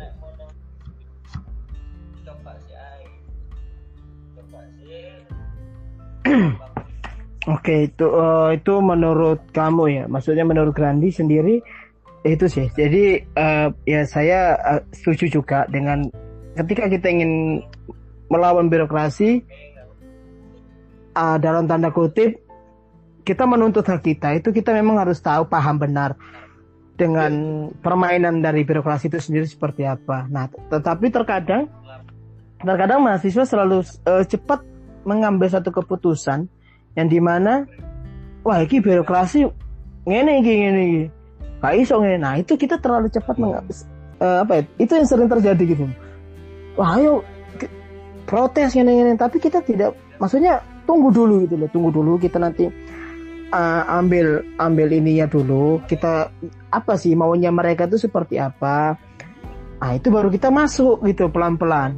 Oke 7.50 7.90
itu 7.90 8.06
uh, 8.06 8.54
itu 8.54 8.74
menurut 8.80 9.42
kamu 9.52 9.84
ya, 9.90 10.04
maksudnya 10.06 10.46
menurut 10.46 10.78
Grandi 10.78 11.10
sendiri 11.10 11.60
itu 12.22 12.46
sih. 12.46 12.68
Jadi 12.74 13.26
uh, 13.34 13.74
ya 13.86 14.02
saya 14.06 14.58
uh, 14.62 14.82
setuju 14.94 15.42
juga 15.42 15.66
dengan 15.70 16.06
ketika 16.54 16.86
kita 16.92 17.08
ingin 17.10 17.64
melawan 18.30 18.70
birokrasi 18.70 19.42
uh, 21.18 21.38
dalam 21.42 21.66
tanda 21.66 21.90
kutip 21.90 22.38
kita 23.22 23.46
menuntut 23.46 23.86
hak 23.86 24.02
kita 24.02 24.38
itu 24.38 24.50
kita 24.50 24.74
memang 24.74 24.98
harus 25.02 25.22
tahu 25.22 25.46
paham 25.46 25.78
benar 25.78 26.18
dengan 26.98 27.32
permainan 27.82 28.46
dari 28.46 28.62
birokrasi 28.62 29.10
itu 29.10 29.18
sendiri 29.18 29.48
seperti 29.50 29.90
apa. 29.90 30.30
Nah, 30.30 30.46
tetapi 30.50 31.10
terkadang 31.10 31.66
terkadang 32.62 33.02
mahasiswa 33.02 33.46
selalu 33.46 33.82
uh, 34.06 34.22
cepat 34.22 34.62
mengambil 35.02 35.50
satu 35.50 35.74
keputusan 35.74 36.46
yang 36.94 37.08
di 37.10 37.18
mana 37.18 37.66
wah 38.46 38.62
ini 38.62 38.78
birokrasi 38.78 39.50
ngene 40.06 40.46
iki 40.46 40.54
ngene 40.62 40.82
iki 40.86 41.04
gak 41.62 41.74
iso 41.78 42.02
ngene. 42.02 42.18
Nah 42.18 42.34
itu 42.42 42.58
kita 42.58 42.82
terlalu 42.82 43.08
cepat 43.14 43.38
meng, 43.38 43.54
uh, 43.54 43.62
apa 44.42 44.52
ya? 44.60 44.62
Itu 44.82 44.92
yang 44.98 45.08
sering 45.08 45.30
terjadi 45.30 45.64
gitu. 45.64 45.86
Wah 46.76 46.98
ayo 46.98 47.22
protes 48.26 48.74
ngene 48.74 48.92
ngene 48.98 49.14
tapi 49.16 49.38
kita 49.38 49.62
tidak 49.62 49.94
maksudnya 50.18 50.60
tunggu 50.90 51.14
dulu 51.14 51.46
gitu 51.46 51.56
loh. 51.62 51.70
Tunggu 51.70 51.90
dulu 51.94 52.18
kita 52.18 52.42
nanti 52.42 52.66
uh, 53.54 53.84
ambil 54.02 54.42
ambil 54.58 54.88
ininya 54.90 55.30
dulu. 55.30 55.80
Kita 55.86 56.34
apa 56.74 56.94
sih 56.98 57.14
maunya 57.14 57.54
mereka 57.54 57.86
itu 57.86 58.02
seperti 58.02 58.42
apa? 58.42 58.98
Nah 59.82 59.92
itu 59.98 60.14
baru 60.14 60.30
kita 60.30 60.50
masuk 60.50 61.06
gitu 61.06 61.30
pelan-pelan. 61.30 61.98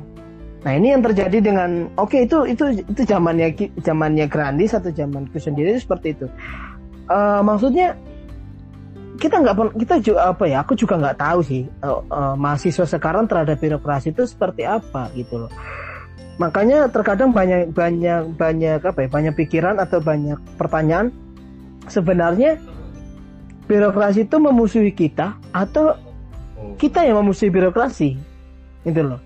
Nah 0.63 0.71
ini 0.71 0.95
yang 0.95 1.03
terjadi 1.03 1.43
dengan 1.43 1.91
oke 1.99 2.15
okay, 2.15 2.23
itu 2.23 2.47
itu 2.47 2.87
itu 2.87 3.01
zamannya 3.03 3.51
zamannya 3.83 4.31
Grandis 4.31 4.71
atau 4.71 4.95
zamanku 4.95 5.35
sendiri 5.35 5.75
itu 5.75 5.83
seperti 5.83 6.15
itu. 6.15 6.27
Uh, 7.11 7.43
maksudnya 7.43 7.99
kita 9.23 9.39
nggak 9.39 9.79
kita 9.79 9.95
juga 10.03 10.35
apa 10.35 10.43
ya 10.51 10.67
aku 10.67 10.75
juga 10.75 10.99
nggak 10.99 11.15
tahu 11.15 11.39
sih 11.47 11.63
uh, 11.79 12.03
uh, 12.11 12.35
mahasiswa 12.35 12.83
sekarang 12.83 13.23
terhadap 13.23 13.55
birokrasi 13.55 14.11
itu 14.11 14.27
seperti 14.27 14.67
apa 14.67 15.07
gitu 15.15 15.47
loh. 15.47 15.51
Makanya 16.43 16.91
terkadang 16.91 17.31
banyak 17.31 17.71
banyak 17.71 18.35
banyak 18.35 18.83
apa 18.83 18.99
ya 18.99 19.07
banyak 19.07 19.33
pikiran 19.39 19.79
atau 19.79 20.03
banyak 20.03 20.35
pertanyaan 20.59 21.15
sebenarnya 21.87 22.59
birokrasi 23.63 24.27
itu 24.27 24.35
memusuhi 24.43 24.91
kita 24.91 25.39
atau 25.55 25.95
kita 26.75 27.07
yang 27.07 27.23
memusuhi 27.23 27.47
birokrasi 27.47 28.19
itu 28.83 29.01
loh. 29.07 29.23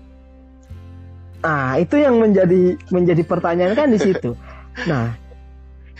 Nah 1.42 1.74
itu 1.74 1.98
yang 1.98 2.22
menjadi 2.22 2.78
menjadi 2.94 3.22
pertanyaan 3.26 3.74
kan 3.74 3.90
di 3.90 3.98
situ. 3.98 4.38
Nah 4.86 5.10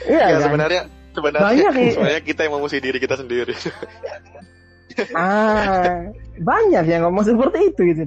iya 0.07 0.31
ya, 0.31 0.39
kan? 0.39 0.43
sebenarnya 0.47 0.83
sebenarnya 1.15 1.71
banyak 1.71 1.73
sebenarnya 1.95 2.23
kita 2.25 2.41
yang 2.47 2.55
memusuhi 2.59 2.83
diri 2.83 2.99
kita 2.99 3.15
sendiri. 3.17 3.55
Ah 5.15 6.11
banyak 6.43 6.85
yang 6.91 7.07
ngomong 7.07 7.23
seperti 7.23 7.71
itu 7.71 7.81
gitu. 7.95 8.03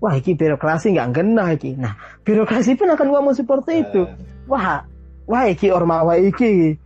Wah 0.00 0.16
iki 0.16 0.32
birokrasi 0.32 0.96
nggak 0.96 1.10
kena 1.12 1.52
iki 1.52 1.76
nah 1.76 1.96
birokrasi 2.24 2.80
pun 2.80 2.88
akan 2.92 3.08
ngomong 3.12 3.34
seperti 3.36 3.84
itu. 3.84 4.08
Eh. 4.08 4.48
wah 4.48 4.88
wah 5.28 5.44
iki 5.48 5.68
ormawa 5.68 6.16
iki 6.16 6.80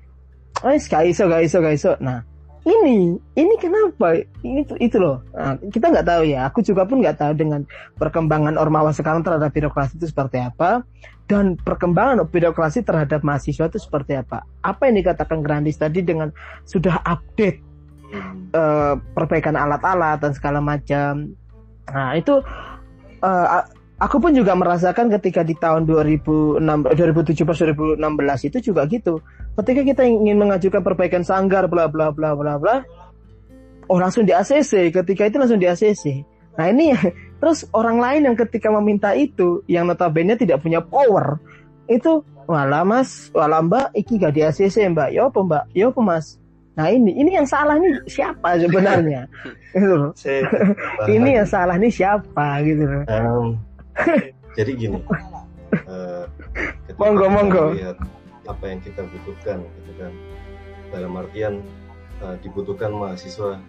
Wes 0.59 0.91
gak 0.91 1.07
iso, 1.07 1.31
gak 1.31 1.47
iso, 1.47 1.63
gak 1.63 1.77
iso. 1.79 1.93
Nah, 2.03 2.27
ini, 2.69 3.17
ini 3.39 3.55
kenapa? 3.57 4.21
Ini 4.45 4.69
itu 4.77 4.97
loh. 5.01 5.25
Nah, 5.33 5.57
kita 5.73 5.89
nggak 5.89 6.07
tahu 6.07 6.23
ya. 6.29 6.53
Aku 6.53 6.61
juga 6.61 6.85
pun 6.85 7.01
nggak 7.01 7.17
tahu 7.17 7.33
dengan 7.33 7.65
perkembangan 7.97 8.61
ormawa 8.61 8.93
sekarang 8.93 9.25
terhadap 9.25 9.49
birokrasi 9.57 9.97
itu 9.97 10.13
seperti 10.13 10.37
apa 10.43 10.85
dan 11.29 11.57
perkembangan 11.61 12.25
birokrasi 12.29 12.85
terhadap 12.85 13.25
mahasiswa 13.25 13.69
itu 13.69 13.81
seperti 13.81 14.21
apa. 14.21 14.45
Apa 14.65 14.89
yang 14.89 15.01
dikatakan 15.01 15.41
Grandis 15.41 15.81
tadi 15.81 16.05
dengan 16.05 16.33
sudah 16.65 17.01
update 17.05 17.61
uh, 18.57 18.97
perbaikan 19.17 19.57
alat-alat 19.57 20.21
dan 20.21 20.33
segala 20.37 20.61
macam. 20.61 21.33
Nah, 21.89 22.17
itu 22.17 22.41
uh, 23.25 23.65
aku 23.99 24.17
pun 24.23 24.33
juga 24.33 24.55
merasakan 24.55 25.11
ketika 25.19 25.43
di 25.43 25.59
tahun 25.59 25.85
2006 25.85 26.63
2017 26.63 27.99
2016 27.99 28.49
itu 28.49 28.59
juga 28.73 28.87
gitu. 28.87 29.21
Ketika 29.59 29.83
kita 29.83 30.03
ingin 30.07 30.39
mengajukan 30.39 30.81
perbaikan 30.87 31.27
sanggar 31.27 31.67
bla 31.67 31.91
bla 31.91 32.15
bla 32.15 32.39
bla 32.39 32.55
bla 32.57 32.87
oh 33.91 33.99
langsung 33.99 34.23
di 34.23 34.33
ACC, 34.33 34.95
ketika 34.95 35.27
itu 35.27 35.37
langsung 35.41 35.59
di 35.59 35.67
ACC. 35.67 36.23
Nah, 36.59 36.71
ini 36.71 36.95
terus 37.43 37.67
orang 37.75 37.99
lain 37.99 38.21
yang 38.31 38.37
ketika 38.39 38.71
meminta 38.71 39.15
itu 39.19 39.63
yang 39.67 39.91
notabene 39.91 40.39
tidak 40.39 40.63
punya 40.63 40.79
power 40.79 41.43
itu 41.89 42.23
wala 42.45 42.85
mas, 42.85 43.33
wala 43.33 43.65
mbak, 43.65 43.93
iki 43.97 44.21
gak 44.21 44.37
di 44.37 44.45
ACC 44.45 44.93
mbak, 44.93 45.13
yo 45.13 45.33
apa 45.33 45.41
mbak, 45.41 45.65
yo 45.73 45.89
apa 45.91 46.01
mas. 46.05 46.37
Nah 46.79 46.95
ini, 46.95 47.11
ini 47.11 47.35
yang 47.35 47.49
salah 47.49 47.75
nih 47.75 48.07
siapa 48.07 48.55
sebenarnya? 48.55 49.27
gitu. 49.75 50.15
ini 51.17 51.43
yang 51.43 51.49
salah 51.49 51.75
nih 51.75 51.91
siapa 51.91 52.63
gitu. 52.63 52.87
Um, 53.11 53.59
jadi 54.59 54.71
gini 54.75 54.99
uh, 55.89 56.25
monggo 56.99 57.27
monggo. 57.31 57.65
lihat 57.77 57.99
apa 58.49 58.65
yang 58.65 58.81
kita 58.81 59.05
butuhkan 59.05 59.61
gitu 59.61 59.93
kan. 60.01 60.13
Dalam 60.89 61.13
artian 61.21 61.61
uh, 62.25 62.37
dibutuhkan 62.41 62.91
mahasiswa 62.97 63.61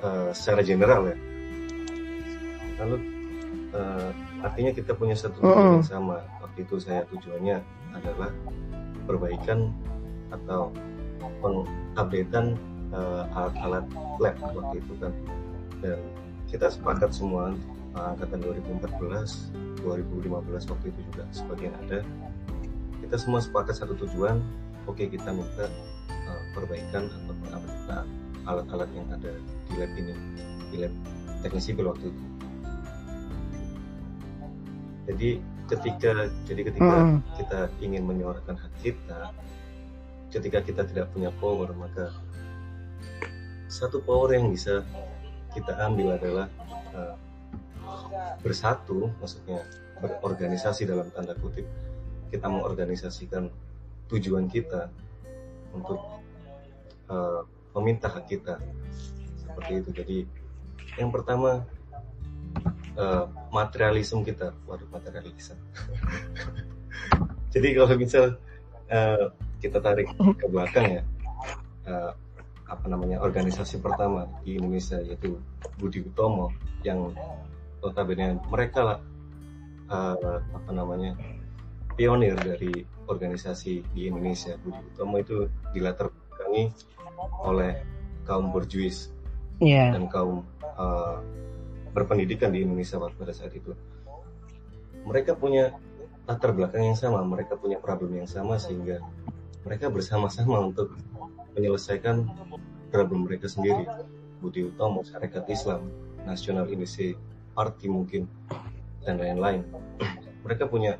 uh, 0.00 0.30
secara 0.32 0.64
general 0.64 1.12
ya. 1.12 1.16
Lalu 2.80 2.96
uh, 3.76 4.10
artinya 4.40 4.72
kita 4.72 4.96
punya 4.96 5.12
satu 5.12 5.44
tujuan 5.44 5.84
yang 5.84 5.86
sama. 5.86 6.24
Waktu 6.40 6.64
itu 6.64 6.80
saya 6.80 7.04
tujuannya 7.12 7.60
adalah 7.94 8.32
perbaikan 9.04 9.70
atau 10.32 10.72
pengupdatean 11.44 12.56
uh, 12.96 13.28
alat-alat 13.36 13.84
lab 14.16 14.36
waktu 14.40 14.80
itu 14.80 14.92
kan. 14.96 15.12
Dan 15.84 16.00
kita 16.48 16.72
sepakat 16.72 17.12
semua 17.12 17.52
angkatan 17.94 18.38
2014 18.42 19.82
2015 19.82 20.70
waktu 20.70 20.86
itu 20.92 21.00
juga 21.10 21.24
sebagian 21.34 21.74
ada 21.86 22.06
kita 23.02 23.16
semua 23.18 23.42
sepakat 23.42 23.74
satu 23.74 23.98
tujuan 24.06 24.38
oke 24.86 24.98
okay, 24.98 25.06
kita 25.10 25.34
minta 25.34 25.66
uh, 26.10 26.42
perbaikan 26.54 27.10
atau 27.10 27.34
pengupdatean 27.42 28.06
alat-alat 28.46 28.90
yang 28.94 29.08
ada 29.10 29.32
di 29.68 29.74
lab 29.74 29.92
ini 29.98 30.14
di 30.70 30.76
lab 30.86 30.92
teknik 31.42 31.62
sipil 31.62 31.90
waktu 31.90 32.06
itu 32.08 32.24
jadi 35.10 35.30
ketika 35.66 36.10
jadi 36.46 36.60
ketika 36.70 36.94
mm. 37.02 37.18
kita 37.38 37.60
ingin 37.82 38.02
menyuarakan 38.06 38.54
hak 38.58 38.74
kita 38.82 39.34
ketika 40.30 40.58
kita 40.62 40.82
tidak 40.86 41.06
punya 41.10 41.34
power 41.42 41.74
maka 41.74 42.14
satu 43.70 44.02
power 44.02 44.34
yang 44.34 44.50
bisa 44.50 44.82
kita 45.54 45.74
ambil 45.82 46.14
adalah 46.14 46.46
uh, 46.94 47.14
bersatu 48.40 49.12
maksudnya 49.20 49.64
berorganisasi 50.00 50.88
dalam 50.88 51.12
tanda 51.12 51.36
kutip 51.36 51.68
kita 52.30 52.46
mengorganisasikan 52.46 53.50
tujuan 54.06 54.46
kita 54.46 54.90
untuk 55.74 55.98
uh, 57.10 57.42
meminta 57.78 58.10
hak 58.10 58.26
kita. 58.30 58.58
Seperti 59.38 59.72
itu. 59.82 59.90
Jadi 59.94 60.18
yang 60.98 61.10
pertama 61.10 61.66
uh, 62.98 63.26
materialisme 63.50 64.22
kita. 64.22 64.54
Waduh 64.66 64.86
materialisme. 64.90 65.58
Jadi 67.54 67.68
kalau 67.74 67.94
misal 67.98 68.24
uh, 68.90 69.26
kita 69.58 69.82
tarik 69.82 70.06
ke 70.38 70.46
belakang 70.46 70.86
ya 70.98 71.02
uh, 71.90 72.14
apa 72.70 72.86
namanya 72.86 73.18
organisasi 73.18 73.82
pertama 73.82 74.30
di 74.46 74.54
Indonesia 74.54 75.02
yaitu 75.02 75.42
Budi 75.74 76.06
Utomo 76.06 76.54
yang 76.86 77.10
notabene 77.80 78.38
mereka 78.48 78.80
lah 78.84 78.98
uh, 79.90 80.38
apa 80.40 80.70
namanya 80.70 81.16
pionir 81.96 82.36
dari 82.38 82.86
organisasi 83.10 83.84
di 83.92 84.08
Indonesia. 84.08 84.56
Budi 84.62 84.80
Utomo 84.94 85.18
itu 85.18 85.50
dilatar 85.74 86.08
belakangi 86.08 86.72
oleh 87.44 87.82
kaum 88.24 88.54
berjuis 88.54 89.10
yeah. 89.58 89.90
dan 89.92 90.06
kaum 90.06 90.46
uh, 90.78 91.18
berpendidikan 91.90 92.54
di 92.54 92.62
Indonesia 92.62 92.96
pada 92.96 93.34
saat 93.34 93.52
itu. 93.52 93.74
Mereka 95.04 95.34
punya 95.36 95.74
latar 96.30 96.54
belakang 96.54 96.86
yang 96.86 96.98
sama 96.98 97.26
mereka 97.26 97.58
punya 97.58 97.82
problem 97.82 98.14
yang 98.14 98.30
sama 98.30 98.56
sehingga 98.56 99.02
mereka 99.66 99.90
bersama-sama 99.90 100.62
untuk 100.62 100.94
menyelesaikan 101.58 102.24
problem 102.94 103.26
mereka 103.26 103.50
sendiri. 103.50 103.84
Budi 104.40 104.64
Utomo 104.64 105.04
Syarikat 105.04 105.44
Islam 105.52 105.92
Nasional 106.24 106.64
Indonesia 106.72 107.12
arti 107.60 107.86
mungkin 107.92 108.24
dan 109.04 109.20
lain-lain. 109.20 109.62
Mereka 110.40 110.66
punya 110.72 110.96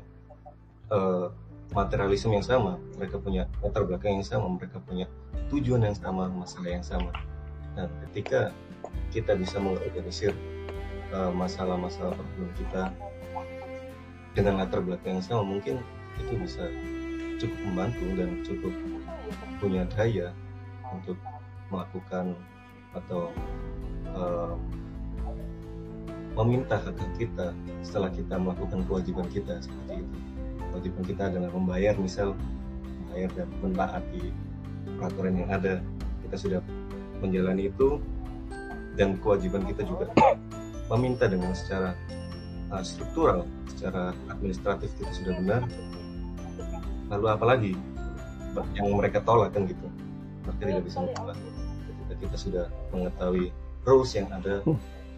uh, 0.93 1.33
materialisme 1.71 2.35
yang 2.35 2.43
sama 2.43 2.75
mereka 2.99 3.15
punya 3.15 3.47
latar 3.63 3.87
belakang 3.87 4.19
yang 4.19 4.27
sama 4.27 4.51
mereka 4.51 4.77
punya 4.83 5.07
tujuan 5.49 5.87
yang 5.87 5.97
sama 5.97 6.27
masalah 6.29 6.69
yang 6.69 6.85
sama. 6.85 7.11
Dan 7.73 7.87
ketika 8.07 8.51
kita 9.09 9.33
bisa 9.39 9.57
mengorganisir 9.57 10.35
uh, 11.15 11.31
masalah-masalah 11.31 12.11
problem 12.15 12.51
kita 12.59 12.91
dengan 14.35 14.63
latar 14.63 14.79
belakang 14.83 15.19
yang 15.19 15.25
sama 15.25 15.43
mungkin 15.43 15.79
itu 16.19 16.33
bisa 16.39 16.67
cukup 17.39 17.59
membantu 17.71 18.05
dan 18.15 18.29
cukup 18.45 18.73
punya 19.59 19.83
daya 19.95 20.35
untuk 20.91 21.15
melakukan 21.71 22.35
atau 22.91 23.31
uh, 24.11 24.53
meminta 26.41 26.81
hak 26.81 26.97
hak 26.97 27.11
kita 27.21 27.53
setelah 27.85 28.09
kita 28.09 28.35
melakukan 28.35 28.81
kewajiban 28.89 29.27
kita 29.29 29.61
seperti 29.61 30.01
itu. 30.01 30.17
Kewajiban 30.73 31.03
kita 31.05 31.23
adalah 31.29 31.49
membayar 31.53 31.93
misal 31.99 32.33
membayar 33.05 33.29
dan 33.37 33.47
mentaati 33.61 34.23
peraturan 34.97 35.33
yang 35.37 35.49
ada 35.53 35.73
kita 36.25 36.35
sudah 36.37 36.61
menjalani 37.21 37.69
itu 37.69 38.01
dan 38.97 39.15
kewajiban 39.21 39.61
kita 39.69 39.85
juga 39.85 40.09
meminta 40.91 41.29
dengan 41.29 41.53
secara 41.53 41.93
uh, 42.73 42.83
struktural 42.83 43.45
secara 43.69 44.11
administratif 44.31 44.89
kita 44.97 45.11
sudah 45.13 45.33
benar. 45.39 45.61
Lalu 47.11 47.27
apalagi 47.27 47.73
yang 48.75 48.91
mereka 48.95 49.23
tolak 49.23 49.55
kan 49.55 49.67
gitu. 49.67 49.87
Mereka 50.47 50.63
tidak 50.65 50.83
bisa 50.87 50.99
menolak. 51.03 51.37
ketika 51.81 52.13
kita 52.27 52.37
sudah 52.37 52.65
mengetahui 52.91 53.53
rules 53.87 54.11
yang 54.15 54.27
ada 54.31 54.63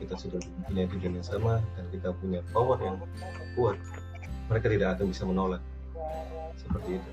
kita 0.04 0.16
sudah 0.20 0.40
punya 0.68 0.84
tujuan 0.92 1.14
yang 1.18 1.28
sama 1.28 1.64
dan 1.80 1.86
kita 1.90 2.10
punya 2.20 2.40
power 2.52 2.78
yang 2.84 3.00
kuat 3.56 3.80
mereka 4.52 4.68
tidak 4.68 4.88
akan 5.00 5.06
bisa 5.08 5.24
menolak 5.24 5.62
seperti 6.60 7.00
itu 7.00 7.12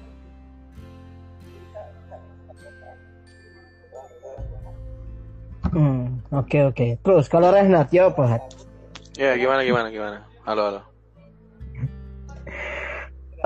Hmm, 5.71 6.19
oke 6.35 6.51
okay, 6.51 6.63
oke. 6.67 6.75
Okay. 6.75 6.91
Terus 6.99 7.31
kalau 7.31 7.55
Rehnat 7.55 7.95
ya 7.95 8.11
apa? 8.11 8.43
Ya, 9.15 9.39
gimana 9.39 9.63
gimana 9.63 9.87
gimana. 9.87 10.27
Halo 10.43 10.63
halo. 10.67 10.81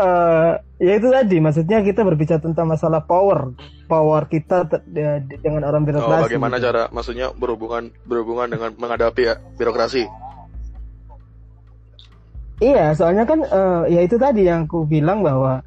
Uh, 0.00 0.56
ya 0.80 0.96
itu 0.96 1.12
tadi 1.12 1.36
maksudnya 1.36 1.84
kita 1.84 2.00
berbicara 2.00 2.40
tentang 2.40 2.64
masalah 2.64 3.04
power 3.04 3.52
power 3.84 4.26
kita 4.26 4.64
dengan 5.40 5.62
orang 5.64 5.82
Oh, 5.84 5.88
birokrasi 5.88 6.24
bagaimana 6.30 6.56
gitu. 6.56 6.66
cara 6.72 6.82
maksudnya 6.90 7.26
berhubungan 7.36 7.92
berhubungan 8.04 8.48
dengan 8.48 8.70
menghadapi 8.76 9.22
ya 9.24 9.34
birokrasi? 9.56 10.04
iya 12.62 12.94
soalnya 12.94 13.26
kan 13.26 13.42
eh, 13.42 13.82
ya 13.92 14.00
itu 14.06 14.16
tadi 14.16 14.46
yang 14.46 14.64
aku 14.70 14.86
bilang 14.86 15.20
bahwa 15.26 15.60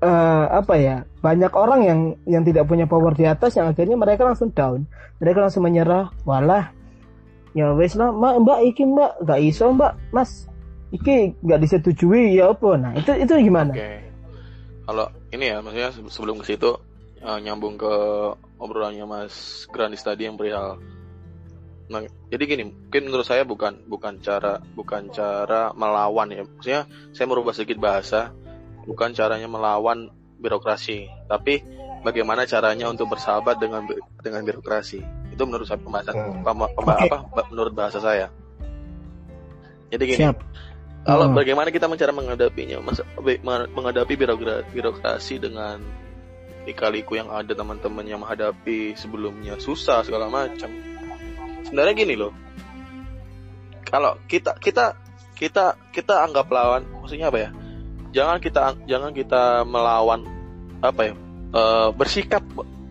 eh, 0.00 0.44
apa 0.48 0.74
ya 0.78 0.96
banyak 1.20 1.52
orang 1.52 1.80
yang 1.82 2.00
yang 2.30 2.42
tidak 2.46 2.70
punya 2.70 2.86
power 2.86 3.12
di 3.12 3.26
atas 3.26 3.58
yang 3.58 3.66
akhirnya 3.68 3.98
mereka 3.98 4.22
langsung 4.22 4.54
down 4.54 4.86
mereka 5.18 5.42
langsung 5.42 5.66
menyerah 5.66 6.14
walah 6.22 6.70
ya 7.56 7.72
wes 7.74 7.96
lah 7.98 8.12
mbak 8.14 8.34
mbak 8.46 8.58
iki 8.70 8.84
mbak 8.86 9.12
gak 9.26 9.40
iso 9.42 9.72
mbak 9.74 9.96
mas 10.14 10.46
iki 10.94 11.34
gak 11.42 11.58
disetujui 11.58 12.38
ya 12.38 12.54
apa 12.54 12.70
nah 12.78 12.92
itu 12.94 13.10
itu 13.18 13.32
gimana 13.50 13.74
Oke. 13.74 14.05
Kalau 14.86 15.06
ini 15.30 15.50
ya 15.50 15.58
maksudnya 15.58 15.90
se- 15.90 16.12
sebelum 16.14 16.38
ke 16.38 16.46
situ 16.46 16.78
eh, 17.18 17.38
nyambung 17.42 17.74
ke 17.74 17.92
obrolannya 18.56 19.04
Mas 19.04 19.66
Granis 19.68 20.00
tadi 20.00 20.24
yang 20.24 20.38
perihal. 20.38 20.78
Nah, 21.86 22.02
jadi 22.26 22.42
gini, 22.46 22.62
mungkin 22.66 23.02
menurut 23.06 23.22
saya 23.22 23.46
bukan 23.46 23.86
bukan 23.86 24.18
cara 24.18 24.58
bukan 24.74 25.06
cara 25.10 25.70
melawan 25.72 26.30
ya. 26.30 26.42
Maksudnya 26.42 26.82
saya 27.10 27.26
merubah 27.26 27.54
sedikit 27.54 27.78
bahasa, 27.78 28.34
bukan 28.82 29.10
caranya 29.12 29.46
melawan 29.46 30.10
birokrasi, 30.36 31.06
tapi 31.26 31.62
bagaimana 32.02 32.42
caranya 32.44 32.90
untuk 32.90 33.10
bersahabat 33.10 33.58
dengan 33.58 33.86
dengan 34.18 34.42
birokrasi. 34.42 34.98
Itu 35.30 35.46
menurut 35.46 35.66
saya 35.66 35.78
pembahasan 35.78 36.14
Hmm. 36.14 36.42
pema- 36.42 36.70
pemba- 36.74 36.98
Oke. 36.98 37.06
apa 37.06 37.42
menurut 37.50 37.72
bahasa 37.72 37.98
saya. 37.98 38.30
Jadi 39.86 40.02
gini, 40.04 40.18
siap 40.18 40.42
kalau 41.06 41.30
Hmm. 41.30 41.38
bagaimana 41.38 41.70
kita 41.70 41.86
cara 41.86 42.12
menghadapinya, 42.12 42.82
mas, 42.82 42.98
menghadapi 43.72 44.14
birokra- 44.18 44.66
birokrasi 44.74 45.38
dengan 45.38 45.78
lika-liku 46.66 47.14
yang 47.14 47.30
ada 47.30 47.54
teman-teman 47.54 48.02
yang 48.02 48.20
menghadapi 48.26 48.98
sebelumnya 48.98 49.54
susah 49.62 50.02
segala 50.02 50.26
macam. 50.26 50.66
Sebenarnya 51.62 51.94
gini 51.94 52.18
loh, 52.18 52.34
kalau 53.86 54.18
kita 54.26 54.58
kita 54.58 54.98
kita 55.38 55.78
kita 55.94 56.14
anggap 56.26 56.50
lawan, 56.50 56.82
maksudnya 56.98 57.30
apa 57.30 57.38
ya? 57.38 57.50
Jangan 58.10 58.42
kita 58.42 58.60
jangan 58.90 59.10
kita 59.14 59.62
melawan 59.62 60.26
apa 60.82 61.00
ya? 61.06 61.14
eh, 61.56 61.88
bersikap 61.94 62.42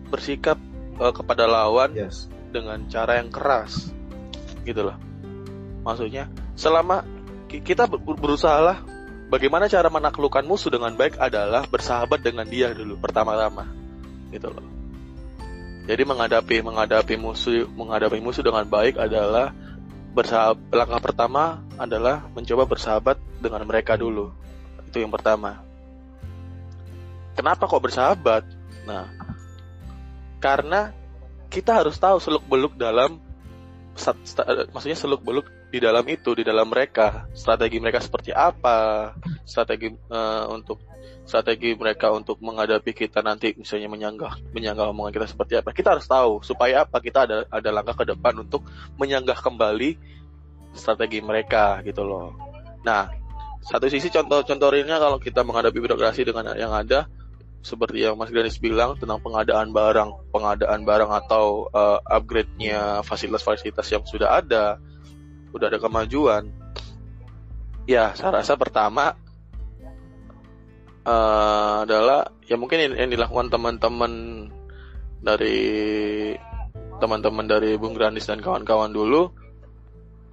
bersikap 0.08 0.58
eh, 0.98 1.12
kepada 1.12 1.44
lawan 1.44 1.92
Yes. 1.92 2.26
dengan 2.50 2.88
cara 2.88 3.20
yang 3.20 3.28
keras 3.28 3.92
gitu 4.64 4.90
loh 4.90 4.96
maksudnya 5.86 6.26
selama 6.58 7.06
kita 7.46 7.86
ber- 7.86 8.18
berusaha 8.18 8.58
lah 8.58 8.78
bagaimana 9.30 9.66
cara 9.70 9.90
menaklukkan 9.90 10.46
musuh 10.46 10.70
dengan 10.70 10.94
baik 10.94 11.18
adalah 11.18 11.66
bersahabat 11.66 12.22
dengan 12.22 12.46
dia 12.46 12.70
dulu 12.74 12.98
pertama-tama. 12.98 13.66
Gitu 14.30 14.50
loh. 14.50 14.66
Jadi 15.86 16.02
menghadapi 16.02 16.66
menghadapi 16.66 17.14
musuh 17.14 17.70
menghadapi 17.70 18.18
musuh 18.18 18.42
dengan 18.42 18.66
baik 18.66 18.98
adalah 18.98 19.54
bersahabat 20.16 20.74
langkah 20.74 21.00
pertama 21.12 21.62
adalah 21.78 22.26
mencoba 22.34 22.66
bersahabat 22.66 23.16
dengan 23.38 23.62
mereka 23.62 23.94
dulu. 23.94 24.34
Itu 24.90 24.98
yang 24.98 25.14
pertama. 25.14 25.62
Kenapa 27.38 27.70
kok 27.70 27.84
bersahabat? 27.84 28.42
Nah 28.88 29.06
karena 30.42 30.90
kita 31.50 31.72
harus 31.72 31.96
tahu 31.96 32.18
seluk 32.18 32.44
beluk 32.50 32.74
dalam 32.74 33.22
maksudnya 34.74 34.98
seluk 34.98 35.22
beluk 35.24 35.46
di 35.66 35.78
dalam 35.82 36.06
itu 36.06 36.30
di 36.32 36.46
dalam 36.46 36.70
mereka 36.70 37.26
strategi 37.34 37.82
mereka 37.82 37.98
seperti 37.98 38.30
apa 38.30 39.12
strategi 39.42 39.90
eh, 39.90 40.44
untuk 40.48 40.78
strategi 41.26 41.74
mereka 41.74 42.14
untuk 42.14 42.38
menghadapi 42.38 42.94
kita 42.94 43.18
nanti 43.18 43.50
misalnya 43.58 43.90
menyanggah 43.90 44.38
menyanggah 44.54 44.94
omongan 44.94 45.12
kita 45.12 45.26
seperti 45.26 45.54
apa. 45.58 45.74
Kita 45.74 45.98
harus 45.98 46.06
tahu 46.06 46.38
supaya 46.46 46.86
apa 46.86 47.02
kita 47.02 47.26
ada 47.26 47.36
ada 47.50 47.68
langkah 47.74 47.98
ke 47.98 48.14
depan 48.14 48.46
untuk 48.46 48.62
menyanggah 48.94 49.34
kembali 49.42 49.98
strategi 50.70 51.18
mereka 51.18 51.82
gitu 51.82 52.06
loh. 52.06 52.30
Nah 52.86 53.10
satu 53.66 53.90
sisi 53.90 54.06
contoh-contoh 54.14 54.70
realnya 54.70 55.02
kalau 55.02 55.18
kita 55.18 55.42
menghadapi 55.42 55.82
birokrasi 55.82 56.22
dengan 56.22 56.54
yang 56.54 56.70
ada 56.70 57.10
seperti 57.66 58.06
yang 58.06 58.14
Mas 58.14 58.30
Granis 58.30 58.62
bilang 58.62 58.94
tentang 58.94 59.18
pengadaan 59.18 59.74
barang, 59.74 60.30
pengadaan 60.30 60.86
barang 60.86 61.10
atau 61.10 61.66
uh, 61.74 61.98
upgrade-nya 62.06 63.02
fasilitas-fasilitas 63.02 63.90
yang 63.90 64.06
sudah 64.06 64.38
ada, 64.38 64.78
udah 65.56 65.72
ada 65.72 65.80
kemajuan. 65.80 66.52
Ya, 67.88 68.12
saya 68.12 68.42
rasa 68.42 68.58
pertama 68.58 69.14
uh, 71.06 71.86
adalah 71.86 72.34
ya 72.44 72.58
mungkin 72.58 72.92
yang, 72.98 73.10
dilakukan 73.10 73.48
teman-teman 73.48 74.12
dari 75.22 75.58
teman-teman 76.98 77.46
dari 77.46 77.78
Bung 77.78 77.94
Granis 77.94 78.26
dan 78.26 78.42
kawan-kawan 78.42 78.90
dulu 78.90 79.30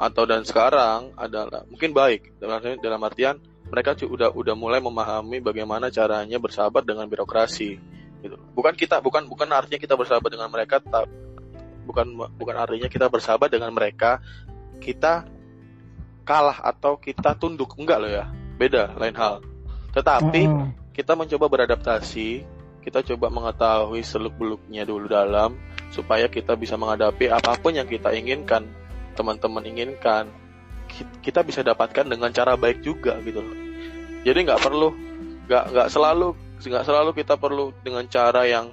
atau 0.01 0.23
dan 0.25 0.43
sekarang 0.43 1.13
adalah 1.15 1.63
mungkin 1.69 1.93
baik 1.93 2.41
dalam 2.81 3.01
artian, 3.05 3.37
mereka 3.69 3.95
cu- 3.95 4.09
udah 4.11 4.55
mulai 4.57 4.81
memahami 4.81 5.39
bagaimana 5.39 5.93
caranya 5.93 6.41
bersahabat 6.41 6.83
dengan 6.83 7.05
birokrasi 7.07 7.77
gitu. 8.25 8.35
Bukan 8.57 8.73
kita 8.73 8.99
bukan 8.99 9.29
bukan 9.29 9.47
artinya 9.53 9.79
kita 9.79 9.93
bersahabat 9.93 10.33
dengan 10.33 10.49
mereka 10.49 10.81
ta- 10.81 11.07
bukan 11.85 12.15
bukan 12.39 12.55
artinya 12.57 12.89
kita 12.89 13.11
bersahabat 13.11 13.51
dengan 13.51 13.69
mereka 13.75 14.23
kita 14.83 15.23
kalah 16.27 16.59
atau 16.59 16.99
kita 16.99 17.35
tunduk 17.39 17.71
enggak 17.79 18.03
loh 18.03 18.11
ya. 18.11 18.25
Beda 18.59 18.91
lain 18.99 19.15
hal. 19.15 19.39
Tetapi 19.95 20.41
Mm-mm. 20.45 20.67
kita 20.91 21.15
mencoba 21.15 21.45
beradaptasi, 21.47 22.43
kita 22.83 22.99
coba 23.13 23.31
mengetahui 23.31 24.03
seluk-beluknya 24.03 24.83
dulu 24.83 25.07
dalam 25.07 25.55
supaya 25.93 26.27
kita 26.27 26.57
bisa 26.57 26.75
menghadapi 26.75 27.29
apa 27.31 27.55
pun 27.59 27.75
yang 27.75 27.85
kita 27.85 28.11
inginkan, 28.11 28.65
teman-teman 29.13 29.61
inginkan, 29.67 30.27
ki- 30.89 31.21
kita 31.21 31.45
bisa 31.45 31.61
dapatkan 31.61 32.09
dengan 32.09 32.33
cara 32.33 32.57
baik 32.57 32.81
juga 32.81 33.17
gitu 33.21 33.39
loh. 33.39 33.57
Jadi 34.23 34.39
nggak 34.47 34.61
perlu, 34.63 34.89
nggak 35.47 35.63
nggak 35.75 35.87
selalu 35.91 36.33
nggak 36.63 36.85
selalu 36.87 37.11
kita 37.11 37.35
perlu 37.35 37.75
dengan 37.83 38.07
cara 38.07 38.47
yang 38.47 38.71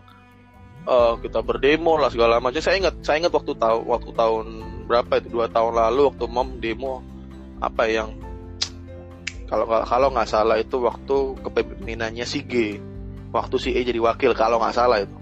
eh, 0.86 1.14
kita 1.20 1.42
berdemo 1.42 1.98
lah 1.98 2.08
segala 2.08 2.38
macam. 2.38 2.62
Saya 2.62 2.78
ingat, 2.78 3.02
saya 3.02 3.26
ingat 3.26 3.34
waktu 3.34 3.52
tahu 3.58 3.78
waktu 3.90 4.10
tahun 4.14 4.46
berapa 4.90 5.22
itu? 5.22 5.30
Dua 5.30 5.46
tahun 5.46 5.78
lalu 5.78 6.10
waktu 6.10 6.24
mom 6.26 6.58
demo 6.58 6.98
apa 7.62 7.86
yang 7.86 8.10
kalau 9.46 9.66
kalau 9.86 10.08
nggak 10.10 10.26
salah 10.26 10.58
itu 10.58 10.82
waktu 10.82 11.38
kepemimpinannya 11.46 12.26
si 12.26 12.42
G. 12.42 12.82
Waktu 13.30 13.56
si 13.62 13.70
E 13.70 13.86
jadi 13.86 14.02
wakil 14.02 14.34
kalau 14.34 14.58
nggak 14.58 14.74
salah 14.74 14.98
itu. 15.06 15.14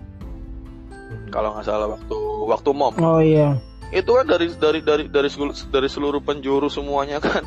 Kalau 1.29 1.53
nggak 1.53 1.69
salah 1.69 1.93
waktu 1.93 2.17
waktu 2.49 2.71
mom. 2.73 2.95
Oh 2.97 3.21
iya. 3.21 3.61
Itu 3.93 4.17
kan 4.17 4.25
dari 4.29 4.49
dari 4.57 4.81
dari 4.81 5.05
dari 5.09 5.29
seluruh, 5.29 5.53
dari 5.69 5.89
seluruh 5.89 6.21
penjuru 6.25 6.73
semuanya 6.73 7.21
kan. 7.21 7.45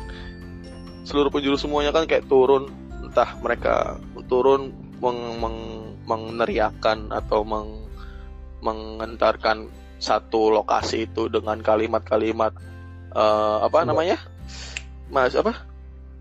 Seluruh 1.02 1.34
penjuru 1.34 1.58
semuanya 1.58 1.90
kan 1.90 2.06
kayak 2.06 2.30
turun 2.30 2.70
entah 3.02 3.34
mereka 3.42 3.98
turun 4.30 4.70
meng, 5.02 5.18
meng- 5.42 5.98
meneriakan 6.06 7.10
atau 7.10 7.42
meng, 7.42 7.90
mengentarkan 8.62 9.66
satu 10.02 10.50
lokasi 10.50 11.06
itu 11.06 11.30
dengan 11.30 11.62
kalimat-kalimat 11.62 12.52
eh, 13.14 13.56
apa 13.62 13.70
Sumpah. 13.70 13.86
namanya? 13.86 14.18
Mas 15.06 15.38
apa? 15.38 15.62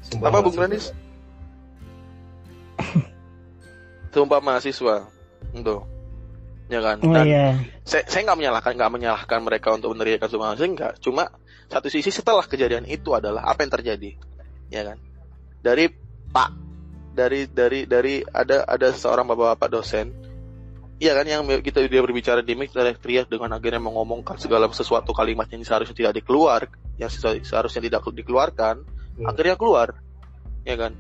Sumpah 0.06 0.30
Apa, 0.30 0.46
Bung. 0.46 0.54
Granis? 0.54 0.94
sumpah 4.14 4.44
mahasiswa. 4.44 5.08
Itu. 5.56 5.78
Ya 6.72 6.80
kan? 6.80 7.04
Oh 7.04 7.12
dan 7.12 7.26
iya. 7.28 7.48
saya 7.84 8.08
saya 8.08 8.32
nggak 8.32 8.40
menyalahkan 8.40 8.72
nggak 8.80 8.92
menyalahkan 8.92 9.40
mereka 9.44 9.76
untuk 9.76 9.92
meneriakan 9.96 10.28
sumpah 10.30 10.48
mahasiswa 10.54 10.70
enggak. 10.70 10.94
Cuma 11.02 11.24
satu 11.68 11.88
sisi 11.88 12.12
setelah 12.12 12.44
kejadian 12.44 12.88
itu 12.88 13.12
adalah 13.12 13.48
apa 13.48 13.64
yang 13.66 13.72
terjadi. 13.72 14.12
Ya 14.72 14.82
kan? 14.88 14.98
Dari 15.64 15.92
pak 16.32 16.50
dari 17.12 17.48
dari 17.52 17.84
dari 17.84 18.24
ada 18.24 18.64
ada 18.64 18.88
seorang 18.96 19.28
bapak-bapak 19.28 19.68
dosen 19.68 20.16
Iya 21.02 21.18
kan 21.18 21.26
yang 21.26 21.50
kita 21.66 21.82
dia 21.90 22.02
berbicara 22.06 22.46
di 22.46 22.54
mic 22.54 22.78
teriak 22.78 23.26
dengan 23.26 23.58
akhirnya 23.58 23.82
mengomongkan 23.82 24.38
segala 24.38 24.70
sesuatu 24.70 25.18
kalimat 25.18 25.50
yang 25.50 25.66
seharusnya 25.66 25.98
tidak 25.98 26.22
dikeluar, 26.22 26.70
yang 27.02 27.10
seharusnya 27.42 27.82
tidak 27.82 28.06
dikeluarkan, 28.06 28.86
Hmm. 29.22 29.28
akhirnya 29.28 29.60
keluar, 29.60 30.00
ya 30.64 30.76
kan? 30.80 30.96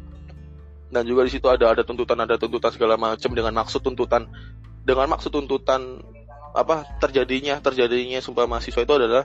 Dan 0.91 1.07
juga 1.07 1.23
di 1.23 1.31
situ 1.31 1.47
ada 1.47 1.71
ada 1.71 1.87
tuntutan 1.87 2.19
ada 2.19 2.35
tuntutan 2.35 2.69
segala 2.75 2.99
macam 2.99 3.31
dengan 3.31 3.53
maksud 3.55 3.79
tuntutan 3.79 4.27
dengan 4.83 5.07
maksud 5.07 5.31
tuntutan 5.31 6.03
apa 6.51 6.83
terjadinya 6.99 7.63
terjadinya 7.63 8.19
sumpah 8.19 8.43
mahasiswa 8.43 8.83
itu 8.83 8.91
adalah 8.91 9.23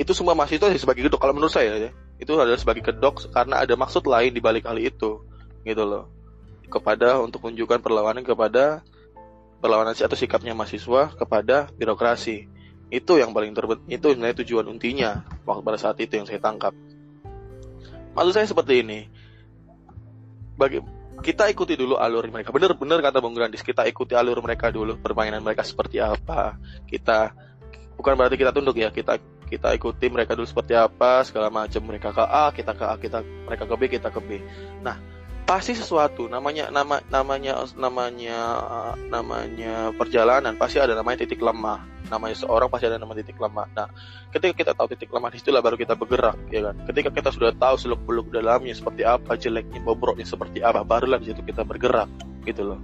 itu 0.00 0.16
sumpah 0.16 0.32
mahasiswa 0.32 0.72
sebagai 0.80 1.04
kedok 1.04 1.20
kalau 1.20 1.36
menurut 1.36 1.52
saya 1.52 1.76
ya 1.76 1.90
itu 2.16 2.32
adalah 2.32 2.56
sebagai 2.56 2.80
kedok 2.88 3.28
karena 3.28 3.60
ada 3.60 3.76
maksud 3.76 4.00
lain 4.08 4.32
di 4.32 4.40
balik 4.40 4.64
hal 4.64 4.80
itu 4.80 5.20
gitu 5.60 5.82
loh 5.84 6.08
kepada 6.70 7.18
untuk 7.18 7.44
menunjukkan 7.44 7.82
perlawanan 7.82 8.22
kepada 8.22 8.86
perlawanan 9.60 9.92
atau 9.92 10.16
sikapnya 10.16 10.56
mahasiswa 10.56 11.12
kepada 11.18 11.68
birokrasi. 11.76 12.48
Itu 12.90 13.20
yang 13.20 13.30
paling 13.30 13.54
terben 13.54 13.82
itu 13.86 14.10
sebenarnya 14.10 14.42
tujuan 14.42 14.66
intinya 14.72 15.22
waktu 15.46 15.62
pada 15.62 15.78
saat 15.78 16.00
itu 16.02 16.16
yang 16.16 16.26
saya 16.26 16.42
tangkap. 16.42 16.74
Maksud 18.16 18.32
saya 18.34 18.46
seperti 18.48 18.82
ini. 18.82 19.06
Bagi 20.58 20.82
kita 21.20 21.46
ikuti 21.52 21.76
dulu 21.76 22.00
alur 22.00 22.24
mereka. 22.32 22.50
Bener-bener 22.50 22.98
kata 23.04 23.20
Bung 23.20 23.36
Grandis, 23.36 23.60
kita 23.60 23.84
ikuti 23.86 24.16
alur 24.16 24.40
mereka 24.40 24.72
dulu, 24.72 24.96
permainan 24.98 25.44
mereka 25.44 25.62
seperti 25.62 26.00
apa. 26.00 26.56
Kita 26.88 27.30
bukan 27.94 28.16
berarti 28.16 28.40
kita 28.40 28.50
tunduk 28.50 28.80
ya, 28.80 28.88
kita 28.88 29.20
kita 29.46 29.76
ikuti 29.76 30.08
mereka 30.08 30.32
dulu 30.32 30.48
seperti 30.48 30.74
apa, 30.74 31.22
segala 31.22 31.52
macam. 31.52 31.82
Mereka 31.84 32.10
ke 32.10 32.24
A, 32.24 32.44
kita 32.50 32.72
ke 32.72 32.84
A, 32.88 32.94
kita 32.96 33.18
mereka 33.22 33.64
ke 33.68 33.74
B, 33.76 33.82
kita 33.86 34.08
ke 34.08 34.20
B. 34.24 34.40
Nah, 34.80 34.96
pasti 35.50 35.74
sesuatu. 35.74 36.30
Namanya 36.30 36.70
nama 36.70 37.02
namanya 37.10 37.66
namanya 37.74 38.38
namanya 39.10 39.90
perjalanan 39.98 40.54
pasti 40.54 40.78
ada 40.78 40.94
namanya 40.94 41.26
titik 41.26 41.42
lemah. 41.42 41.82
Namanya 42.06 42.38
seorang 42.38 42.70
pasti 42.70 42.86
ada 42.86 43.02
nama 43.02 43.10
titik 43.18 43.34
lemah. 43.34 43.66
Nah 43.74 43.90
ketika 44.30 44.54
kita 44.54 44.72
tahu 44.78 44.94
titik 44.94 45.10
lemah 45.10 45.34
itulah 45.34 45.58
baru 45.58 45.74
kita 45.74 45.98
bergerak 45.98 46.38
ya 46.54 46.70
kan? 46.70 46.78
Ketika 46.86 47.10
kita 47.10 47.34
sudah 47.34 47.50
tahu 47.58 47.74
seluk 47.74 47.98
beluk 48.06 48.30
dalamnya 48.30 48.78
seperti 48.78 49.02
apa 49.02 49.34
jeleknya 49.34 49.82
bobroknya 49.82 50.22
seperti 50.22 50.62
apa 50.62 50.86
barulah 50.86 51.18
di 51.18 51.34
situ 51.34 51.42
kita 51.42 51.66
bergerak 51.66 52.06
gitu 52.46 52.70
loh. 52.70 52.78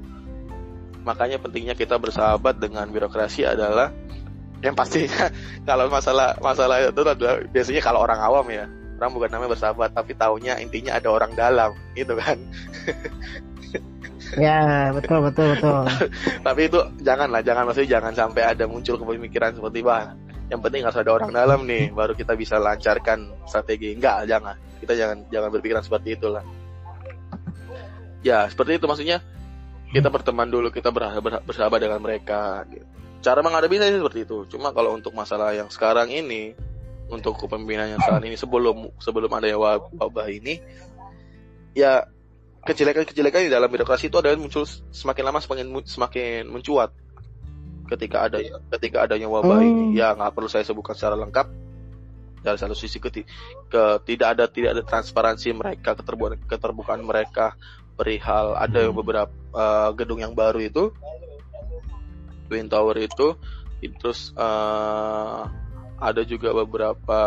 Makanya 1.07 1.39
pentingnya 1.39 1.79
kita 1.79 2.03
bersahabat 2.03 2.59
dengan 2.59 2.91
birokrasi 2.91 3.47
adalah 3.47 3.95
yang 4.59 4.75
pastinya 4.75 5.31
kalau 5.71 5.87
masalah 5.87 6.35
masalah 6.43 6.83
itu 6.83 6.99
adalah 6.99 7.47
biasanya 7.47 7.79
kalau 7.79 8.03
orang 8.03 8.19
awam 8.19 8.47
ya 8.51 8.67
orang 8.97 9.13
bukan 9.13 9.29
namanya 9.33 9.51
bersahabat 9.57 9.91
tapi 9.93 10.17
taunya 10.17 10.57
intinya 10.57 10.97
ada 10.97 11.09
orang 11.13 11.33
dalam 11.37 11.73
gitu 11.93 12.17
kan? 12.17 12.41
Ya 14.35 14.91
betul 14.91 15.23
betul 15.23 15.55
betul. 15.55 15.87
Tapi 16.47 16.61
itu 16.67 16.81
janganlah 16.99 17.47
jangan 17.47 17.63
maksudnya 17.71 18.01
jangan 18.01 18.13
sampai 18.13 18.43
ada 18.43 18.67
muncul 18.67 18.99
kepemikiran 18.99 19.55
seperti 19.55 19.87
bah 19.87 20.19
yang 20.51 20.63
penting 20.63 20.83
harus 20.83 20.99
ada 20.99 21.11
orang 21.15 21.31
dalam 21.31 21.63
nih 21.67 21.95
baru 21.95 22.19
kita 22.19 22.35
bisa 22.35 22.59
lancarkan 22.59 23.31
strategi. 23.47 23.95
Enggak 23.95 24.27
jangan. 24.27 24.59
Kita 24.83 24.99
jangan 24.99 25.31
jangan 25.31 25.49
berpikiran 25.55 25.83
seperti 25.87 26.19
itulah. 26.19 26.43
Ya 28.27 28.51
seperti 28.51 28.83
itu 28.83 28.87
maksudnya. 28.91 29.23
Kita 29.87 30.11
berteman 30.11 30.51
dulu 30.51 30.75
kita 30.75 30.91
bersahabat, 30.91 31.47
bersahabat 31.47 31.79
dengan 31.79 32.03
mereka 32.03 32.67
gitu. 32.67 32.83
cara 33.23 33.39
menghadapinya 33.39 33.87
seperti 33.87 34.27
itu. 34.27 34.39
Cuma 34.51 34.75
kalau 34.75 34.99
untuk 34.99 35.15
masalah 35.15 35.55
yang 35.55 35.71
sekarang 35.71 36.11
ini 36.11 36.59
untuk 37.11 37.39
kepemimpinan 37.39 37.97
yang 37.97 38.03
saat 38.03 38.23
ini. 38.25 38.35
Sebelum 38.35 38.91
sebelum 38.99 39.31
ada 39.31 39.47
wabah 39.57 40.29
ini 40.31 40.59
ya 41.77 42.09
kejelekan-kejelekan 42.67 43.47
di 43.47 43.53
dalam 43.53 43.71
birokrasi 43.71 44.11
itu 44.11 44.19
ada 44.19 44.35
yang 44.35 44.43
muncul 44.43 44.67
semakin 44.91 45.25
lama 45.27 45.39
semakin 45.39 45.67
semakin 45.87 46.43
mencuat. 46.51 46.91
Ketika 47.87 48.27
ada 48.27 48.43
ketika 48.79 49.07
adanya 49.07 49.31
wabah 49.31 49.63
hmm. 49.63 49.71
ini 49.71 49.85
ya 49.95 50.19
nggak 50.19 50.35
perlu 50.35 50.51
saya 50.51 50.67
sebutkan 50.67 50.99
secara 50.99 51.15
lengkap. 51.15 51.69
Dari 52.47 52.59
satu 52.63 52.79
sisi 52.79 53.03
ke, 53.03 53.11
ke 53.67 53.83
tidak 54.07 54.39
ada 54.39 54.45
tidak 54.47 54.79
ada 54.79 54.83
transparansi 54.87 55.51
mereka 55.51 55.99
keterbukaan 55.99 56.39
keterbukaan 56.47 57.03
mereka. 57.03 57.55
Perihal 57.97 58.61
ada 58.61 58.85
yang 58.85 58.93
beberapa 58.93 59.33
uh, 59.57 59.89
gedung 59.97 60.21
yang 60.21 60.37
baru 60.37 60.61
itu 60.61 60.93
Twin 62.47 62.69
Tower 62.69 62.97
itu 63.01 63.41
terus 63.97 64.37
uh, 64.37 65.49
ada 65.97 66.23
juga 66.25 66.53
beberapa 66.53 67.21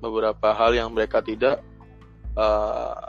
beberapa 0.00 0.48
hal 0.52 0.76
yang 0.76 0.92
mereka 0.92 1.24
tidak 1.24 1.64
uh, 2.36 3.08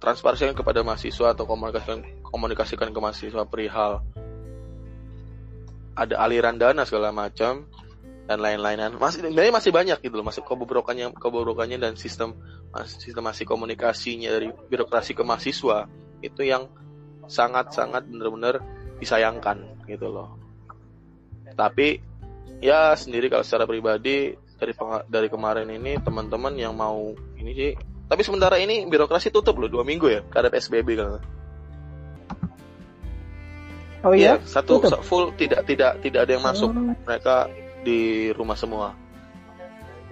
transparansikan 0.00 0.56
kepada 0.56 0.80
mahasiswa 0.80 1.36
atau 1.36 1.44
komunikasikan 1.44 2.00
komunikasikan 2.24 2.88
ke 2.92 2.98
mahasiswa 3.00 3.44
perihal 3.44 4.00
ada 5.94 6.14
aliran 6.18 6.58
dana 6.58 6.82
segala 6.82 7.14
macam 7.14 7.70
dan 8.24 8.40
lain-lainan. 8.40 8.96
Masih 8.96 9.20
sebenarnya 9.20 9.52
masih 9.54 9.70
banyak 9.70 9.98
gitu 10.00 10.14
loh 10.16 10.26
masuk 10.26 10.48
kebobrokannya 10.48 11.12
kebobrokannya 11.14 11.78
dan 11.78 11.92
sistem 11.94 12.34
sistem 12.88 13.24
masih 13.30 13.44
komunikasinya 13.46 14.32
dari 14.32 14.50
birokrasi 14.50 15.14
ke 15.14 15.22
mahasiswa 15.22 15.86
itu 16.24 16.42
yang 16.42 16.66
sangat-sangat 17.28 18.08
benar-benar 18.08 18.64
disayangkan 18.98 19.86
gitu 19.86 20.08
loh. 20.08 20.40
Tapi 21.54 22.02
ya 22.64 22.96
sendiri 22.96 23.28
kalau 23.28 23.44
secara 23.44 23.68
pribadi 23.68 24.32
dari 24.56 24.72
dari 25.04 25.28
kemarin 25.28 25.68
ini 25.68 26.00
teman-teman 26.00 26.56
yang 26.56 26.72
mau 26.72 27.12
ini 27.36 27.52
sih. 27.52 27.72
Tapi 28.04 28.20
sementara 28.24 28.56
ini 28.56 28.88
birokrasi 28.88 29.28
tutup 29.28 29.60
loh 29.60 29.68
dua 29.68 29.84
minggu 29.84 30.08
ya 30.08 30.20
karena 30.32 30.48
psbb 30.48 30.88
kan 30.96 31.20
oh 34.04 34.12
iya? 34.12 34.36
Ya, 34.36 34.44
satu 34.44 34.80
tutup. 34.80 35.00
full 35.00 35.32
tidak 35.36 35.64
tidak 35.68 36.00
tidak 36.00 36.28
ada 36.28 36.32
yang 36.36 36.44
masuk. 36.44 36.72
Oh. 36.72 36.96
mereka 37.04 37.48
di 37.84 38.32
rumah 38.32 38.56
semua. 38.56 38.96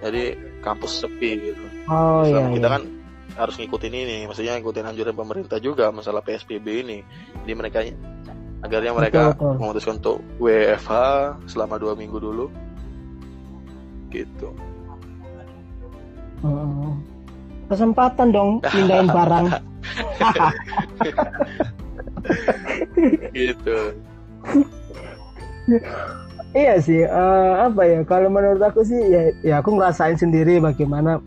Jadi 0.01 0.35
kampus 0.61 1.05
sepi 1.05 1.31
gitu. 1.53 1.65
Oh 1.87 2.25
iya, 2.27 2.49
kita 2.53 2.67
iya. 2.69 2.75
kan 2.77 2.83
harus 3.33 3.55
ngikutin 3.57 3.93
ini 3.93 4.17
maksudnya 4.29 4.61
ngikutin 4.61 4.93
anjuran 4.93 5.15
pemerintah 5.17 5.57
juga 5.57 5.89
masalah 5.89 6.21
psbb 6.25 6.67
ini. 6.85 6.99
Jadi 7.45 7.53
mereka 7.53 7.79
agarnya 8.63 8.95
mereka 8.95 9.35
betul, 9.35 9.35
betul. 9.35 9.53
memutuskan 9.59 9.95
untuk 9.99 10.17
WFH 10.39 10.91
selama 11.51 11.75
dua 11.75 11.93
minggu 11.99 12.17
dulu 12.17 12.47
gitu 14.07 14.49
hmm. 16.47 16.95
kesempatan 17.67 18.31
dong 18.31 18.63
pindahin 18.63 19.11
barang 19.19 19.47
gitu 23.35 23.77
iya 26.55 26.79
sih 26.79 27.03
uh, 27.03 27.67
apa 27.67 27.81
ya 27.83 27.99
kalau 28.07 28.31
menurut 28.31 28.63
aku 28.63 28.87
sih 28.87 28.99
ya, 29.11 29.21
ya 29.43 29.55
aku 29.59 29.75
ngerasain 29.75 30.15
sendiri 30.15 30.63
bagaimana 30.63 31.19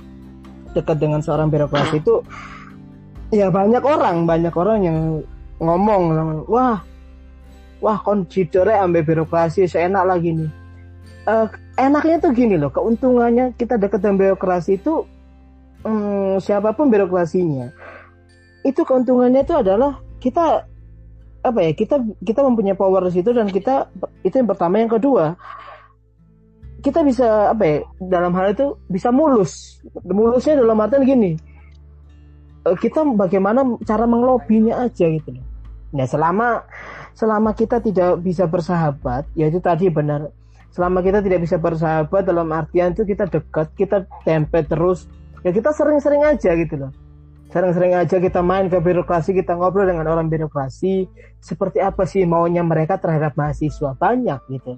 dekat 0.73 0.97
dengan 0.97 1.21
seorang 1.21 1.53
birokrasi 1.53 2.01
itu 2.01 2.25
ya 3.29 3.53
banyak 3.53 3.83
orang 3.85 4.25
banyak 4.25 4.55
orang 4.57 4.79
yang 4.85 4.99
ngomong 5.61 6.03
wah 6.49 6.81
wah 7.83 7.99
konsidernya 8.01 8.85
ambil 8.85 9.03
birokrasi 9.05 9.69
seenak 9.69 10.05
lagi 10.05 10.33
nih. 10.33 10.51
Uh, 11.27 11.47
enaknya 11.75 12.23
tuh 12.23 12.31
gini 12.31 12.55
loh 12.55 12.71
keuntungannya 12.71 13.51
kita 13.59 13.75
dekat 13.77 13.99
dengan 13.99 14.17
birokrasi 14.23 14.79
itu 14.79 15.03
um, 15.83 16.39
siapa 16.39 16.71
pun 16.71 16.87
birokrasinya 16.87 17.75
itu 18.63 18.83
keuntungannya 18.87 19.43
itu 19.43 19.55
adalah 19.55 19.99
kita 20.23 20.67
apa 21.47 21.59
ya 21.63 21.71
kita 21.75 22.03
kita 22.27 22.43
mempunyai 22.43 22.75
power 22.75 23.07
di 23.07 23.23
situ 23.23 23.31
dan 23.31 23.47
kita 23.47 23.87
itu 24.27 24.35
yang 24.35 24.51
pertama. 24.51 24.83
Yang 24.83 24.99
kedua 24.99 25.39
kita 26.83 27.03
bisa 27.03 27.51
apa 27.51 27.63
ya 27.67 27.77
dalam 27.99 28.35
hal 28.35 28.55
itu 28.55 28.79
bisa 28.91 29.11
mulus. 29.11 29.83
Mulusnya 30.07 30.59
dalam 30.59 30.79
artian 30.83 31.07
gini 31.07 31.39
eh, 32.67 32.77
kita 32.79 33.07
bagaimana 33.15 33.63
cara 33.87 34.05
menglobinya 34.11 34.83
aja 34.83 35.07
gitu 35.07 35.39
nah 35.95 36.03
selama 36.03 36.67
selama 37.17 37.57
kita 37.57 37.81
tidak 37.81 38.21
bisa 38.21 38.45
bersahabat, 38.45 39.25
yaitu 39.33 39.57
tadi 39.59 39.89
benar. 39.89 40.29
Selama 40.69 41.01
kita 41.01 41.25
tidak 41.25 41.41
bisa 41.49 41.57
bersahabat 41.57 42.29
dalam 42.29 42.53
artian 42.53 42.93
itu 42.93 43.09
kita 43.09 43.25
dekat, 43.25 43.73
kita 43.73 44.05
tempe 44.29 44.61
terus, 44.69 45.09
ya 45.41 45.49
kita 45.49 45.73
sering-sering 45.73 46.21
aja 46.21 46.53
gitu 46.53 46.77
loh. 46.77 46.93
Sering-sering 47.49 47.97
aja 47.97 48.21
kita 48.21 48.45
main 48.45 48.69
ke 48.69 48.77
birokrasi, 48.85 49.33
kita 49.33 49.57
ngobrol 49.57 49.89
dengan 49.89 50.05
orang 50.13 50.29
birokrasi, 50.29 51.09
seperti 51.41 51.81
apa 51.81 52.05
sih 52.05 52.29
maunya 52.29 52.61
mereka 52.61 53.01
terhadap 53.01 53.33
mahasiswa 53.33 53.97
banyak 53.97 54.41
gitu. 54.53 54.77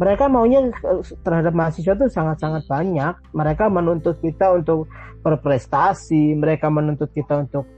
Mereka 0.00 0.32
maunya 0.32 0.72
terhadap 1.20 1.52
mahasiswa 1.52 1.92
itu 1.92 2.08
sangat-sangat 2.08 2.64
banyak. 2.68 3.16
Mereka 3.36 3.68
menuntut 3.68 4.16
kita 4.24 4.56
untuk 4.56 4.88
berprestasi, 5.20 6.36
mereka 6.36 6.72
menuntut 6.72 7.12
kita 7.12 7.44
untuk 7.44 7.68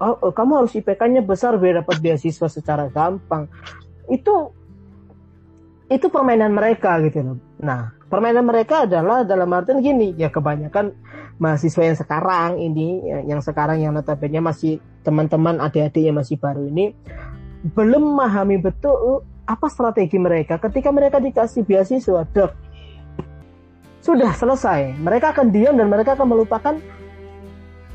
oh, 0.00 0.16
oh 0.22 0.32
kamu 0.32 0.64
harus 0.64 0.72
IPK-nya 0.74 1.22
besar 1.22 1.58
biar 1.58 1.84
dapat 1.84 1.98
beasiswa 2.02 2.48
secara 2.48 2.88
gampang. 2.90 3.46
Itu 4.08 4.54
itu 5.88 6.06
permainan 6.12 6.52
mereka 6.52 7.00
gitu 7.00 7.24
loh. 7.24 7.38
Nah, 7.64 7.96
permainan 8.12 8.44
mereka 8.44 8.84
adalah 8.84 9.24
dalam 9.24 9.48
artian 9.56 9.80
gini, 9.80 10.12
ya 10.16 10.28
kebanyakan 10.28 10.92
mahasiswa 11.40 11.82
yang 11.82 11.96
sekarang 11.96 12.50
ini, 12.60 13.02
yang 13.24 13.40
sekarang 13.40 13.80
yang 13.80 13.96
notabene 13.96 14.42
masih 14.44 14.82
teman-teman 15.06 15.62
adik-adik 15.62 16.04
yang 16.04 16.20
masih 16.20 16.36
baru 16.36 16.68
ini 16.68 16.92
belum 17.64 18.14
memahami 18.14 18.60
betul 18.62 19.24
apa 19.48 19.66
strategi 19.72 20.20
mereka 20.20 20.60
ketika 20.60 20.92
mereka 20.92 21.18
dikasih 21.18 21.64
beasiswa, 21.64 22.22
dek. 22.28 22.52
Sudah 24.04 24.30
selesai. 24.36 24.94
Mereka 25.00 25.34
akan 25.34 25.50
diam 25.50 25.74
dan 25.74 25.90
mereka 25.90 26.14
akan 26.14 26.28
melupakan 26.30 26.74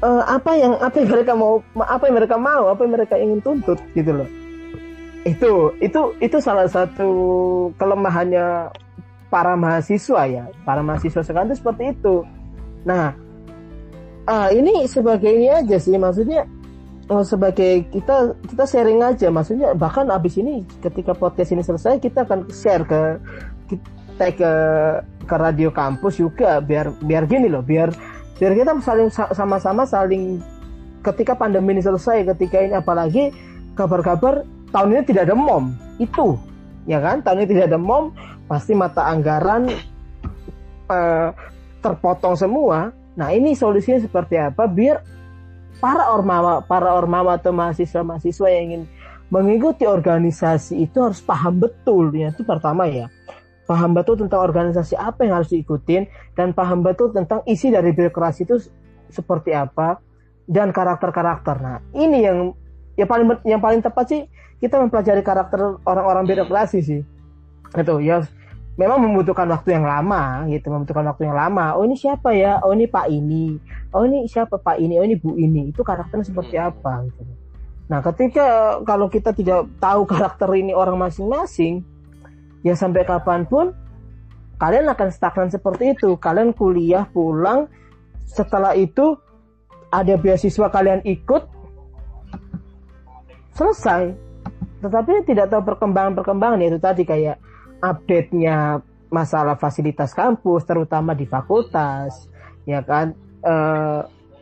uh, 0.04 0.24
apa 0.28 0.52
yang 0.60 0.74
apa 0.84 0.96
yang 1.00 1.10
mereka 1.10 1.34
mau 1.34 1.64
apa 1.80 2.04
yang 2.12 2.16
mereka 2.20 2.36
mau 2.36 2.64
apa 2.68 2.82
yang 2.84 2.94
mereka 2.94 3.16
ingin 3.16 3.40
tuntut 3.40 3.80
gitu 3.96 4.12
loh. 4.12 4.30
Itu 5.24 5.72
itu 5.80 6.02
itu 6.20 6.38
salah 6.44 6.68
satu 6.68 7.10
kelemahannya 7.80 8.68
para 9.32 9.56
mahasiswa 9.56 10.28
ya. 10.28 10.46
Para 10.68 10.84
mahasiswa 10.84 11.24
sekarang 11.24 11.50
itu 11.50 11.64
seperti 11.64 11.96
itu. 11.96 12.28
Nah 12.84 13.16
uh, 14.28 14.50
ini 14.52 14.84
sebagai 14.92 15.32
ini 15.32 15.48
aja 15.48 15.80
sih. 15.80 15.96
Maksudnya 15.96 16.44
oh, 17.08 17.24
sebagai 17.24 17.88
kita 17.88 18.36
kita 18.52 18.64
sharing 18.68 19.00
aja. 19.00 19.32
Maksudnya 19.32 19.72
bahkan 19.80 20.12
abis 20.12 20.36
ini 20.36 20.68
ketika 20.84 21.16
podcast 21.16 21.56
ini 21.56 21.64
selesai 21.64 22.04
kita 22.04 22.28
akan 22.28 22.52
share 22.52 22.84
ke 22.84 23.02
kita 23.72 24.26
ke 24.36 24.52
ke 25.24 25.36
radio 25.40 25.72
kampus 25.72 26.20
juga. 26.20 26.60
Biar 26.60 26.92
biar 27.00 27.24
gini 27.32 27.48
loh 27.48 27.64
biar 27.64 28.13
biar 28.38 28.54
kita 28.58 28.72
saling 28.82 29.10
sama-sama 29.14 29.86
saling 29.86 30.42
ketika 31.04 31.36
pandemi 31.36 31.78
ini 31.78 31.84
selesai 31.84 32.24
ketika 32.34 32.64
ini 32.64 32.74
apalagi 32.74 33.30
kabar-kabar 33.76 34.48
tahun 34.74 34.98
ini 34.98 35.04
tidak 35.06 35.30
ada 35.30 35.36
mom. 35.38 35.76
Itu 36.02 36.40
ya 36.90 37.04
kan? 37.04 37.22
Tahun 37.22 37.44
ini 37.44 37.48
tidak 37.52 37.70
ada 37.70 37.80
mom 37.80 38.16
pasti 38.50 38.74
mata 38.74 39.06
anggaran 39.06 39.70
uh, 40.90 41.30
terpotong 41.84 42.34
semua. 42.40 42.90
Nah 43.14 43.30
ini 43.30 43.54
solusinya 43.54 44.02
seperti 44.02 44.40
apa? 44.42 44.66
Biar 44.66 45.04
para 45.78 46.10
ormawa 46.10 46.64
para 46.64 46.96
ormawa 46.96 47.38
atau 47.38 47.52
mahasiswa-mahasiswa 47.54 48.48
yang 48.50 48.64
ingin 48.72 48.84
mengikuti 49.30 49.84
organisasi 49.86 50.88
itu 50.90 50.98
harus 51.04 51.22
paham 51.22 51.62
betul. 51.62 52.10
Ya 52.16 52.34
itu 52.34 52.42
pertama 52.42 52.90
ya 52.90 53.12
paham 53.64 53.96
betul 53.96 54.20
tentang 54.20 54.44
organisasi 54.44 55.00
apa 55.00 55.24
yang 55.24 55.40
harus 55.40 55.52
diikutin 55.56 56.08
dan 56.36 56.52
paham 56.52 56.84
betul 56.84 57.16
tentang 57.16 57.42
isi 57.48 57.72
dari 57.72 57.96
birokrasi 57.96 58.44
itu 58.44 58.60
seperti 59.08 59.56
apa 59.56 60.00
dan 60.50 60.76
karakter-karakter. 60.76 61.56
Nah 61.64 61.78
ini 61.96 62.20
yang 62.24 62.38
yang 63.00 63.10
paling 63.10 63.28
yang 63.48 63.62
paling 63.64 63.80
tepat 63.80 64.06
sih 64.12 64.22
kita 64.60 64.80
mempelajari 64.80 65.24
karakter 65.24 65.80
orang-orang 65.88 66.28
birokrasi 66.28 66.80
sih. 66.84 67.02
Itu 67.74 68.04
ya 68.04 68.24
memang 68.74 69.06
membutuhkan 69.06 69.46
waktu 69.54 69.78
yang 69.78 69.86
lama 69.86 70.50
gitu 70.50 70.68
membutuhkan 70.74 71.06
waktu 71.08 71.30
yang 71.32 71.38
lama. 71.38 71.78
Oh 71.80 71.88
ini 71.88 71.96
siapa 71.96 72.36
ya? 72.36 72.60
Oh 72.66 72.76
ini 72.76 72.90
pak 72.90 73.08
ini. 73.08 73.58
Oh 73.96 74.04
ini 74.04 74.28
siapa 74.28 74.60
pak 74.60 74.82
ini? 74.82 75.00
Oh 75.00 75.06
ini 75.06 75.16
bu 75.16 75.40
ini. 75.40 75.72
Itu 75.72 75.86
karakternya 75.86 76.26
seperti 76.28 76.60
hmm. 76.60 76.68
apa 76.68 76.94
gitu. 77.08 77.22
Nah 77.88 78.00
ketika 78.02 78.80
kalau 78.84 79.08
kita 79.08 79.32
tidak 79.32 79.70
tahu 79.78 80.04
karakter 80.10 80.50
ini 80.58 80.76
orang 80.76 81.00
masing-masing 81.00 81.93
ya 82.64 82.74
sampai 82.74 83.04
kapan 83.04 83.46
pun 83.46 83.76
kalian 84.58 84.88
akan 84.88 85.10
stagnan 85.12 85.52
seperti 85.52 85.94
itu. 85.94 86.16
Kalian 86.16 86.56
kuliah 86.56 87.04
pulang. 87.12 87.68
Setelah 88.24 88.74
itu 88.80 89.20
ada 89.92 90.16
beasiswa 90.16 90.72
kalian 90.72 91.04
ikut 91.04 91.44
selesai. 93.54 94.16
Tetapi 94.80 95.28
tidak 95.28 95.52
tahu 95.52 95.62
perkembangan-perkembangan. 95.68 96.64
Itu 96.64 96.80
tadi 96.80 97.04
kayak 97.04 97.38
update-nya 97.84 98.80
masalah 99.12 99.60
fasilitas 99.60 100.16
kampus 100.16 100.66
terutama 100.66 101.14
di 101.14 101.28
fakultas 101.28 102.32
ya 102.64 102.82
kan? 102.82 103.14
E, 103.44 103.56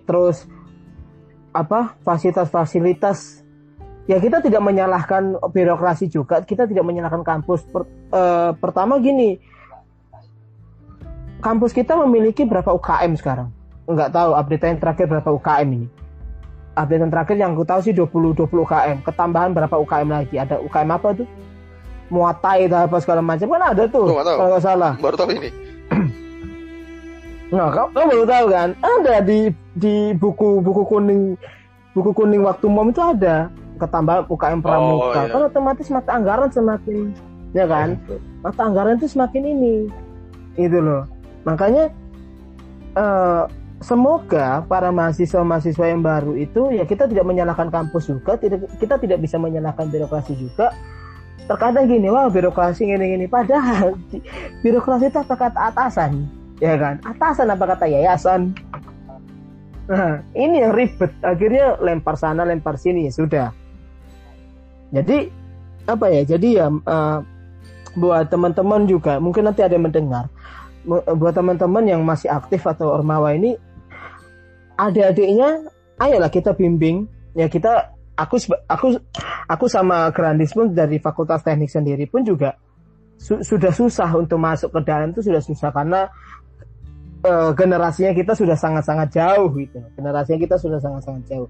terus 0.05 0.45
apa 1.51 1.99
fasilitas-fasilitas 2.05 3.40
ya 4.11 4.19
kita 4.19 4.43
tidak 4.43 4.59
menyalahkan 4.59 5.39
birokrasi 5.55 6.11
juga 6.11 6.43
kita 6.43 6.67
tidak 6.67 6.83
menyalahkan 6.83 7.23
kampus 7.23 7.63
per, 7.63 7.87
e, 8.11 8.21
pertama 8.59 8.99
gini 8.99 9.39
kampus 11.39 11.71
kita 11.71 11.95
memiliki 11.95 12.43
berapa 12.43 12.75
UKM 12.75 13.15
sekarang 13.15 13.47
nggak 13.87 14.11
tahu 14.11 14.35
update 14.35 14.67
yang 14.67 14.79
terakhir 14.83 15.05
berapa 15.07 15.31
UKM 15.31 15.69
ini 15.71 15.87
update 16.75 17.01
yang 17.03 17.11
terakhir 17.11 17.35
yang 17.35 17.51
aku 17.55 17.63
tahu 17.67 17.79
sih 17.83 17.93
20 17.95 18.35
20 18.35 18.47
UKM. 18.47 18.97
Ketambahan 19.03 19.51
berapa 19.51 19.75
UKM 19.75 20.09
lagi? 20.09 20.35
Ada 20.39 20.59
UKM 20.63 20.89
apa 20.91 21.09
tuh? 21.15 21.27
Muatai 22.11 22.67
atau 22.67 22.79
apa 22.87 22.97
segala 22.99 23.21
macam 23.23 23.47
kan 23.47 23.63
ada 23.71 23.83
tuh. 23.87 24.07
Kalau 24.11 24.47
nggak 24.51 24.63
salah. 24.63 24.93
Baru 24.99 25.15
tahu 25.15 25.31
ini. 25.31 25.49
nah, 27.55 27.71
kamu, 27.71 27.87
kamu 27.95 28.07
baru 28.11 28.25
tahu 28.27 28.45
kan? 28.51 28.69
Ada 28.83 29.15
di 29.23 29.39
di 29.75 29.95
buku 30.15 30.59
buku 30.59 30.83
kuning 30.87 31.39
buku 31.95 32.11
kuning 32.15 32.43
waktu 32.43 32.67
mom 32.67 32.91
itu 32.91 33.03
ada 33.03 33.47
ketambahan 33.81 34.29
UKM 34.29 34.61
pramuka. 34.61 35.09
Oh, 35.09 35.25
iya. 35.25 35.33
Kan 35.33 35.41
otomatis 35.49 35.87
mata 35.89 36.13
anggaran 36.13 36.53
semakin 36.53 37.09
ya 37.51 37.65
kan? 37.67 37.99
Mata 38.45 38.61
anggaran 38.63 38.97
itu 39.01 39.07
semakin 39.11 39.43
ini. 39.43 39.75
Itu 40.55 40.79
loh. 40.79 41.07
Makanya 41.43 41.89
uh, 42.95 43.49
semoga 43.81 44.61
para 44.69 44.93
mahasiswa-mahasiswa 44.93 45.85
yang 45.89 46.05
baru 46.05 46.37
itu 46.37 46.69
ya 46.69 46.85
kita 46.85 47.09
tidak 47.09 47.25
menyalahkan 47.25 47.73
kampus 47.73 48.09
juga, 48.11 48.37
tidak 48.37 48.69
kita 48.77 49.01
tidak 49.01 49.19
bisa 49.23 49.41
menyalahkan 49.41 49.89
birokrasi 49.89 50.37
juga. 50.37 50.73
Terkadang 51.49 51.89
gini, 51.89 52.07
wah 52.07 52.29
birokrasi 52.29 52.85
gini-gini, 52.87 53.25
padahal 53.25 53.97
birokrasi 54.61 55.09
itu 55.09 55.19
apa 55.19 55.35
kata 55.35 55.59
atasan, 55.73 56.29
ya 56.61 56.77
kan? 56.77 57.01
Atasan 57.03 57.49
apa 57.49 57.65
kata 57.75 57.89
yayasan? 57.89 58.53
Nah, 59.89 60.23
ini 60.37 60.63
yang 60.63 60.71
ribet. 60.71 61.11
Akhirnya 61.19 61.75
lempar 61.81 62.15
sana, 62.15 62.47
lempar 62.47 62.79
sini 62.79 63.09
ya 63.09 63.11
sudah. 63.11 63.49
Jadi 64.91 65.31
apa 65.87 66.05
ya? 66.11 66.21
Jadi 66.27 66.59
ya 66.59 66.67
uh, 66.67 67.19
buat 67.95 68.27
teman-teman 68.31 68.87
juga, 68.87 69.19
mungkin 69.19 69.47
nanti 69.47 69.63
ada 69.63 69.75
yang 69.75 69.87
mendengar 69.87 70.31
buat 70.87 71.33
teman-teman 71.33 71.83
yang 71.85 72.01
masih 72.01 72.33
aktif 72.33 72.65
atau 72.65 72.89
ormawa 72.97 73.37
ini 73.37 73.53
adik-adiknya 74.81 75.69
ayolah 76.01 76.31
kita 76.33 76.57
bimbing 76.57 77.05
ya 77.37 77.45
kita 77.45 77.93
aku 78.17 78.41
aku 78.65 78.97
aku 79.45 79.65
sama 79.69 80.09
Grandis 80.09 80.57
pun 80.57 80.73
dari 80.73 80.97
Fakultas 80.97 81.45
Teknik 81.45 81.69
sendiri 81.69 82.09
pun 82.09 82.25
juga 82.25 82.57
su 83.21 83.37
sudah 83.45 83.69
susah 83.69 84.09
untuk 84.17 84.41
masuk 84.41 84.73
ke 84.73 84.81
dalam 84.81 85.13
itu 85.13 85.21
sudah 85.21 85.37
susah 85.37 85.69
karena 85.69 86.09
uh, 87.21 87.53
generasinya 87.53 88.17
kita 88.17 88.33
sudah 88.33 88.57
sangat-sangat 88.57 89.13
jauh 89.13 89.53
gitu 89.53 89.77
generasinya 89.93 90.39
kita 90.41 90.57
sudah 90.57 90.81
sangat-sangat 90.81 91.23
jauh 91.29 91.49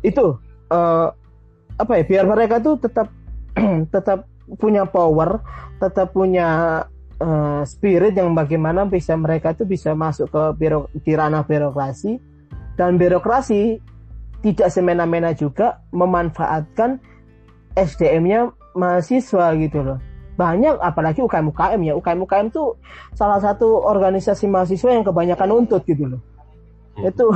itu 0.00 0.40
uh, 0.72 1.12
apa 1.78 1.92
ya 1.98 2.04
biar 2.04 2.24
mereka 2.26 2.58
tuh 2.58 2.76
tetap 2.82 3.08
tetap 3.94 4.26
punya 4.58 4.84
power 4.84 5.40
tetap 5.78 6.10
punya 6.10 6.82
uh, 7.22 7.62
spirit 7.62 8.14
yang 8.18 8.34
bagaimana 8.34 8.86
bisa 8.86 9.14
mereka 9.14 9.54
tuh 9.54 9.66
bisa 9.66 9.94
masuk 9.94 10.30
ke 10.30 10.42
biro, 10.58 10.90
di 10.92 11.12
ranah 11.14 11.46
birokrasi 11.46 12.18
dan 12.78 12.98
birokrasi 12.98 13.78
tidak 14.42 14.70
semena-mena 14.70 15.34
juga 15.34 15.82
memanfaatkan 15.90 17.02
SDM-nya 17.74 18.54
mahasiswa 18.78 19.54
gitu 19.58 19.78
loh. 19.82 19.98
Banyak 20.38 20.78
apalagi 20.78 21.18
UKM 21.18 21.50
UKM 21.50 21.80
ya. 21.82 21.94
UKM 21.98 22.20
UKM 22.22 22.46
itu 22.54 22.78
salah 23.18 23.42
satu 23.42 23.82
organisasi 23.82 24.46
mahasiswa 24.46 24.94
yang 24.94 25.02
kebanyakan 25.02 25.50
untut 25.50 25.82
gitu 25.82 26.06
loh. 26.06 26.22
Hmm. 26.94 27.10
Itu 27.10 27.26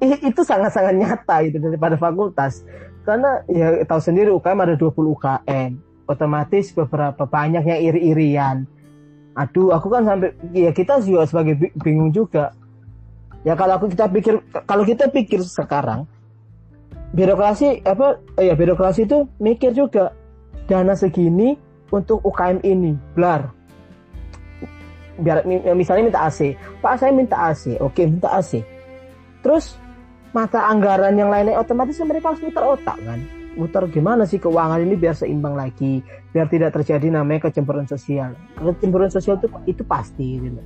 itu 0.30 0.40
sangat-sangat 0.46 0.94
nyata 0.94 1.36
gitu 1.50 1.58
daripada 1.58 1.98
fakultas. 1.98 2.62
Karena 3.06 3.40
ya 3.48 3.80
tahu 3.88 4.00
sendiri 4.00 4.30
UKM 4.34 4.60
ada 4.60 4.74
20 4.76 5.16
UKM. 5.16 5.70
Otomatis 6.10 6.74
beberapa 6.74 7.22
banyak 7.22 7.62
yang 7.64 7.80
iri-irian. 7.80 8.66
Aduh, 9.38 9.70
aku 9.70 9.86
kan 9.94 10.02
sampai 10.02 10.34
ya 10.50 10.74
kita 10.74 10.98
juga 11.06 11.22
sebagai 11.22 11.70
bingung 11.78 12.10
juga 12.10 12.50
Ya 13.40 13.56
kalau 13.56 13.80
aku 13.80 13.88
kita 13.88 14.04
pikir 14.12 14.36
kalau 14.68 14.84
kita 14.84 15.08
pikir 15.08 15.40
sekarang 15.40 16.04
birokrasi 17.16 17.80
apa 17.88 18.20
ya 18.36 18.52
birokrasi 18.52 19.08
itu 19.08 19.24
mikir 19.40 19.72
juga 19.72 20.12
dana 20.68 20.92
segini 20.92 21.56
untuk 21.90 22.22
UKM 22.22 22.62
ini, 22.62 22.94
blar. 23.16 23.50
Biar 25.20 25.42
misalnya 25.74 26.06
minta 26.06 26.20
AC, 26.22 26.54
Pak 26.78 26.94
saya 27.00 27.10
minta 27.10 27.36
AC, 27.50 27.80
oke 27.80 28.02
minta 28.06 28.30
AC. 28.30 28.62
Terus 29.42 29.74
mata 30.30 30.70
anggaran 30.70 31.18
yang 31.18 31.28
lainnya 31.30 31.58
otomatis 31.58 31.98
mereka 32.02 32.34
harus 32.34 32.42
muter 32.42 32.62
otak 32.62 32.98
kan? 33.02 33.20
Muter 33.58 33.84
gimana 33.90 34.22
sih 34.24 34.38
keuangan 34.38 34.78
ini 34.78 34.94
biar 34.94 35.14
seimbang 35.18 35.58
lagi 35.58 36.00
biar 36.30 36.46
tidak 36.46 36.78
terjadi 36.78 37.10
namanya 37.10 37.50
kecemburuan 37.50 37.86
sosial. 37.90 38.34
Kecemburuan 38.54 39.10
sosial 39.10 39.42
itu 39.42 39.48
itu 39.66 39.82
pasti 39.82 40.38
gitu. 40.38 40.60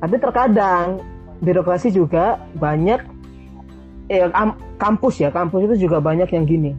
tapi 0.00 0.16
terkadang 0.16 0.96
birokrasi 1.44 1.92
juga 1.92 2.40
banyak 2.56 3.04
eh, 4.08 4.24
kampus 4.80 5.20
ya 5.20 5.28
kampus 5.28 5.68
itu 5.68 5.88
juga 5.88 6.00
banyak 6.00 6.30
yang 6.32 6.48
gini. 6.48 6.72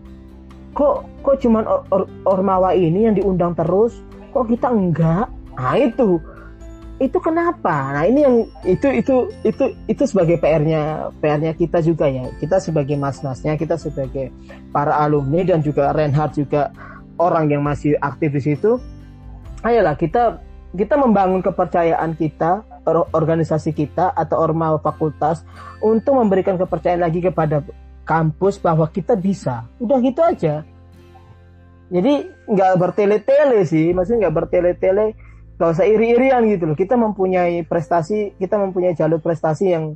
Kok 0.73 1.21
kok 1.21 1.37
cuman 1.43 1.67
or, 1.67 1.83
or, 1.91 2.03
ormawa 2.25 2.73
ini 2.73 3.05
yang 3.05 3.13
diundang 3.13 3.53
terus? 3.53 4.01
Kok 4.31 4.47
kita 4.47 4.71
enggak? 4.71 5.27
Nah 5.59 5.75
itu 5.77 6.17
itu 7.01 7.17
kenapa? 7.17 7.97
Nah 7.97 8.05
ini 8.05 8.21
yang 8.21 8.35
itu 8.61 8.87
itu 8.93 9.15
itu 9.41 9.73
itu 9.89 10.03
sebagai 10.05 10.37
PR-nya 10.37 11.09
PR-nya 11.17 11.57
kita 11.57 11.81
juga 11.81 12.05
ya. 12.05 12.29
Kita 12.37 12.61
sebagai 12.61 12.93
mas-masnya 12.93 13.57
kita 13.57 13.73
sebagai 13.81 14.29
para 14.69 15.01
alumni 15.01 15.41
dan 15.41 15.65
juga 15.65 15.89
Reinhard 15.97 16.37
juga 16.37 16.69
orang 17.17 17.49
yang 17.49 17.65
masih 17.65 17.97
aktif 17.97 18.29
di 18.29 18.41
situ. 18.53 18.77
Ayolah 19.65 19.97
kita 19.97 20.45
kita 20.77 20.93
membangun 20.93 21.41
kepercayaan 21.41 22.13
kita 22.13 22.61
organisasi 23.13 23.73
kita 23.73 24.13
atau 24.13 24.37
ormawa 24.37 24.77
fakultas 24.77 25.41
untuk 25.81 26.21
memberikan 26.21 26.57
kepercayaan 26.61 27.01
lagi 27.01 27.21
kepada 27.21 27.65
kampus 28.05 28.61
bahwa 28.61 28.85
kita 28.89 29.17
bisa. 29.17 29.65
Udah 29.81 29.97
gitu 30.05 30.21
aja. 30.21 30.61
Jadi 31.91 32.23
nggak 32.47 32.73
bertele-tele 32.79 33.67
sih, 33.67 33.91
maksudnya 33.91 34.27
nggak 34.29 34.37
bertele-tele, 34.37 35.11
nggak 35.61 35.77
usah 35.77 35.85
iri-irian 35.85 36.41
gitu 36.49 36.65
loh. 36.65 36.73
Kita 36.73 36.97
mempunyai 36.97 37.61
prestasi, 37.61 38.33
kita 38.41 38.57
mempunyai 38.57 38.97
jalur 38.97 39.21
prestasi 39.21 39.69
yang 39.69 39.93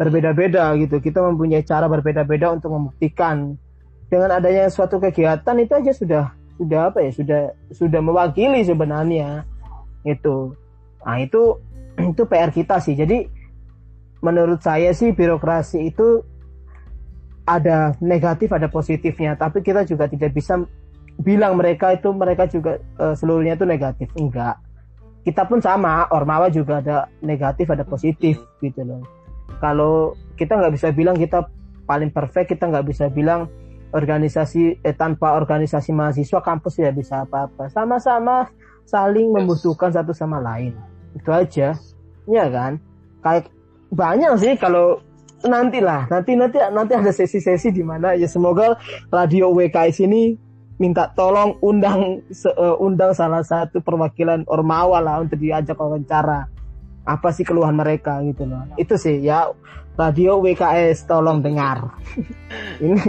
berbeda-beda 0.00 0.72
gitu. 0.80 1.04
Kita 1.04 1.20
mempunyai 1.20 1.60
cara 1.68 1.84
berbeda-beda 1.84 2.56
untuk 2.56 2.72
membuktikan. 2.72 3.60
Dengan 4.08 4.40
adanya 4.40 4.72
suatu 4.72 4.96
kegiatan 4.96 5.52
itu 5.60 5.72
aja 5.76 5.92
sudah 5.92 6.24
sudah 6.56 6.80
apa 6.88 7.04
ya 7.04 7.12
sudah 7.12 7.40
sudah 7.76 8.00
mewakili 8.00 8.64
sebenarnya 8.64 9.44
itu. 10.08 10.56
Nah 11.04 11.20
itu 11.20 11.60
itu 12.16 12.22
PR 12.24 12.48
kita 12.48 12.80
sih. 12.80 12.96
Jadi 12.96 13.28
menurut 14.24 14.64
saya 14.64 14.96
sih 14.96 15.12
birokrasi 15.12 15.92
itu 15.92 16.24
ada 17.44 18.00
negatif 18.00 18.48
ada 18.48 18.72
positifnya. 18.72 19.36
Tapi 19.36 19.60
kita 19.60 19.84
juga 19.84 20.08
tidak 20.08 20.32
bisa 20.32 20.56
bilang 21.20 21.60
mereka 21.60 21.92
itu 21.92 22.08
mereka 22.16 22.48
juga 22.48 22.80
uh, 22.96 23.12
seluruhnya 23.12 23.60
itu 23.60 23.68
negatif. 23.68 24.08
Enggak. 24.16 24.71
Kita 25.22 25.46
pun 25.46 25.62
sama, 25.62 26.10
Ormawa 26.10 26.50
juga 26.50 26.82
ada 26.82 27.06
negatif 27.22 27.70
ada 27.70 27.86
positif 27.86 28.42
gitu 28.58 28.82
loh. 28.82 29.02
Kalau 29.62 30.18
kita 30.34 30.58
nggak 30.58 30.74
bisa 30.74 30.88
bilang 30.90 31.14
kita 31.14 31.46
paling 31.86 32.10
perfect 32.10 32.50
kita 32.50 32.66
nggak 32.66 32.86
bisa 32.90 33.06
bilang 33.06 33.46
organisasi 33.92 34.82
eh, 34.82 34.96
tanpa 34.96 35.36
organisasi 35.36 35.92
mahasiswa 35.92 36.40
kampus 36.42 36.80
tidak 36.80 36.98
bisa 36.98 37.22
apa-apa. 37.22 37.70
Sama-sama 37.70 38.50
saling 38.88 39.30
membutuhkan 39.30 39.92
satu 39.92 40.10
sama 40.10 40.40
lain. 40.42 40.74
Itu 41.14 41.30
aja. 41.30 41.76
Ya 42.26 42.46
kan? 42.48 42.80
Kayak 43.22 43.52
banyak 43.92 44.32
sih 44.40 44.52
kalau 44.58 44.98
nanti 45.44 45.78
lah. 45.78 46.08
Nanti 46.08 46.34
nanti 46.34 46.58
nanti 46.58 46.92
ada 46.96 47.12
sesi-sesi 47.12 47.70
di 47.70 47.84
mana 47.84 48.16
ya 48.16 48.26
semoga 48.26 48.74
radio 49.12 49.52
WKS 49.52 50.02
ini 50.08 50.34
minta 50.80 51.10
tolong 51.12 51.58
undang 51.60 52.24
uh, 52.56 52.76
undang 52.80 53.12
salah 53.12 53.44
satu 53.44 53.84
perwakilan 53.84 54.48
Ormawa 54.48 55.02
lah 55.02 55.16
untuk 55.20 55.40
diajak 55.40 55.76
wawancara. 55.76 56.48
Apa 57.02 57.34
sih 57.34 57.42
keluhan 57.42 57.74
mereka 57.74 58.22
gitu 58.22 58.46
loh. 58.46 58.62
Itu 58.78 58.94
sih 58.94 59.20
ya. 59.20 59.50
Radio 59.92 60.40
WKS 60.40 61.04
tolong 61.04 61.44
dengar. 61.44 62.00
Ini. 62.80 63.04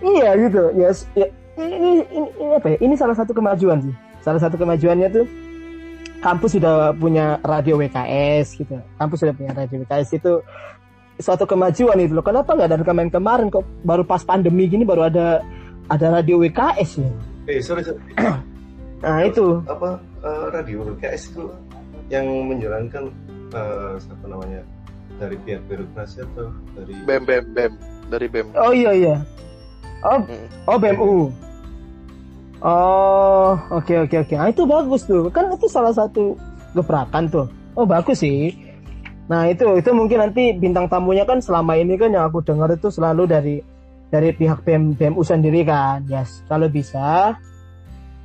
Iya 0.00 0.30
gitu. 0.48 0.62
Ya, 0.74 0.90
ya 1.14 1.26
ini, 1.60 2.02
ini, 2.08 2.28
ini 2.40 2.52
apa 2.56 2.66
ya? 2.72 2.76
Ini 2.80 2.94
salah 2.96 3.14
satu 3.14 3.36
kemajuan 3.36 3.84
sih. 3.84 3.94
Salah 4.24 4.40
satu 4.40 4.56
kemajuannya 4.56 5.08
tuh 5.12 5.26
kampus 6.20 6.56
sudah 6.56 6.92
punya 6.96 7.40
radio 7.44 7.76
WKS 7.80 8.56
gitu. 8.58 8.80
Kampus 8.96 9.18
sudah 9.24 9.34
punya 9.36 9.52
radio 9.52 9.84
WKS 9.84 10.08
itu 10.16 10.32
suatu 11.20 11.44
kemajuan 11.44 12.00
itu 12.00 12.16
loh. 12.16 12.24
Kenapa 12.24 12.56
nggak 12.56 12.70
dari 12.72 12.84
kemarin 12.84 13.12
kemarin 13.12 13.46
kok 13.52 13.64
baru 13.84 14.02
pas 14.08 14.24
pandemi 14.24 14.66
gini 14.66 14.88
baru 14.88 15.08
ada 15.08 15.44
ada 15.90 16.06
radio 16.22 16.38
WKS 16.38 17.02
ya 17.02 17.10
eh 17.50 17.58
sorry, 17.58 17.82
sorry. 17.82 17.98
nah 19.04 19.18
itu. 19.26 19.58
Apa 19.66 19.98
uh, 20.22 20.46
radio 20.54 20.86
WKS 20.86 21.34
itu 21.34 21.50
yang 22.10 22.26
menjalankan 22.46 23.10
uh, 23.54 23.98
apa 23.98 24.26
namanya 24.26 24.62
dari 25.18 25.36
pihak 25.42 25.62
birokrasi 25.66 26.22
atau 26.22 26.54
dari 26.78 26.94
bem 27.02 27.22
bem 27.26 27.44
bem. 27.50 27.72
Dari 28.06 28.26
bem. 28.30 28.46
Oh 28.54 28.70
iya 28.70 28.94
iya. 28.94 29.16
Oh 30.06 30.22
hmm. 30.22 30.46
oh 30.70 30.78
BMU 30.80 31.18
oh 32.60 33.52
oke 33.72 33.84
okay, 33.84 33.96
oke 34.00 34.08
okay, 34.12 34.18
oke. 34.20 34.28
Okay. 34.32 34.36
nah, 34.36 34.48
itu 34.48 34.62
bagus 34.64 35.02
tuh. 35.04 35.28
Kan 35.32 35.50
itu 35.52 35.66
salah 35.66 35.92
satu 35.92 36.38
gebrakan 36.76 37.26
tuh. 37.28 37.46
Oh 37.74 37.84
bagus 37.88 38.22
sih. 38.22 38.54
Nah 39.30 39.46
itu 39.46 39.64
itu 39.78 39.90
mungkin 39.94 40.22
nanti 40.22 40.54
bintang 40.54 40.90
tamunya 40.90 41.22
kan 41.24 41.38
selama 41.38 41.78
ini 41.78 41.94
kan 41.96 42.10
yang 42.10 42.28
aku 42.28 42.42
dengar 42.42 42.68
itu 42.74 42.90
selalu 42.90 43.24
dari 43.30 43.56
dari 44.10 44.34
pihak 44.34 44.66
BM, 44.66 44.98
BMU 44.98 45.22
sendiri 45.22 45.62
kan. 45.62 46.04
Ya 46.10 46.26
yes, 46.26 46.42
kalau 46.50 46.66
bisa 46.66 47.38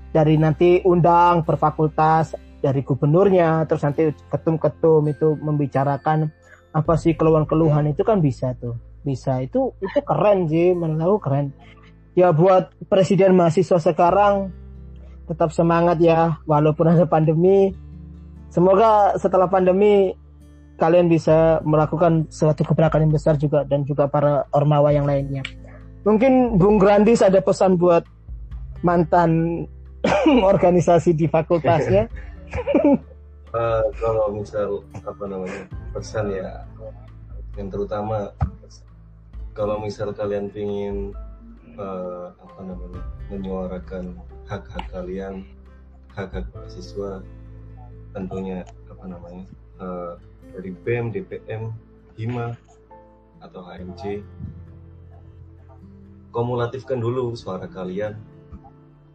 dari 0.09 0.35
nanti 0.41 0.81
undang 0.83 1.45
per 1.45 1.61
fakultas 1.61 2.33
dari 2.59 2.81
gubernurnya 2.81 3.69
terus 3.69 3.85
nanti 3.85 4.09
ketum-ketum 4.09 5.05
itu 5.05 5.37
membicarakan 5.37 6.33
apa 6.73 6.93
sih 6.97 7.13
keluhan-keluhan 7.13 7.93
itu 7.93 8.01
kan 8.01 8.19
bisa 8.19 8.57
tuh. 8.57 8.75
Bisa. 9.05 9.37
Itu 9.45 9.77
itu 9.79 10.01
keren 10.01 10.49
sih 10.49 10.73
menurut 10.73 11.21
aku 11.21 11.29
keren. 11.29 11.53
Ya 12.17 12.33
buat 12.33 12.73
presiden 12.89 13.37
mahasiswa 13.37 13.77
sekarang 13.77 14.49
tetap 15.29 15.53
semangat 15.53 16.01
ya 16.01 16.41
walaupun 16.49 16.89
ada 16.89 17.05
pandemi. 17.05 17.71
Semoga 18.49 19.19
setelah 19.19 19.51
pandemi 19.51 20.15
kalian 20.79 21.11
bisa 21.11 21.59
melakukan 21.63 22.27
suatu 22.31 22.63
keberakaran 22.63 23.07
yang 23.07 23.15
besar 23.15 23.35
juga 23.35 23.67
dan 23.67 23.83
juga 23.83 24.07
para 24.07 24.47
ormawa 24.51 24.91
yang 24.91 25.07
lainnya 25.07 25.43
mungkin 26.05 26.55
Bung 26.55 26.77
Grandis 26.77 27.25
ada 27.25 27.41
pesan 27.41 27.75
buat 27.75 28.05
mantan 28.85 29.65
organisasi 30.53 31.17
di 31.17 31.25
fakultasnya? 31.25 32.07
Uh, 33.51 33.83
kalau 34.01 34.31
misal 34.31 34.85
apa 35.01 35.23
namanya 35.25 35.65
pesan 35.91 36.29
ya 36.29 36.63
yang 37.57 37.71
terutama 37.71 38.29
kalau 39.55 39.79
misal 39.79 40.11
kalian 40.11 40.51
ingin 40.51 41.15
uh, 41.79 42.35
apa 42.35 42.59
namanya 42.61 43.01
menyuarakan 43.31 44.19
hak-hak 44.45 44.85
kalian 44.91 45.47
hak-hak 46.13 46.45
mahasiswa 46.51 47.23
tentunya 48.11 48.63
apa 48.87 49.05
namanya 49.07 49.45
uh, 49.79 50.15
dari 50.55 50.71
BEM, 50.71 51.11
DPM, 51.11 51.71
HIMA 52.15 52.55
atau 53.43 53.59
HMC 53.63 54.23
kumulatifkan 56.35 56.99
dulu 56.99 57.31
suara 57.31 57.63
kalian. 57.71 58.19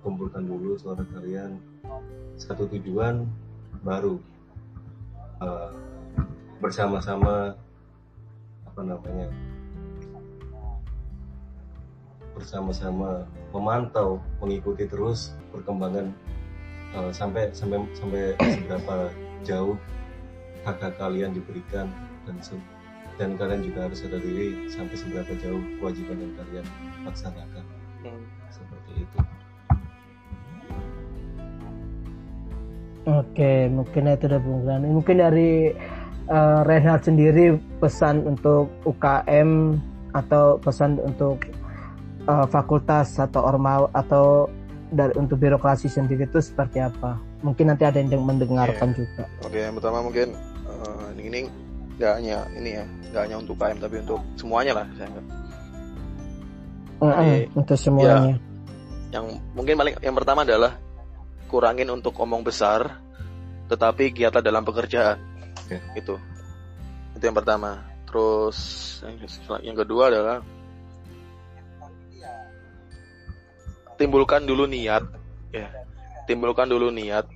Kumpulkan 0.00 0.48
dulu 0.48 0.80
suara 0.80 1.04
kalian. 1.04 1.60
Satu 2.40 2.64
tujuan 2.64 3.28
baru 3.84 4.16
uh, 5.44 5.68
bersama-sama 6.64 7.52
apa 8.64 8.80
namanya 8.80 9.28
bersama-sama 12.32 13.28
memantau 13.52 14.16
mengikuti 14.40 14.88
terus 14.88 15.36
perkembangan 15.52 16.08
uh, 16.96 17.12
sampai 17.12 17.52
sampai 17.52 17.84
sampai 17.92 18.32
seberapa 18.40 18.96
jauh 19.44 19.76
hak 20.64 20.76
hak 20.80 20.94
kalian 20.96 21.36
diberikan 21.36 21.88
dan 22.24 22.36
dan 23.20 23.36
kalian 23.36 23.60
juga 23.60 23.84
harus 23.84 24.00
sadar 24.00 24.24
diri 24.24 24.64
sampai 24.72 24.96
seberapa 24.96 25.32
jauh 25.44 25.60
kewajiban 25.76 26.24
yang 26.24 26.32
kalian 26.40 26.66
laksanakan 27.04 27.64
hmm. 28.00 28.24
seperti 28.48 28.92
itu. 29.04 29.18
Oke, 33.04 33.52
mungkin 33.68 34.08
itu 34.08 34.24
udah 34.24 34.40
Bung 34.40 34.60
Grani. 34.64 34.88
Mungkin 34.88 35.16
dari 35.20 35.68
uh, 36.32 36.60
Reinhard 36.64 37.04
sendiri 37.04 37.60
pesan 37.76 38.24
untuk 38.24 38.72
UKM 38.88 39.76
atau 40.16 40.56
pesan 40.56 40.96
untuk 41.04 41.44
uh, 42.24 42.48
fakultas 42.48 43.20
atau 43.20 43.44
ormaw 43.44 43.92
atau 43.92 44.48
dari 44.90 45.12
untuk 45.20 45.36
birokrasi 45.36 45.92
sendiri 45.92 46.24
itu 46.24 46.40
seperti 46.40 46.80
apa? 46.80 47.20
Mungkin 47.44 47.68
nanti 47.68 47.84
ada 47.84 48.00
yang 48.00 48.24
mendengarkan 48.24 48.96
yeah. 48.96 48.98
juga. 49.00 49.24
Oke, 49.44 49.58
yang 49.60 49.76
pertama 49.76 50.04
mungkin 50.04 50.36
uh, 50.68 51.08
ini 51.16 51.48
nggak 52.00 52.12
hanya 52.16 52.48
ini 52.56 52.70
ya, 52.80 52.84
nggak 53.12 53.22
hanya 53.28 53.36
untuk 53.36 53.60
UKM 53.60 53.76
tapi 53.76 53.96
untuk 54.00 54.20
semuanya 54.40 54.72
lah 54.72 54.86
saya 54.96 55.06
anggap. 55.12 55.26
Mm 57.00 57.12
-hmm, 57.12 57.58
untuk 57.60 57.76
semuanya. 57.76 58.16
Ya, 58.16 58.36
yang 59.10 59.26
mungkin 59.52 59.74
paling 59.76 59.94
yang 60.00 60.16
pertama 60.16 60.48
adalah 60.48 60.78
kurangin 61.50 61.90
untuk 61.90 62.14
omong 62.16 62.46
besar 62.46 63.02
tetapi 63.66 64.14
giatlah 64.14 64.42
dalam 64.42 64.62
pekerjaan 64.62 65.18
okay. 65.66 65.82
itu 65.98 66.14
itu 67.18 67.22
yang 67.26 67.34
pertama 67.34 67.82
terus 68.06 68.58
yang, 69.02 69.18
yang 69.62 69.76
kedua 69.78 70.10
adalah 70.10 70.36
timbulkan 73.98 74.46
dulu 74.46 74.66
niat 74.70 75.02
ya 75.50 75.68
timbulkan 76.30 76.70
dulu 76.70 76.94
niat 76.94 77.26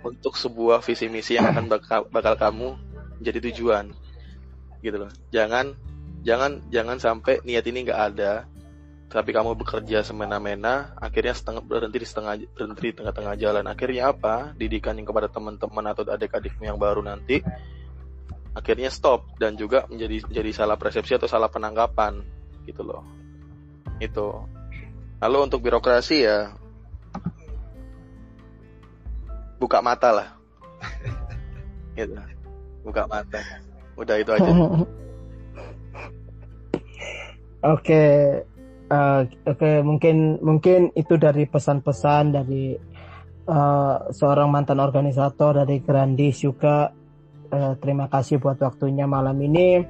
untuk 0.00 0.40
sebuah 0.40 0.80
visi 0.80 1.10
misi 1.10 1.36
yang 1.36 1.52
akan 1.52 1.68
bakal, 1.68 2.00
bakal 2.08 2.34
kamu 2.38 2.68
jadi 3.20 3.38
tujuan 3.50 3.92
gitu 4.82 4.96
loh. 4.96 5.10
Jangan 5.34 5.74
jangan 6.22 6.62
jangan 6.70 6.98
sampai 6.98 7.42
niat 7.46 7.64
ini 7.66 7.86
nggak 7.86 8.02
ada 8.14 8.46
tapi 9.08 9.32
kamu 9.32 9.56
bekerja 9.56 10.04
semena-mena 10.04 10.92
akhirnya 11.00 11.32
setengah 11.32 11.64
berhenti 11.64 11.96
di 11.96 12.04
setengah 12.04 12.44
berhenti 12.52 12.92
di 12.92 12.96
tengah-tengah 13.00 13.34
jalan. 13.40 13.64
Akhirnya 13.64 14.12
apa? 14.12 14.52
Didikan 14.52 15.00
yang 15.00 15.08
kepada 15.08 15.32
teman-teman 15.32 15.84
atau 15.88 16.04
adik-adikmu 16.04 16.68
yang 16.68 16.76
baru 16.76 17.00
nanti 17.00 17.40
akhirnya 18.52 18.92
stop 18.92 19.38
dan 19.40 19.56
juga 19.56 19.88
menjadi 19.88 20.28
jadi 20.28 20.50
salah 20.52 20.76
persepsi 20.76 21.16
atau 21.16 21.24
salah 21.24 21.48
penangkapan 21.48 22.20
gitu 22.68 22.84
loh. 22.84 23.00
Itu. 23.96 24.44
Lalu 25.24 25.38
untuk 25.50 25.64
birokrasi 25.64 26.28
ya 26.28 26.52
buka 29.56 29.80
mata 29.80 30.10
lah. 30.12 30.28
Gitu 31.98 32.37
buka 32.88 33.04
mata 33.04 33.44
udah 34.00 34.16
itu 34.16 34.30
aja 34.32 34.52
Oke, 37.58 38.38
uh, 38.86 39.26
oke 39.26 39.58
okay, 39.58 39.82
mungkin 39.82 40.38
mungkin 40.38 40.94
itu 40.94 41.18
dari 41.18 41.42
pesan-pesan 41.42 42.30
dari 42.30 42.78
uh, 43.50 44.14
seorang 44.14 44.46
mantan 44.46 44.78
organisator 44.78 45.66
dari 45.66 45.82
Grandis 45.82 46.38
juga 46.38 46.94
eh, 47.50 47.74
terima 47.82 48.06
kasih 48.06 48.38
buat 48.38 48.62
waktunya 48.62 49.10
malam 49.10 49.34
ini. 49.42 49.82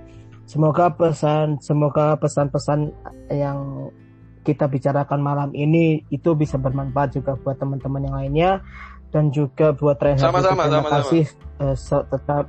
Semoga 0.48 0.96
pesan 0.96 1.60
semoga 1.60 2.16
pesan-pesan 2.16 2.88
yang 3.36 3.92
kita 4.48 4.64
bicarakan 4.64 5.20
malam 5.20 5.50
ini 5.52 6.08
itu 6.08 6.32
bisa 6.32 6.56
bermanfaat 6.56 7.20
juga 7.20 7.36
buat 7.36 7.60
teman-teman 7.60 8.08
yang 8.08 8.16
lainnya 8.16 8.50
dan 9.12 9.28
juga 9.28 9.76
buat 9.76 10.00
Reinhard 10.00 10.24
Sama-sama, 10.24 10.64
terima 10.64 10.88
sama-sama. 10.88 10.96
kasih 11.04 11.24
eh, 11.60 11.76
so- 11.76 12.06
tetap 12.08 12.48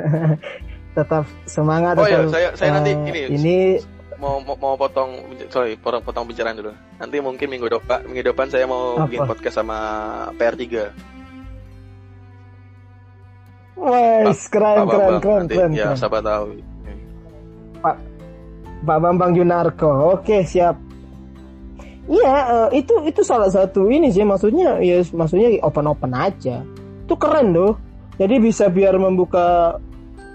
tetap 0.96 1.24
semangat 1.48 1.96
Oh 1.96 2.04
iya, 2.04 2.24
tetap, 2.24 2.32
saya 2.32 2.48
saya 2.56 2.70
nanti 2.76 2.92
eh, 2.92 3.08
ini, 3.08 3.20
ini 3.32 3.56
mau 4.22 4.38
mau, 4.38 4.54
mau 4.54 4.74
potong 4.78 5.18
sorry 5.50 5.74
potong 5.74 6.02
potong 6.04 6.24
bicaraan 6.28 6.54
dulu. 6.54 6.72
Nanti 7.00 7.16
mungkin 7.18 7.46
minggu 7.50 7.66
depan 7.66 8.06
minggu 8.06 8.30
depan 8.30 8.46
saya 8.52 8.68
mau 8.70 9.00
Apa? 9.00 9.10
bikin 9.10 9.20
podcast 9.26 9.56
sama 9.58 9.78
PR3. 10.38 10.62
wes 13.82 14.46
keren 14.46 14.86
Pak 14.86 14.94
keren 14.94 15.00
Bambang 15.10 15.18
keren 15.18 15.40
nanti 15.42 15.54
keren, 15.58 15.70
ya 15.74 15.90
keren. 15.90 15.98
siapa 15.98 16.18
tahu. 16.22 16.46
Pak 18.82 18.98
Bambang 18.98 19.32
Junarko. 19.34 20.18
Oke, 20.18 20.42
siap. 20.42 20.74
Iya, 22.10 22.34
eh, 22.70 22.82
itu 22.82 22.94
itu 23.06 23.22
salah 23.22 23.46
satu 23.46 23.86
ini 23.86 24.10
sih 24.10 24.26
maksudnya 24.26 24.82
ya 24.82 25.02
maksudnya 25.14 25.54
open-open 25.62 26.12
aja. 26.14 26.66
Itu 27.06 27.14
keren 27.14 27.54
loh. 27.54 27.78
Jadi 28.20 28.34
bisa 28.40 28.68
biar 28.68 28.96
membuka 29.00 29.78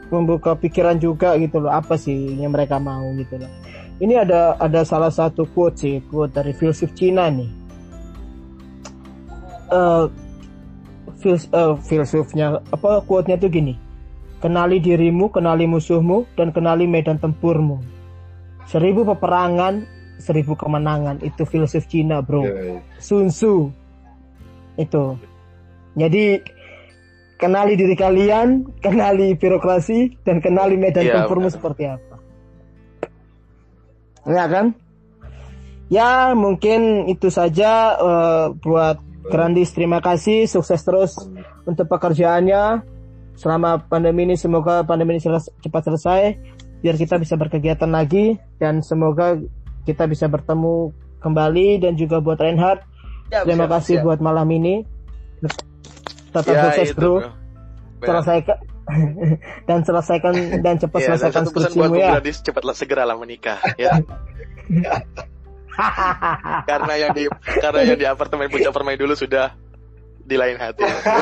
membuka 0.08 0.56
pikiran 0.56 0.96
juga 0.98 1.36
gitu 1.36 1.60
loh 1.60 1.72
apa 1.72 2.00
sih 2.00 2.40
yang 2.40 2.56
mereka 2.56 2.80
mau 2.80 3.06
gitu 3.20 3.38
loh. 3.38 3.52
Ini 3.98 4.24
ada 4.24 4.56
ada 4.62 4.86
salah 4.86 5.10
satu 5.10 5.50
quote 5.52 5.78
sih, 5.78 5.96
quote 6.08 6.34
dari 6.38 6.54
filsuf 6.54 6.94
Cina 6.94 7.28
nih. 7.28 7.50
Eh 9.68 10.06
fils, 11.18 11.50
eh, 11.50 11.76
filsufnya 11.82 12.62
apa 12.72 13.02
quote-nya 13.04 13.42
tuh 13.42 13.50
gini. 13.50 13.74
Kenali 14.38 14.78
dirimu, 14.78 15.34
kenali 15.34 15.66
musuhmu, 15.66 16.30
dan 16.38 16.54
kenali 16.54 16.86
medan 16.86 17.18
tempurmu. 17.18 17.82
Seribu 18.70 19.02
peperangan, 19.02 19.82
seribu 20.22 20.54
kemenangan. 20.54 21.18
Itu 21.26 21.50
filsuf 21.50 21.90
Cina, 21.90 22.22
bro. 22.22 22.46
Sun 23.02 23.34
Tzu. 23.34 23.74
Itu. 24.78 25.18
Jadi 25.98 26.38
kenali 27.38 27.78
diri 27.78 27.94
kalian, 27.94 28.66
kenali 28.82 29.38
birokrasi, 29.38 30.22
dan 30.26 30.42
kenali 30.42 30.76
medan 30.76 31.06
Iya, 31.06 31.14
tempurmu 31.24 31.48
benar. 31.48 31.56
seperti 31.56 31.84
apa. 31.86 32.16
Ya 34.28 34.46
kan? 34.50 34.66
Ya 35.88 36.36
mungkin 36.36 37.08
itu 37.08 37.32
saja 37.32 37.96
eh, 37.96 38.46
buat 38.60 39.00
Grandis. 39.28 39.72
Terima 39.72 40.00
kasih, 40.04 40.48
sukses 40.48 40.84
terus 40.84 41.16
untuk 41.64 41.88
pekerjaannya. 41.88 42.84
Selama 43.38 43.78
pandemi 43.86 44.26
ini 44.26 44.36
semoga 44.36 44.82
pandemi 44.82 45.16
ini 45.16 45.22
seles- 45.22 45.54
cepat 45.62 45.88
selesai 45.88 46.22
biar 46.82 46.96
kita 46.98 47.22
bisa 47.22 47.38
berkegiatan 47.38 47.90
lagi 47.90 48.38
dan 48.58 48.82
semoga 48.82 49.38
kita 49.86 50.10
bisa 50.10 50.26
bertemu 50.26 50.90
kembali 51.22 51.82
dan 51.82 51.94
juga 51.98 52.18
buat 52.22 52.38
Reinhard 52.38 52.82
Terima 53.28 53.68
kasih 53.68 54.00
buat 54.02 54.24
malam 54.24 54.48
ini. 54.50 54.88
Tetap 56.38 56.54
Ya, 56.54 56.62
sukses 56.70 56.90
itu, 56.94 56.98
bro. 56.98 57.14
bro. 57.98 58.08
Selesaikan 58.08 58.58
dan 59.68 59.80
selesaikan 59.84 60.34
dan 60.64 60.76
cepat 60.80 61.00
Ya, 61.02 61.08
dan 61.12 61.18
selesaikan 61.20 61.44
buat 61.44 61.52
skripsimu 61.52 61.96
ya. 61.98 62.10
Gladys 62.16 62.38
cepatlah 62.46 62.76
segeralah 62.78 63.16
menikah 63.20 63.60
ya. 63.76 63.92
karena 66.70 66.94
yang 66.98 67.14
di 67.14 67.30
karena 67.62 67.82
yang 67.86 68.00
di 68.00 68.06
apartemen 68.10 68.50
puncak 68.50 68.74
permai 68.74 68.98
dulu 68.98 69.14
sudah 69.14 69.54
di 70.26 70.36
lain 70.36 70.58
hati. 70.58 70.84
Oke 70.84 70.98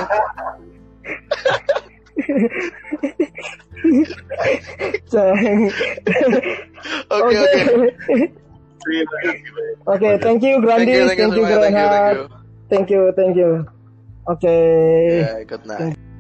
Oke. 7.11 7.37
oke. 7.37 7.59
Oke, 9.85 10.17
thank 10.21 10.41
you 10.45 10.61
Grandis, 10.61 11.09
thank 11.13 11.19
you 11.19 11.29
thank 11.33 11.49
you 11.49 11.59
thank 11.61 11.77
you 11.77 11.87
thank 11.89 12.17
you. 12.17 12.25
Thank 12.65 12.89
you, 12.89 13.13
thank 13.13 13.37
you. 13.37 13.69
Oke. 14.25 14.49
Ya, 14.49 15.43
good 15.45 15.65
night. 15.65 16.14